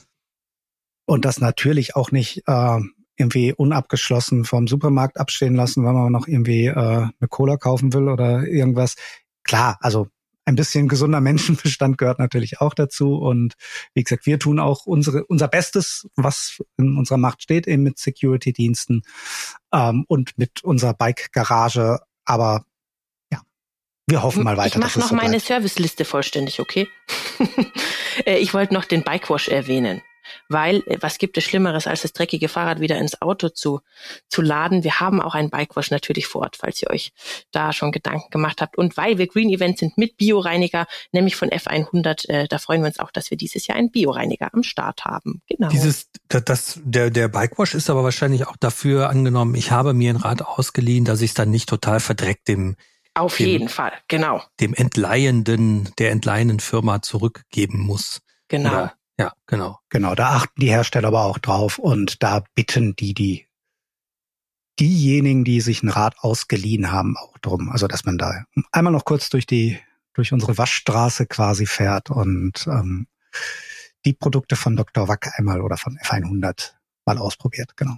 Und 1.06 1.24
das 1.24 1.40
natürlich 1.40 1.94
auch 1.94 2.10
nicht 2.10 2.42
äh, 2.46 2.80
irgendwie 3.16 3.52
unabgeschlossen 3.52 4.44
vom 4.44 4.66
Supermarkt 4.66 5.18
abstehen 5.18 5.54
lassen, 5.54 5.84
weil 5.84 5.92
man 5.92 6.12
noch 6.12 6.28
irgendwie 6.28 6.66
äh, 6.66 6.74
eine 6.74 7.28
Cola 7.28 7.56
kaufen 7.56 7.92
will 7.92 8.08
oder 8.08 8.46
irgendwas. 8.46 8.96
Klar, 9.42 9.78
also 9.80 10.08
ein 10.46 10.56
bisschen 10.56 10.88
gesunder 10.88 11.20
Menschenverstand 11.22 11.98
gehört 11.98 12.18
natürlich 12.18 12.60
auch 12.60 12.72
dazu. 12.72 13.16
Und 13.16 13.54
wie 13.94 14.02
gesagt, 14.02 14.26
wir 14.26 14.38
tun 14.38 14.58
auch 14.58 14.86
unsere, 14.86 15.24
unser 15.26 15.48
Bestes, 15.48 16.08
was 16.16 16.62
in 16.78 16.96
unserer 16.96 17.18
Macht 17.18 17.42
steht, 17.42 17.66
eben 17.66 17.82
mit 17.82 17.98
Security-Diensten 17.98 19.02
ähm, 19.72 20.04
und 20.08 20.38
mit 20.38 20.62
unserer 20.62 20.94
Bike-Garage. 20.94 21.98
Aber 22.24 22.64
ja, 23.32 23.42
wir 24.06 24.22
hoffen 24.22 24.44
mal 24.44 24.56
weiter. 24.56 24.76
Ich 24.76 24.80
mache 24.80 25.00
noch 25.00 25.08
so 25.08 25.14
meine 25.14 25.40
Serviceliste 25.40 26.04
vollständig, 26.04 26.60
okay? 26.60 26.88
Äh, 28.24 28.38
ich 28.38 28.54
wollte 28.54 28.72
noch 28.72 28.86
den 28.86 29.02
Bikewash 29.02 29.48
erwähnen. 29.48 30.00
Weil, 30.48 30.82
äh, 30.86 30.98
was 31.00 31.18
gibt 31.18 31.36
es 31.38 31.44
Schlimmeres, 31.44 31.86
als 31.86 32.02
das 32.02 32.12
dreckige 32.12 32.48
Fahrrad 32.48 32.80
wieder 32.80 32.98
ins 32.98 33.20
Auto 33.20 33.48
zu, 33.48 33.80
zu 34.28 34.42
laden? 34.42 34.84
Wir 34.84 35.00
haben 35.00 35.20
auch 35.20 35.34
einen 35.34 35.50
Bikewash 35.50 35.90
natürlich 35.90 36.26
vor 36.26 36.42
Ort, 36.42 36.56
falls 36.56 36.82
ihr 36.82 36.90
euch 36.90 37.12
da 37.50 37.72
schon 37.72 37.92
Gedanken 37.92 38.30
gemacht 38.30 38.60
habt. 38.60 38.78
Und 38.78 38.96
weil 38.96 39.18
wir 39.18 39.26
Green 39.26 39.50
Events 39.50 39.80
sind 39.80 39.98
mit 39.98 40.16
Bioreiniger, 40.16 40.86
nämlich 41.12 41.36
von 41.36 41.50
F100, 41.50 42.28
äh, 42.28 42.48
da 42.48 42.58
freuen 42.58 42.82
wir 42.82 42.88
uns 42.88 42.98
auch, 42.98 43.10
dass 43.10 43.30
wir 43.30 43.36
dieses 43.36 43.66
Jahr 43.66 43.76
einen 43.76 43.90
Bioreiniger 43.90 44.52
am 44.52 44.62
Start 44.62 45.04
haben. 45.04 45.42
Genau. 45.48 45.68
Dieses, 45.68 46.08
das, 46.28 46.80
der, 46.84 47.10
der 47.10 47.28
Bikewash 47.28 47.74
ist 47.74 47.90
aber 47.90 48.04
wahrscheinlich 48.04 48.46
auch 48.46 48.56
dafür 48.56 49.08
angenommen, 49.08 49.54
ich 49.54 49.70
habe 49.70 49.94
mir 49.94 50.10
ein 50.10 50.16
Rad 50.16 50.42
ausgeliehen, 50.42 51.04
dass 51.04 51.20
ich 51.20 51.30
es 51.30 51.34
dann 51.34 51.50
nicht 51.50 51.68
total 51.68 52.00
verdreckt 52.00 52.48
dem 52.48 52.76
auf 53.16 53.38
dem, 53.38 53.46
jeden 53.46 53.68
Fall, 53.70 53.92
genau. 54.08 54.42
Dem 54.60 54.74
Entleihenden, 54.74 55.88
der 55.98 56.10
entleihenden 56.10 56.60
Firma 56.60 57.00
zurückgeben 57.00 57.80
muss. 57.80 58.20
Genau. 58.48 58.68
Oder, 58.68 58.94
ja, 59.18 59.32
genau. 59.46 59.78
Genau, 59.88 60.14
da 60.14 60.30
achten 60.30 60.60
die 60.60 60.70
Hersteller 60.70 61.08
aber 61.08 61.24
auch 61.24 61.38
drauf 61.38 61.78
und 61.78 62.22
da 62.22 62.44
bitten 62.54 62.96
die, 62.96 63.14
die 63.14 63.46
diejenigen, 64.78 65.44
die 65.44 65.60
sich 65.60 65.82
ein 65.82 65.88
Rad 65.88 66.18
ausgeliehen 66.18 66.92
haben, 66.92 67.16
auch 67.16 67.38
drum. 67.38 67.70
Also 67.70 67.86
dass 67.86 68.04
man 68.04 68.18
da 68.18 68.44
einmal 68.72 68.92
noch 68.92 69.04
kurz 69.04 69.30
durch 69.30 69.46
die 69.46 69.78
durch 70.12 70.32
unsere 70.32 70.56
Waschstraße 70.56 71.26
quasi 71.26 71.66
fährt 71.66 72.10
und 72.10 72.66
ähm, 72.68 73.06
die 74.06 74.14
Produkte 74.14 74.56
von 74.56 74.76
Dr. 74.76 75.08
Wack 75.08 75.38
einmal 75.38 75.60
oder 75.60 75.76
von 75.76 75.98
F100 75.98 76.72
mal 77.04 77.18
ausprobiert, 77.18 77.76
genau. 77.76 77.96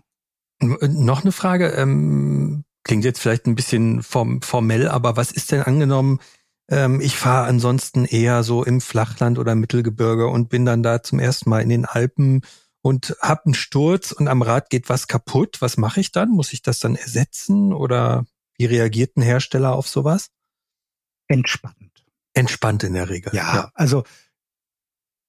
Noch 0.60 1.22
eine 1.22 1.30
Frage, 1.30 1.68
ähm, 1.68 2.64
Klingt 2.88 3.04
jetzt 3.04 3.20
vielleicht 3.20 3.46
ein 3.46 3.54
bisschen 3.54 4.02
form, 4.02 4.40
formell, 4.40 4.88
aber 4.88 5.18
was 5.18 5.30
ist 5.30 5.52
denn 5.52 5.60
angenommen, 5.60 6.20
ähm, 6.68 7.00
ich 7.00 7.16
fahre 7.16 7.46
ansonsten 7.46 8.04
eher 8.04 8.42
so 8.42 8.64
im 8.64 8.80
Flachland 8.80 9.38
oder 9.38 9.54
Mittelgebirge 9.54 10.26
und 10.26 10.48
bin 10.48 10.64
dann 10.64 10.82
da 10.82 11.02
zum 11.02 11.18
ersten 11.18 11.50
Mal 11.50 11.60
in 11.60 11.68
den 11.68 11.84
Alpen 11.84 12.42
und 12.82 13.16
hab 13.20 13.46
einen 13.46 13.54
Sturz 13.54 14.12
und 14.12 14.28
am 14.28 14.42
Rad 14.42 14.70
geht 14.70 14.88
was 14.88 15.08
kaputt. 15.08 15.60
Was 15.60 15.76
mache 15.76 16.00
ich 16.00 16.12
dann? 16.12 16.30
Muss 16.30 16.52
ich 16.52 16.62
das 16.62 16.78
dann 16.78 16.94
ersetzen 16.94 17.72
oder 17.72 18.26
wie 18.56 18.66
reagiert 18.66 19.16
ein 19.16 19.22
Hersteller 19.22 19.74
auf 19.74 19.88
sowas? 19.88 20.30
Entspannt. 21.26 22.04
Entspannt 22.34 22.84
in 22.84 22.94
der 22.94 23.08
Regel. 23.08 23.32
Ja, 23.34 23.54
ja. 23.54 23.70
also 23.74 24.04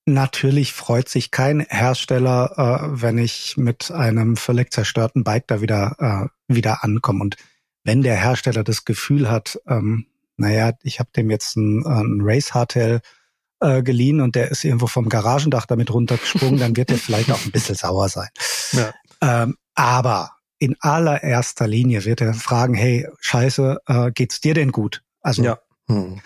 Natürlich 0.10 0.74
freut 0.74 1.08
sich 1.08 1.30
kein 1.30 1.60
Hersteller, 1.60 2.54
äh, 2.58 3.02
wenn 3.02 3.20
ich 3.20 3.58
mit 3.58 3.92
einem 3.92 4.38
völlig 4.38 4.74
zerstörten 4.74 5.24
Bike 5.24 5.48
da 5.48 5.62
wieder, 5.62 6.32
äh, 6.48 6.54
wieder 6.54 6.84
ankomme. 6.84 7.22
Und 7.22 7.38
wenn 7.84 8.02
der 8.02 8.16
Hersteller 8.16 8.64
das 8.64 8.86
Gefühl 8.86 9.30
hat, 9.30 9.60
ähm, 9.68 10.08
naja, 10.40 10.72
ich 10.84 11.00
habe 11.00 11.10
dem 11.16 11.30
jetzt 11.30 11.56
ein, 11.56 11.86
ein 11.86 12.20
Race 12.22 12.54
Hardtail 12.54 13.02
äh, 13.60 13.84
geliehen 13.84 14.22
und 14.22 14.36
der 14.36 14.52
ist 14.52 14.64
irgendwo 14.64 14.88
vom 14.88 15.10
Garagendach 15.10 15.66
damit 15.66 15.94
runtergesprungen, 15.94 16.60
dann 16.60 16.76
wird 16.76 16.92
er 16.92 16.98
vielleicht 16.98 17.32
auch 17.32 17.44
ein 17.46 17.52
bisschen 17.52 17.76
sauer 17.76 18.10
sein. 18.10 18.30
Ja. 18.72 18.94
Ähm, 19.22 19.58
aber 19.76 20.32
in 20.60 20.76
allererster 20.80 21.68
Linie 21.68 22.06
wird 22.06 22.22
er 22.22 22.34
fragen, 22.34 22.74
hey, 22.74 23.08
scheiße, 23.20 23.80
äh, 23.88 24.12
geht's 24.12 24.42
dir 24.42 24.54
denn 24.54 24.72
gut? 24.72 25.04
Also 25.22 25.44
ja. 25.44 25.60
hm. 25.88 26.22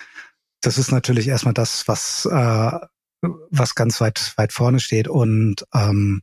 das 0.61 0.77
ist 0.77 0.91
natürlich 0.91 1.27
erstmal 1.27 1.53
das, 1.53 1.87
was 1.87 2.25
äh, 2.25 2.79
was 3.49 3.75
ganz 3.75 4.01
weit, 4.01 4.33
weit 4.37 4.53
vorne 4.53 4.79
steht. 4.79 5.07
Und 5.07 5.65
ähm, 5.73 6.21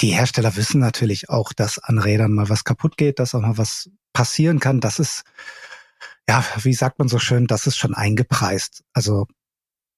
die 0.00 0.10
Hersteller 0.10 0.56
wissen 0.56 0.80
natürlich 0.80 1.28
auch, 1.30 1.52
dass 1.52 1.78
an 1.78 1.98
Rädern 1.98 2.32
mal 2.32 2.48
was 2.48 2.64
kaputt 2.64 2.96
geht, 2.96 3.18
dass 3.18 3.34
auch 3.34 3.40
mal 3.40 3.58
was 3.58 3.90
passieren 4.12 4.60
kann. 4.60 4.80
Das 4.80 4.98
ist, 4.98 5.24
ja, 6.28 6.44
wie 6.62 6.74
sagt 6.74 6.98
man 6.98 7.08
so 7.08 7.18
schön, 7.18 7.46
das 7.46 7.66
ist 7.66 7.76
schon 7.76 7.94
eingepreist. 7.94 8.82
Also 8.92 9.26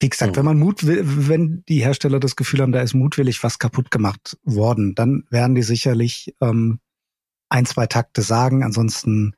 wie 0.00 0.08
gesagt, 0.08 0.32
mhm. 0.32 0.36
wenn 0.36 0.44
man 0.44 0.58
Mut, 0.58 0.86
wenn 0.86 1.64
die 1.68 1.82
Hersteller 1.82 2.20
das 2.20 2.36
Gefühl 2.36 2.60
haben, 2.60 2.72
da 2.72 2.80
ist 2.82 2.94
mutwillig 2.94 3.42
was 3.42 3.58
kaputt 3.58 3.90
gemacht 3.90 4.36
worden, 4.44 4.94
dann 4.94 5.24
werden 5.30 5.54
die 5.54 5.62
sicherlich 5.62 6.34
ähm, 6.40 6.80
ein, 7.48 7.66
zwei 7.66 7.86
Takte 7.86 8.22
sagen. 8.22 8.62
Ansonsten 8.62 9.34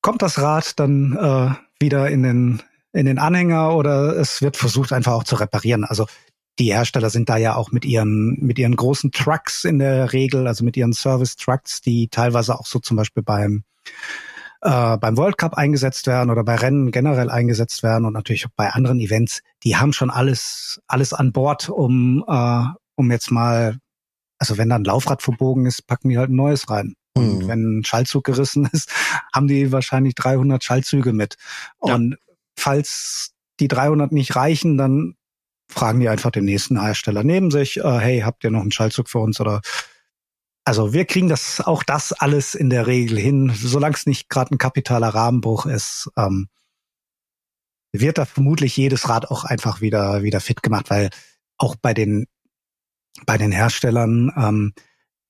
kommt 0.00 0.22
das 0.22 0.38
Rad 0.38 0.78
dann 0.78 1.16
äh, 1.16 1.54
wieder 1.80 2.08
in 2.08 2.22
den 2.22 2.62
in 2.96 3.04
den 3.04 3.18
Anhänger 3.18 3.76
oder 3.76 4.16
es 4.16 4.40
wird 4.40 4.56
versucht 4.56 4.92
einfach 4.92 5.12
auch 5.12 5.24
zu 5.24 5.34
reparieren. 5.36 5.84
Also 5.84 6.06
die 6.58 6.72
Hersteller 6.72 7.10
sind 7.10 7.28
da 7.28 7.36
ja 7.36 7.54
auch 7.54 7.70
mit 7.70 7.84
ihren, 7.84 8.38
mit 8.40 8.58
ihren 8.58 8.74
großen 8.74 9.12
Trucks 9.12 9.64
in 9.64 9.78
der 9.78 10.14
Regel, 10.14 10.46
also 10.46 10.64
mit 10.64 10.76
ihren 10.76 10.94
Service-Trucks, 10.94 11.82
die 11.82 12.08
teilweise 12.08 12.58
auch 12.58 12.66
so 12.66 12.78
zum 12.78 12.96
Beispiel 12.96 13.22
beim, 13.22 13.64
äh, 14.66 14.98
beim 14.98 15.16
World 15.16 15.38
Cup 15.38 15.54
eingesetzt 15.54 16.08
werden 16.08 16.30
oder 16.30 16.42
bei 16.42 16.56
Rennen 16.56 16.90
generell 16.90 17.30
eingesetzt 17.30 17.84
werden 17.84 18.04
und 18.04 18.12
natürlich 18.12 18.46
auch 18.46 18.50
bei 18.56 18.70
anderen 18.70 18.98
Events, 18.98 19.42
die 19.62 19.76
haben 19.76 19.92
schon 19.92 20.10
alles, 20.10 20.80
alles 20.88 21.12
an 21.12 21.32
Bord, 21.32 21.68
um, 21.68 22.24
äh, 22.26 22.64
um 22.96 23.10
jetzt 23.12 23.30
mal, 23.30 23.78
also 24.38 24.58
wenn 24.58 24.68
dann 24.68 24.82
ein 24.82 24.86
Laufrad 24.86 25.22
verbogen 25.22 25.66
ist, 25.66 25.86
packen 25.86 26.08
die 26.08 26.18
halt 26.18 26.30
ein 26.30 26.36
neues 26.36 26.68
rein. 26.68 26.94
Und 27.14 27.44
mhm. 27.44 27.48
wenn 27.48 27.78
ein 27.78 27.84
Schaltzug 27.84 28.24
gerissen 28.24 28.68
ist, 28.72 28.92
haben 29.32 29.46
die 29.46 29.70
wahrscheinlich 29.70 30.16
300 30.16 30.64
Schaltzüge 30.64 31.12
mit. 31.12 31.36
Und 31.78 32.16
falls 32.58 33.30
die 33.60 33.68
300 33.68 34.10
nicht 34.10 34.34
reichen, 34.34 34.76
dann 34.76 35.14
fragen 35.68 36.00
die 36.00 36.08
einfach 36.08 36.30
den 36.32 36.44
nächsten 36.44 36.80
Hersteller 36.80 37.22
neben 37.22 37.50
sich, 37.50 37.78
äh, 37.78 37.98
hey, 37.98 38.20
habt 38.20 38.42
ihr 38.44 38.50
noch 38.50 38.62
einen 38.62 38.72
Schaltzug 38.72 39.08
für 39.08 39.18
uns 39.18 39.40
oder 39.40 39.60
also 40.66 40.92
wir 40.92 41.04
kriegen 41.04 41.28
das 41.28 41.60
auch 41.60 41.84
das 41.84 42.12
alles 42.12 42.56
in 42.56 42.70
der 42.70 42.88
Regel 42.88 43.18
hin, 43.18 43.52
solange 43.54 43.94
es 43.94 44.04
nicht 44.04 44.28
gerade 44.28 44.52
ein 44.52 44.58
kapitaler 44.58 45.08
Rahmenbruch 45.08 45.64
ist, 45.64 46.10
ähm, 46.16 46.48
wird 47.92 48.18
da 48.18 48.24
vermutlich 48.24 48.76
jedes 48.76 49.08
Rad 49.08 49.30
auch 49.30 49.44
einfach 49.44 49.80
wieder 49.80 50.24
wieder 50.24 50.40
fit 50.40 50.64
gemacht, 50.64 50.90
weil 50.90 51.10
auch 51.56 51.76
bei 51.76 51.94
den 51.94 52.26
bei 53.26 53.38
den 53.38 53.52
Herstellern 53.52 54.32
ähm, 54.36 54.74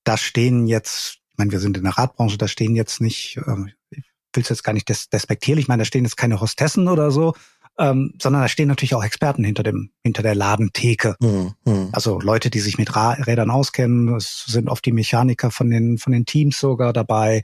da 0.05 0.17
stehen 0.17 0.67
jetzt, 0.67 1.19
ich 1.33 1.39
meine, 1.39 1.53
wir 1.53 1.61
sind 1.61 1.77
in 1.77 1.85
der 1.85 1.99
Radbranche, 1.99 2.39
da 2.39 2.49
stehen 2.49 2.75
jetzt 2.75 3.03
nicht, 3.03 3.39
ähm, 3.47 3.71
will 3.91 4.43
es 4.43 4.49
jetzt 4.49 4.65
gar 4.65 4.73
nicht 4.73 4.89
des 4.89 5.11
despektierlich, 5.11 5.65
ich 5.65 5.69
meine, 5.69 5.83
da 5.83 5.85
stehen 5.85 6.05
jetzt 6.05 6.17
keine 6.17 6.41
Hostessen 6.41 6.89
oder 6.89 7.11
so, 7.11 7.35
ähm, 7.79 8.15
sondern 8.21 8.43
da 8.43 8.49
stehen 8.49 8.69
natürlich 8.69 8.95
auch 8.95 9.05
Experten 9.05 9.45
hinter 9.45 9.63
dem 9.63 9.91
hinter 10.03 10.23
der 10.23 10.35
Ladentheke. 10.35 11.17
Mhm. 11.21 11.91
Also 11.93 12.19
Leute, 12.21 12.51
die 12.51 12.61
sich 12.61 12.79
mit 12.79 12.97
Rädern 12.97 13.51
auskennen. 13.51 14.15
Es 14.15 14.45
sind 14.47 14.69
oft 14.69 14.85
die 14.85 14.93
Mechaniker 14.93 15.51
von 15.51 15.71
den 15.71 15.99
von 15.99 16.13
den 16.13 16.27
Teams 16.27 16.59
sogar 16.59 16.93
dabei 16.93 17.43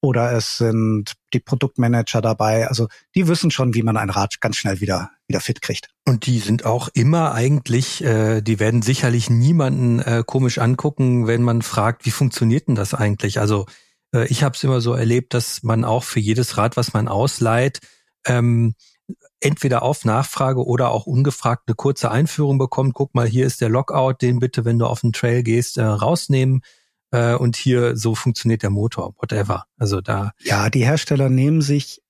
oder 0.00 0.32
es 0.32 0.58
sind 0.58 1.14
die 1.32 1.40
Produktmanager 1.40 2.20
dabei. 2.22 2.68
Also 2.68 2.88
die 3.14 3.28
wissen 3.28 3.50
schon, 3.50 3.74
wie 3.74 3.82
man 3.82 3.96
ein 3.96 4.10
Rad 4.10 4.40
ganz 4.40 4.56
schnell 4.56 4.80
wieder 4.80 5.10
wieder 5.26 5.40
fit 5.40 5.60
kriegt. 5.60 5.88
Und 6.06 6.26
die 6.26 6.38
sind 6.38 6.64
auch 6.64 6.88
immer 6.94 7.34
eigentlich, 7.34 8.02
äh, 8.04 8.40
die 8.40 8.60
werden 8.60 8.82
sicherlich 8.82 9.28
niemanden 9.28 9.98
äh, 9.98 10.22
komisch 10.24 10.58
angucken, 10.58 11.26
wenn 11.26 11.42
man 11.42 11.62
fragt, 11.62 12.06
wie 12.06 12.10
funktioniert 12.10 12.68
denn 12.68 12.76
das 12.76 12.94
eigentlich? 12.94 13.40
Also 13.40 13.66
äh, 14.14 14.26
ich 14.28 14.42
habe 14.42 14.54
es 14.54 14.62
immer 14.62 14.80
so 14.80 14.94
erlebt, 14.94 15.34
dass 15.34 15.62
man 15.62 15.84
auch 15.84 16.04
für 16.04 16.20
jedes 16.20 16.56
Rad, 16.56 16.76
was 16.76 16.92
man 16.92 17.08
ausleiht, 17.08 17.80
ähm, 18.26 18.74
entweder 19.40 19.82
auf 19.82 20.04
Nachfrage 20.04 20.64
oder 20.64 20.90
auch 20.90 21.06
ungefragt 21.06 21.64
eine 21.66 21.74
kurze 21.74 22.10
Einführung 22.10 22.58
bekommt. 22.58 22.94
Guck 22.94 23.14
mal, 23.14 23.26
hier 23.26 23.46
ist 23.46 23.60
der 23.60 23.68
Lockout, 23.68 24.14
den 24.22 24.38
bitte, 24.38 24.64
wenn 24.64 24.78
du 24.78 24.86
auf 24.86 25.00
den 25.00 25.12
Trail 25.12 25.42
gehst, 25.42 25.78
äh, 25.78 25.84
rausnehmen. 25.84 26.62
Äh, 27.10 27.34
und 27.34 27.56
hier 27.56 27.96
so 27.96 28.14
funktioniert 28.14 28.62
der 28.62 28.70
Motor, 28.70 29.14
whatever. 29.18 29.66
Also 29.78 30.00
da. 30.00 30.32
Ja, 30.42 30.70
die 30.70 30.84
Hersteller 30.84 31.28
nehmen 31.28 31.60
sich 31.60 32.02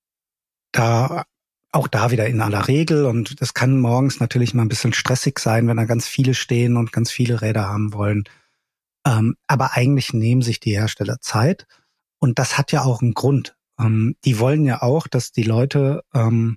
da 0.73 1.25
auch 1.73 1.89
da 1.89 2.11
wieder 2.11 2.27
in 2.27 2.41
aller 2.41 2.69
Regel 2.69 3.05
und 3.05 3.41
das 3.41 3.53
kann 3.53 3.79
morgens 3.81 4.19
natürlich 4.19 4.55
mal 4.55 4.63
ein 4.63 4.69
bisschen 4.69 4.95
stressig 4.95 5.39
sein, 5.39 5.69
wenn 5.69 5.77
da 5.77 5.85
ganz 5.85 6.07
viele 6.07 6.33
stehen 6.33 6.77
und 6.77 6.93
ganz 6.93 7.11
viele 7.11 7.43
Räder 7.43 7.69
haben 7.69 7.93
wollen. 7.93 8.25
Ähm, 9.07 9.37
aber 9.47 9.75
eigentlich 9.75 10.13
nehmen 10.13 10.43
sich 10.43 10.59
die 10.59 10.77
Hersteller 10.77 11.21
Zeit 11.21 11.67
und 12.19 12.39
das 12.39 12.57
hat 12.57 12.73
ja 12.73 12.83
auch 12.83 13.03
einen 13.03 13.15
Grund. 13.15 13.57
Ähm, 13.79 14.17
die 14.25 14.39
wollen 14.39 14.65
ja 14.65 14.83
auch, 14.83 15.07
dass 15.07 15.33
die 15.33 15.43
Leute 15.43 16.03
ähm, 16.15 16.57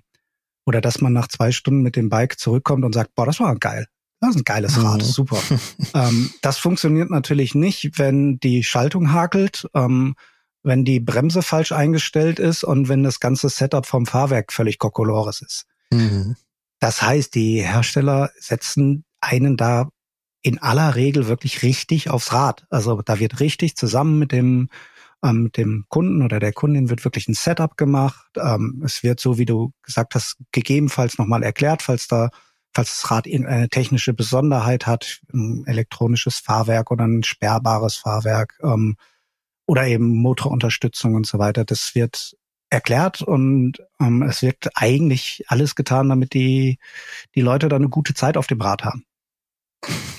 oder 0.70 0.80
dass 0.80 1.00
man 1.00 1.12
nach 1.12 1.26
zwei 1.26 1.50
Stunden 1.50 1.82
mit 1.82 1.96
dem 1.96 2.08
Bike 2.08 2.38
zurückkommt 2.38 2.84
und 2.84 2.94
sagt, 2.94 3.16
boah, 3.16 3.26
das 3.26 3.40
war 3.40 3.56
geil. 3.56 3.88
Das 4.20 4.30
ist 4.30 4.36
ein 4.36 4.44
geiles 4.44 4.76
mhm. 4.76 4.86
Rad, 4.86 5.02
super. 5.02 5.42
ähm, 5.94 6.30
das 6.42 6.58
funktioniert 6.58 7.10
natürlich 7.10 7.56
nicht, 7.56 7.98
wenn 7.98 8.38
die 8.38 8.62
Schaltung 8.62 9.12
hakelt, 9.12 9.66
ähm, 9.74 10.14
wenn 10.62 10.84
die 10.84 11.00
Bremse 11.00 11.42
falsch 11.42 11.72
eingestellt 11.72 12.38
ist 12.38 12.62
und 12.62 12.88
wenn 12.88 13.02
das 13.02 13.18
ganze 13.18 13.48
Setup 13.48 13.84
vom 13.84 14.06
Fahrwerk 14.06 14.52
völlig 14.52 14.78
kokolores 14.78 15.40
ist. 15.40 15.66
Mhm. 15.92 16.36
Das 16.78 17.02
heißt, 17.02 17.34
die 17.34 17.62
Hersteller 17.62 18.30
setzen 18.38 19.04
einen 19.20 19.56
da 19.56 19.88
in 20.42 20.58
aller 20.58 20.94
Regel 20.94 21.26
wirklich 21.26 21.62
richtig 21.62 22.10
aufs 22.10 22.32
Rad. 22.32 22.64
Also 22.70 23.02
da 23.02 23.18
wird 23.18 23.40
richtig 23.40 23.74
zusammen 23.74 24.20
mit 24.20 24.30
dem 24.30 24.68
ähm, 25.24 25.44
mit 25.44 25.56
dem 25.56 25.84
Kunden 25.88 26.22
oder 26.22 26.40
der 26.40 26.52
Kundin 26.52 26.90
wird 26.90 27.04
wirklich 27.04 27.28
ein 27.28 27.34
Setup 27.34 27.76
gemacht. 27.76 28.30
Ähm, 28.36 28.82
es 28.84 29.02
wird 29.02 29.20
so, 29.20 29.38
wie 29.38 29.44
du 29.44 29.72
gesagt 29.82 30.14
hast, 30.14 30.36
gegebenenfalls 30.52 31.18
nochmal 31.18 31.42
erklärt, 31.42 31.82
falls 31.82 32.08
da, 32.08 32.30
falls 32.72 33.00
das 33.00 33.10
Rad 33.10 33.26
irgendeine 33.26 33.68
technische 33.68 34.14
Besonderheit 34.14 34.86
hat, 34.86 35.20
ein 35.32 35.64
elektronisches 35.66 36.38
Fahrwerk 36.38 36.90
oder 36.90 37.04
ein 37.04 37.22
sperrbares 37.22 37.96
Fahrwerk 37.96 38.58
ähm, 38.62 38.96
oder 39.66 39.86
eben 39.86 40.16
Motorunterstützung 40.16 41.14
und 41.14 41.26
so 41.26 41.38
weiter. 41.38 41.64
Das 41.64 41.94
wird 41.94 42.36
erklärt 42.70 43.20
und 43.20 43.78
ähm, 44.00 44.22
es 44.22 44.42
wird 44.42 44.68
eigentlich 44.74 45.44
alles 45.48 45.74
getan, 45.74 46.08
damit 46.08 46.34
die, 46.34 46.78
die 47.34 47.40
Leute 47.40 47.68
da 47.68 47.76
eine 47.76 47.88
gute 47.88 48.14
Zeit 48.14 48.36
auf 48.36 48.46
dem 48.46 48.60
Rad 48.60 48.84
haben. 48.84 49.04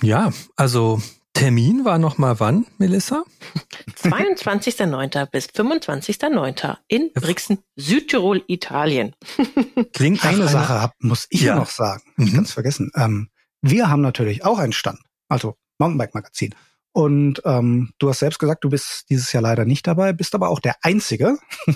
Ja, 0.02 0.32
also 0.56 1.02
Termin 1.34 1.86
war 1.86 1.98
noch 1.98 2.18
mal 2.18 2.40
wann, 2.40 2.68
Melissa? 2.78 3.24
22.09. 4.04 5.26
bis 5.28 5.48
25.09. 5.48 6.78
in 6.88 7.12
Brixen, 7.14 7.60
Südtirol, 7.76 8.44
Italien. 8.48 9.16
Klingt 9.94 10.26
eine 10.26 10.48
Sache, 10.48 10.82
hab, 10.82 10.94
muss 11.00 11.28
ich 11.30 11.42
ja. 11.42 11.56
noch 11.56 11.70
sagen. 11.70 12.04
Ich 12.18 12.32
mhm. 12.32 12.38
ganz 12.38 12.52
vergessen. 12.52 12.92
Ähm, 12.96 13.30
wir 13.62 13.90
haben 13.90 14.02
natürlich 14.02 14.44
auch 14.44 14.60
einen 14.60 14.74
Stand, 14.74 15.00
also 15.30 15.56
Mountainbike 15.80 16.14
Magazin. 16.14 16.54
Und 16.94 17.42
ähm, 17.46 17.94
du 18.00 18.10
hast 18.10 18.20
selbst 18.20 18.40
gesagt, 18.40 18.66
du 18.66 18.70
bist 18.70 19.10
dieses 19.10 19.32
Jahr 19.32 19.44
leider 19.44 19.64
nicht 19.64 19.88
dabei, 19.88 20.12
bist 20.12 20.36
aber 20.36 20.50
auch 20.50 20.60
der 20.60 20.76
Einzige. 20.82 21.38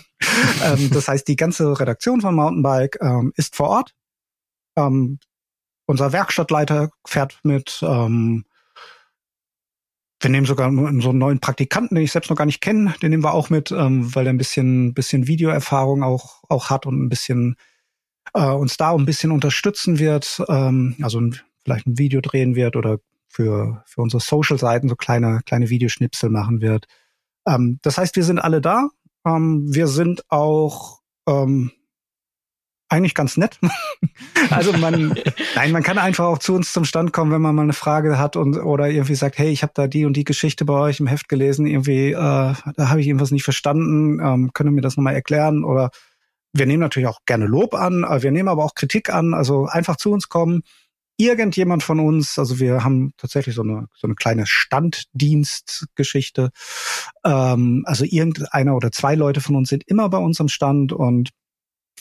ähm, 0.64 0.90
das 0.92 1.08
heißt, 1.08 1.28
die 1.28 1.38
ganze 1.38 1.80
Redaktion 1.80 2.20
von 2.20 2.36
Mountainbike 2.36 2.98
ähm, 3.02 3.32
ist 3.38 3.56
vor 3.56 3.70
Ort. 3.70 3.94
Ähm, 4.78 5.20
unser 5.86 6.12
Werkstattleiter 6.12 6.90
fährt 7.08 7.40
mit. 7.44 7.80
Ähm, 7.82 8.44
wir 10.26 10.32
nehmen 10.32 10.48
sogar 10.48 10.72
so 10.72 11.10
einen 11.10 11.20
neuen 11.20 11.40
Praktikanten, 11.40 11.94
den 11.94 12.04
ich 12.04 12.12
selbst 12.12 12.32
noch 12.32 12.38
gar 12.38 12.48
nicht 12.48 12.60
kenne, 12.60 12.96
den 13.00 13.12
nehmen 13.12 13.24
wir 13.24 13.36
auch 13.36 13.52
mit, 13.52 13.72
ähm, 13.72 14.14
weil 14.16 14.26
er 14.26 14.34
ein 14.34 14.40
bisschen, 14.40 14.96
bisschen 14.96 15.28
Videoerfahrung 15.28 16.02
auch, 16.02 16.42
auch 16.50 16.72
hat 16.72 16.88
und 16.88 17.00
ein 17.00 17.10
bisschen 17.10 17.58
äh, 18.34 18.50
uns 18.50 18.76
da 18.76 18.96
ein 18.96 19.06
bisschen 19.06 19.32
unterstützen 19.32 20.00
wird. 20.00 20.42
Ähm, 20.50 20.96
also 21.00 21.22
ein, 21.22 21.40
vielleicht 21.64 21.86
ein 21.86 22.00
Video 22.00 22.22
drehen 22.22 22.56
wird 22.56 22.76
oder 22.76 22.98
für, 23.28 23.84
für 23.86 24.02
unsere 24.02 24.20
Social-Seiten 24.20 24.90
so 24.90 24.96
kleine, 24.96 25.42
kleine 25.46 25.70
Videoschnipsel 25.70 26.32
machen 26.32 26.60
wird. 26.60 26.86
Ähm, 27.48 27.78
das 27.84 28.00
heißt, 28.00 28.16
wir 28.16 28.24
sind 28.24 28.40
alle 28.40 28.62
da. 28.62 28.90
Ähm, 29.28 29.76
wir 29.76 29.86
sind 29.86 30.24
auch 30.30 31.02
ähm, 31.28 31.72
eigentlich 32.90 33.16
ganz 33.16 33.38
nett. 33.38 33.60
also 34.50 34.74
man, 34.74 35.16
nein, 35.56 35.72
man 35.72 35.84
kann 35.84 35.98
einfach 35.98 36.26
auch 36.26 36.38
zu 36.38 36.54
uns 36.54 36.72
zum 36.72 36.86
Stand 36.86 37.14
kommen, 37.14 37.32
wenn 37.32 37.42
man 37.42 37.56
mal 37.56 37.64
eine 37.64 37.74
Frage 37.74 38.18
hat 38.18 38.36
und 38.36 38.58
oder 38.58 38.90
irgendwie 38.90 39.16
sagt, 39.16 39.38
hey, 39.38 39.50
ich 39.50 39.64
habe 39.64 39.74
da 39.76 39.88
die 39.88 40.06
und 40.06 40.16
die 40.16 40.24
Geschichte 40.24 40.66
bei 40.66 40.74
euch 40.74 41.00
im 41.00 41.08
Heft 41.08 41.30
gelesen, 41.30 41.66
irgendwie, 41.66 42.12
äh, 42.12 42.14
da 42.14 42.56
habe 42.78 43.02
ich 43.02 43.08
irgendwas 43.08 43.32
nicht 43.32 43.44
verstanden, 43.44 44.20
ähm, 44.20 44.52
können 44.54 44.74
mir 44.74 44.82
das 44.82 44.98
nochmal 44.98 45.16
erklären? 45.16 45.64
Oder 45.64 45.90
wir 46.54 46.66
nehmen 46.66 46.82
natürlich 46.82 47.10
auch 47.10 47.20
gerne 47.26 47.46
Lob 47.46 47.74
an, 47.74 48.06
wir 48.22 48.32
nehmen 48.32 48.50
aber 48.50 48.64
auch 48.64 48.76
Kritik 48.76 49.14
an, 49.14 49.34
also 49.34 49.66
einfach 49.66 49.98
zu 49.98 50.12
uns 50.12 50.30
kommen 50.30 50.64
irgendjemand 51.18 51.84
von 51.84 52.00
uns, 52.00 52.38
also 52.38 52.60
wir 52.60 52.84
haben 52.84 53.14
tatsächlich 53.18 53.56
so 53.56 53.62
eine, 53.62 53.88
so 53.96 54.08
eine 54.08 54.16
kleine 54.16 54.46
Standdienstgeschichte. 54.46 56.50
Ähm, 57.24 57.84
also 57.86 58.04
irgendeiner 58.04 58.76
oder 58.76 58.92
zwei 58.92 59.16
Leute 59.16 59.42
von 59.42 59.56
uns 59.56 59.70
sind 59.70 59.84
immer 59.88 60.10
bei 60.10 60.18
uns 60.18 60.42
am 60.42 60.50
Stand 60.50 60.92
und 60.92 61.30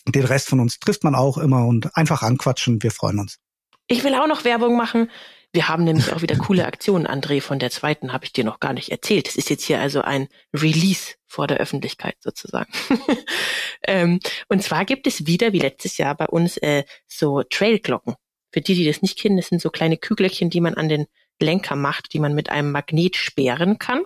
den 0.07 0.25
Rest 0.25 0.49
von 0.49 0.61
uns 0.61 0.79
trifft 0.79 1.05
man 1.05 1.15
auch 1.15 1.39
immer 1.39 1.67
und 1.67 1.97
einfach 1.97 2.23
anquatschen. 2.23 2.83
Wir 2.83 2.91
freuen 2.91 3.19
uns. 3.19 3.39
Ich 3.87 4.05
will 4.05 4.15
auch 4.15 4.27
noch 4.27 4.45
Werbung 4.45 4.77
machen. 4.77 5.11
Wir 5.53 5.69
haben 5.69 5.85
nämlich 5.85 6.13
auch 6.13 6.21
wieder 6.21 6.37
coole 6.37 6.67
Aktionen, 6.67 7.07
André. 7.07 7.41
Von 7.41 7.61
der 7.61 7.71
zweiten 7.71 8.13
habe 8.13 8.25
ich 8.25 8.33
dir 8.33 8.43
noch 8.43 8.59
gar 8.59 8.73
nicht 8.73 8.91
erzählt. 8.91 9.29
Es 9.29 9.37
ist 9.37 9.51
jetzt 9.51 9.63
hier 9.63 9.81
also 9.81 10.03
ein 10.03 10.27
Release 10.53 11.15
vor 11.27 11.47
der 11.47 11.59
Öffentlichkeit 11.59 12.17
sozusagen. 12.21 12.73
ähm, 13.87 14.19
und 14.49 14.65
zwar 14.65 14.85
gibt 14.85 15.07
es 15.07 15.27
wieder, 15.27 15.53
wie 15.53 15.61
letztes 15.61 15.97
Jahr 15.97 16.17
bei 16.17 16.27
uns, 16.27 16.57
äh, 16.57 16.83
so 17.07 17.45
Trailglocken. 17.45 18.17
Für 18.53 18.63
die, 18.63 18.75
die 18.75 18.85
das 18.85 19.01
nicht 19.01 19.17
kennen, 19.17 19.37
das 19.37 19.47
sind 19.47 19.63
so 19.63 19.71
kleine 19.71 19.97
Kügelchen, 19.97 20.51
die 20.51 20.61
man 20.61 20.75
an 20.75 20.89
den 20.89 21.07
Lenker 21.41 21.77
macht, 21.77 22.15
die 22.15 22.21
man 22.21 22.35
mit 22.35 22.51
einem 22.51 22.73
Magnet 22.73 23.15
sperren 23.15 23.79
kann, 23.79 24.03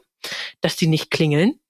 dass 0.61 0.77
die 0.77 0.87
nicht 0.87 1.11
klingeln. 1.11 1.61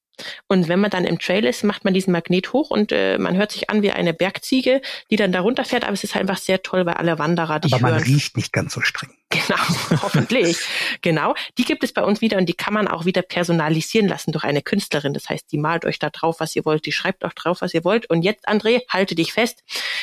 Und 0.47 0.69
wenn 0.69 0.81
man 0.81 0.91
dann 0.91 1.05
im 1.05 1.19
Trail 1.19 1.45
ist, 1.45 1.65
macht 1.65 1.85
man 1.85 1.95
diesen 1.95 2.13
Magnet 2.13 2.53
hoch 2.53 2.71
und 2.71 2.93
äh, 2.93 3.19
man 3.19 3.37
hört 3.37 3.53
sich 3.53 3.71
an 3.71 3.83
wie 3.83 3.91
eine 3.91 4.15
Bergziege, 4.15 4.81
die 5.11 5.17
dann 5.17 5.33
darunter 5.33 5.65
fährt. 5.65 5.85
Aber 5.85 5.93
es 5.93 6.05
ist 6.05 6.17
einfach 6.17 6.39
sehr 6.39 6.63
toll, 6.63 6.87
weil 6.87 6.95
alle 6.95 7.19
Wanderer 7.19 7.61
dich 7.61 7.73
Aber 7.73 7.83
man 7.83 7.93
hören. 7.95 8.03
riecht 8.03 8.37
nicht 8.37 8.53
ganz 8.53 8.75
so 8.75 8.81
streng. 8.81 9.11
Genau, 9.31 9.59
hoffentlich. 10.03 10.59
genau. 11.03 11.35
Die 11.59 11.65
gibt 11.65 11.85
es 11.85 11.93
bei 11.93 12.03
uns 12.03 12.21
wieder 12.21 12.39
und 12.39 12.47
die 12.47 12.55
kann 12.55 12.73
man 12.73 12.89
auch 12.89 13.05
wieder 13.05 13.23
personalisieren 13.23 14.09
lassen 14.09 14.33
durch 14.33 14.45
eine 14.45 14.63
Künstlerin. 14.63 15.13
Das 15.13 15.29
heißt, 15.29 15.53
die 15.53 15.59
malt 15.59 15.85
euch 15.85 15.99
da 15.99 16.11
drauf, 16.11 16.41
was 16.41 16.57
ihr 16.57 16.65
wollt, 16.65 16.87
die 16.87 16.93
schreibt 16.93 17.25
auch 17.25 17.35
drauf, 17.35 17.61
was 17.61 17.75
ihr 17.75 17.85
wollt. 17.85 18.09
Und 18.09 18.23
jetzt, 18.23 18.49
André, 18.49 18.83
halte 18.89 19.15
dich 19.15 19.33
fest. 19.33 19.63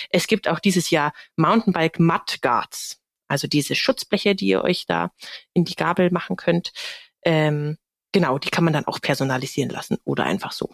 Es 0.09 0.27
gibt 0.27 0.47
auch 0.47 0.59
dieses 0.59 0.89
Jahr 0.91 1.13
Mountainbike 1.35 1.99
Mudguards. 1.99 2.99
Also 3.27 3.47
diese 3.47 3.73
Schutzbleche, 3.75 4.35
die 4.35 4.47
ihr 4.47 4.63
euch 4.63 4.85
da 4.85 5.11
in 5.53 5.65
die 5.65 5.75
Gabel 5.75 6.11
machen 6.11 6.35
könnt. 6.35 6.71
Ähm, 7.23 7.77
Genau, 8.15 8.39
die 8.39 8.49
kann 8.49 8.63
man 8.63 8.71
dann 8.71 8.85
auch 8.85 9.01
personalisieren 9.01 9.69
lassen 9.69 9.97
oder 10.05 10.23
einfach 10.23 10.53
so. 10.53 10.73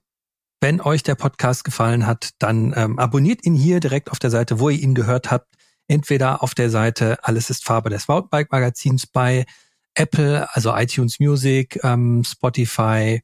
wenn 0.61 0.80
euch 0.80 1.03
der 1.03 1.15
Podcast 1.15 1.65
gefallen 1.65 2.07
hat, 2.07 2.30
dann 2.39 2.74
ähm, 2.78 2.97
abonniert 2.99 3.45
ihn 3.45 3.53
hier 3.53 3.82
direkt 3.82 4.11
auf 4.11 4.20
der 4.20 4.30
Seite, 4.30 4.61
wo 4.61 4.70
ihr 4.70 4.80
ihn 4.80 4.95
gehört 4.95 5.30
habt. 5.30 5.55
Entweder 5.89 6.41
auf 6.41 6.55
der 6.55 6.70
Seite 6.70 7.17
Alles 7.22 7.49
ist 7.49 7.65
Farbe 7.65 7.89
des 7.89 8.07
Mountainbike 8.07 8.49
Magazins 8.49 9.07
bei 9.07 9.45
Apple, 9.93 10.47
also 10.55 10.74
iTunes 10.74 11.20
Music, 11.20 11.78
ähm, 11.84 12.24
Spotify 12.24 13.22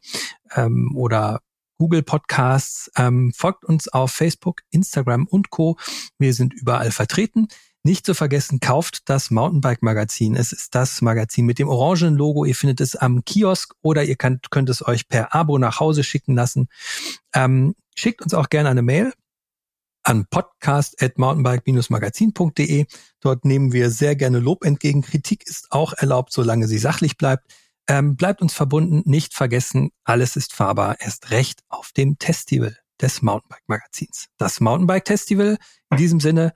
ähm, 0.53 0.91
oder 0.95 1.39
Google 1.77 2.03
Podcasts. 2.03 2.91
Ähm, 2.97 3.31
folgt 3.33 3.63
uns 3.63 3.87
auf 3.87 4.11
Facebook, 4.11 4.63
Instagram 4.69 5.27
und 5.27 5.49
Co. 5.49 5.77
Wir 6.17 6.33
sind 6.33 6.53
überall 6.53 6.91
vertreten. 6.91 7.47
Nicht 7.85 8.05
zu 8.07 8.15
vergessen, 8.15 8.59
kauft 8.59 9.07
das 9.09 9.29
Mountainbike-Magazin. 9.29 10.35
Es 10.35 10.51
ist 10.51 10.73
das 10.73 11.03
Magazin 11.03 11.45
mit 11.45 11.59
dem 11.59 11.67
orangenen 11.67 12.15
Logo. 12.15 12.43
Ihr 12.43 12.55
findet 12.55 12.81
es 12.81 12.95
am 12.95 13.23
Kiosk 13.25 13.75
oder 13.83 14.03
ihr 14.03 14.15
könnt, 14.15 14.49
könnt 14.49 14.71
es 14.71 14.83
euch 14.87 15.07
per 15.07 15.35
Abo 15.35 15.59
nach 15.59 15.79
Hause 15.79 16.03
schicken 16.03 16.33
lassen. 16.33 16.67
Ähm, 17.35 17.75
schickt 17.95 18.23
uns 18.23 18.33
auch 18.33 18.49
gerne 18.49 18.69
eine 18.69 18.81
Mail 18.81 19.13
an 20.01 20.25
podcast.mountainbike-magazin.de. 20.25 22.87
Dort 23.19 23.45
nehmen 23.45 23.71
wir 23.71 23.91
sehr 23.91 24.15
gerne 24.15 24.39
Lob 24.39 24.65
entgegen. 24.65 25.03
Kritik 25.03 25.47
ist 25.47 25.71
auch 25.71 25.93
erlaubt, 25.93 26.33
solange 26.33 26.67
sie 26.67 26.79
sachlich 26.79 27.17
bleibt. 27.17 27.53
Ähm, 27.87 28.15
bleibt 28.15 28.41
uns 28.41 28.55
verbunden, 28.55 29.03
nicht 29.05 29.35
vergessen, 29.35 29.91
alles 30.03 30.35
ist 30.35 30.53
fahrbar, 30.53 30.99
erst 31.01 31.29
recht 31.29 31.61
auf 31.69 31.91
dem 31.91 32.17
Festival 32.19 32.75
des 32.99 33.21
Mountainbike-Magazins. 33.21 34.29
Das 34.39 34.59
Mountainbike-Festival 34.59 35.59
in 35.91 35.97
diesem 35.97 36.19
Sinne 36.19 36.55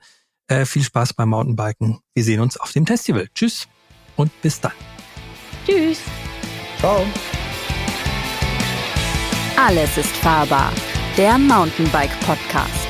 äh, 0.50 0.66
viel 0.66 0.82
Spaß 0.82 1.14
beim 1.14 1.30
Mountainbiken. 1.30 2.00
Wir 2.14 2.24
sehen 2.24 2.40
uns 2.40 2.58
auf 2.58 2.72
dem 2.72 2.86
Festival. 2.86 3.28
Tschüss 3.34 3.68
und 4.16 4.30
bis 4.42 4.60
dann. 4.60 4.72
Tschüss. 5.66 6.00
Ciao. 6.78 7.06
Alles 9.56 9.96
ist 9.96 10.16
fahrbar. 10.16 10.72
Der 11.16 11.38
Mountainbike 11.38 12.18
Podcast. 12.20 12.89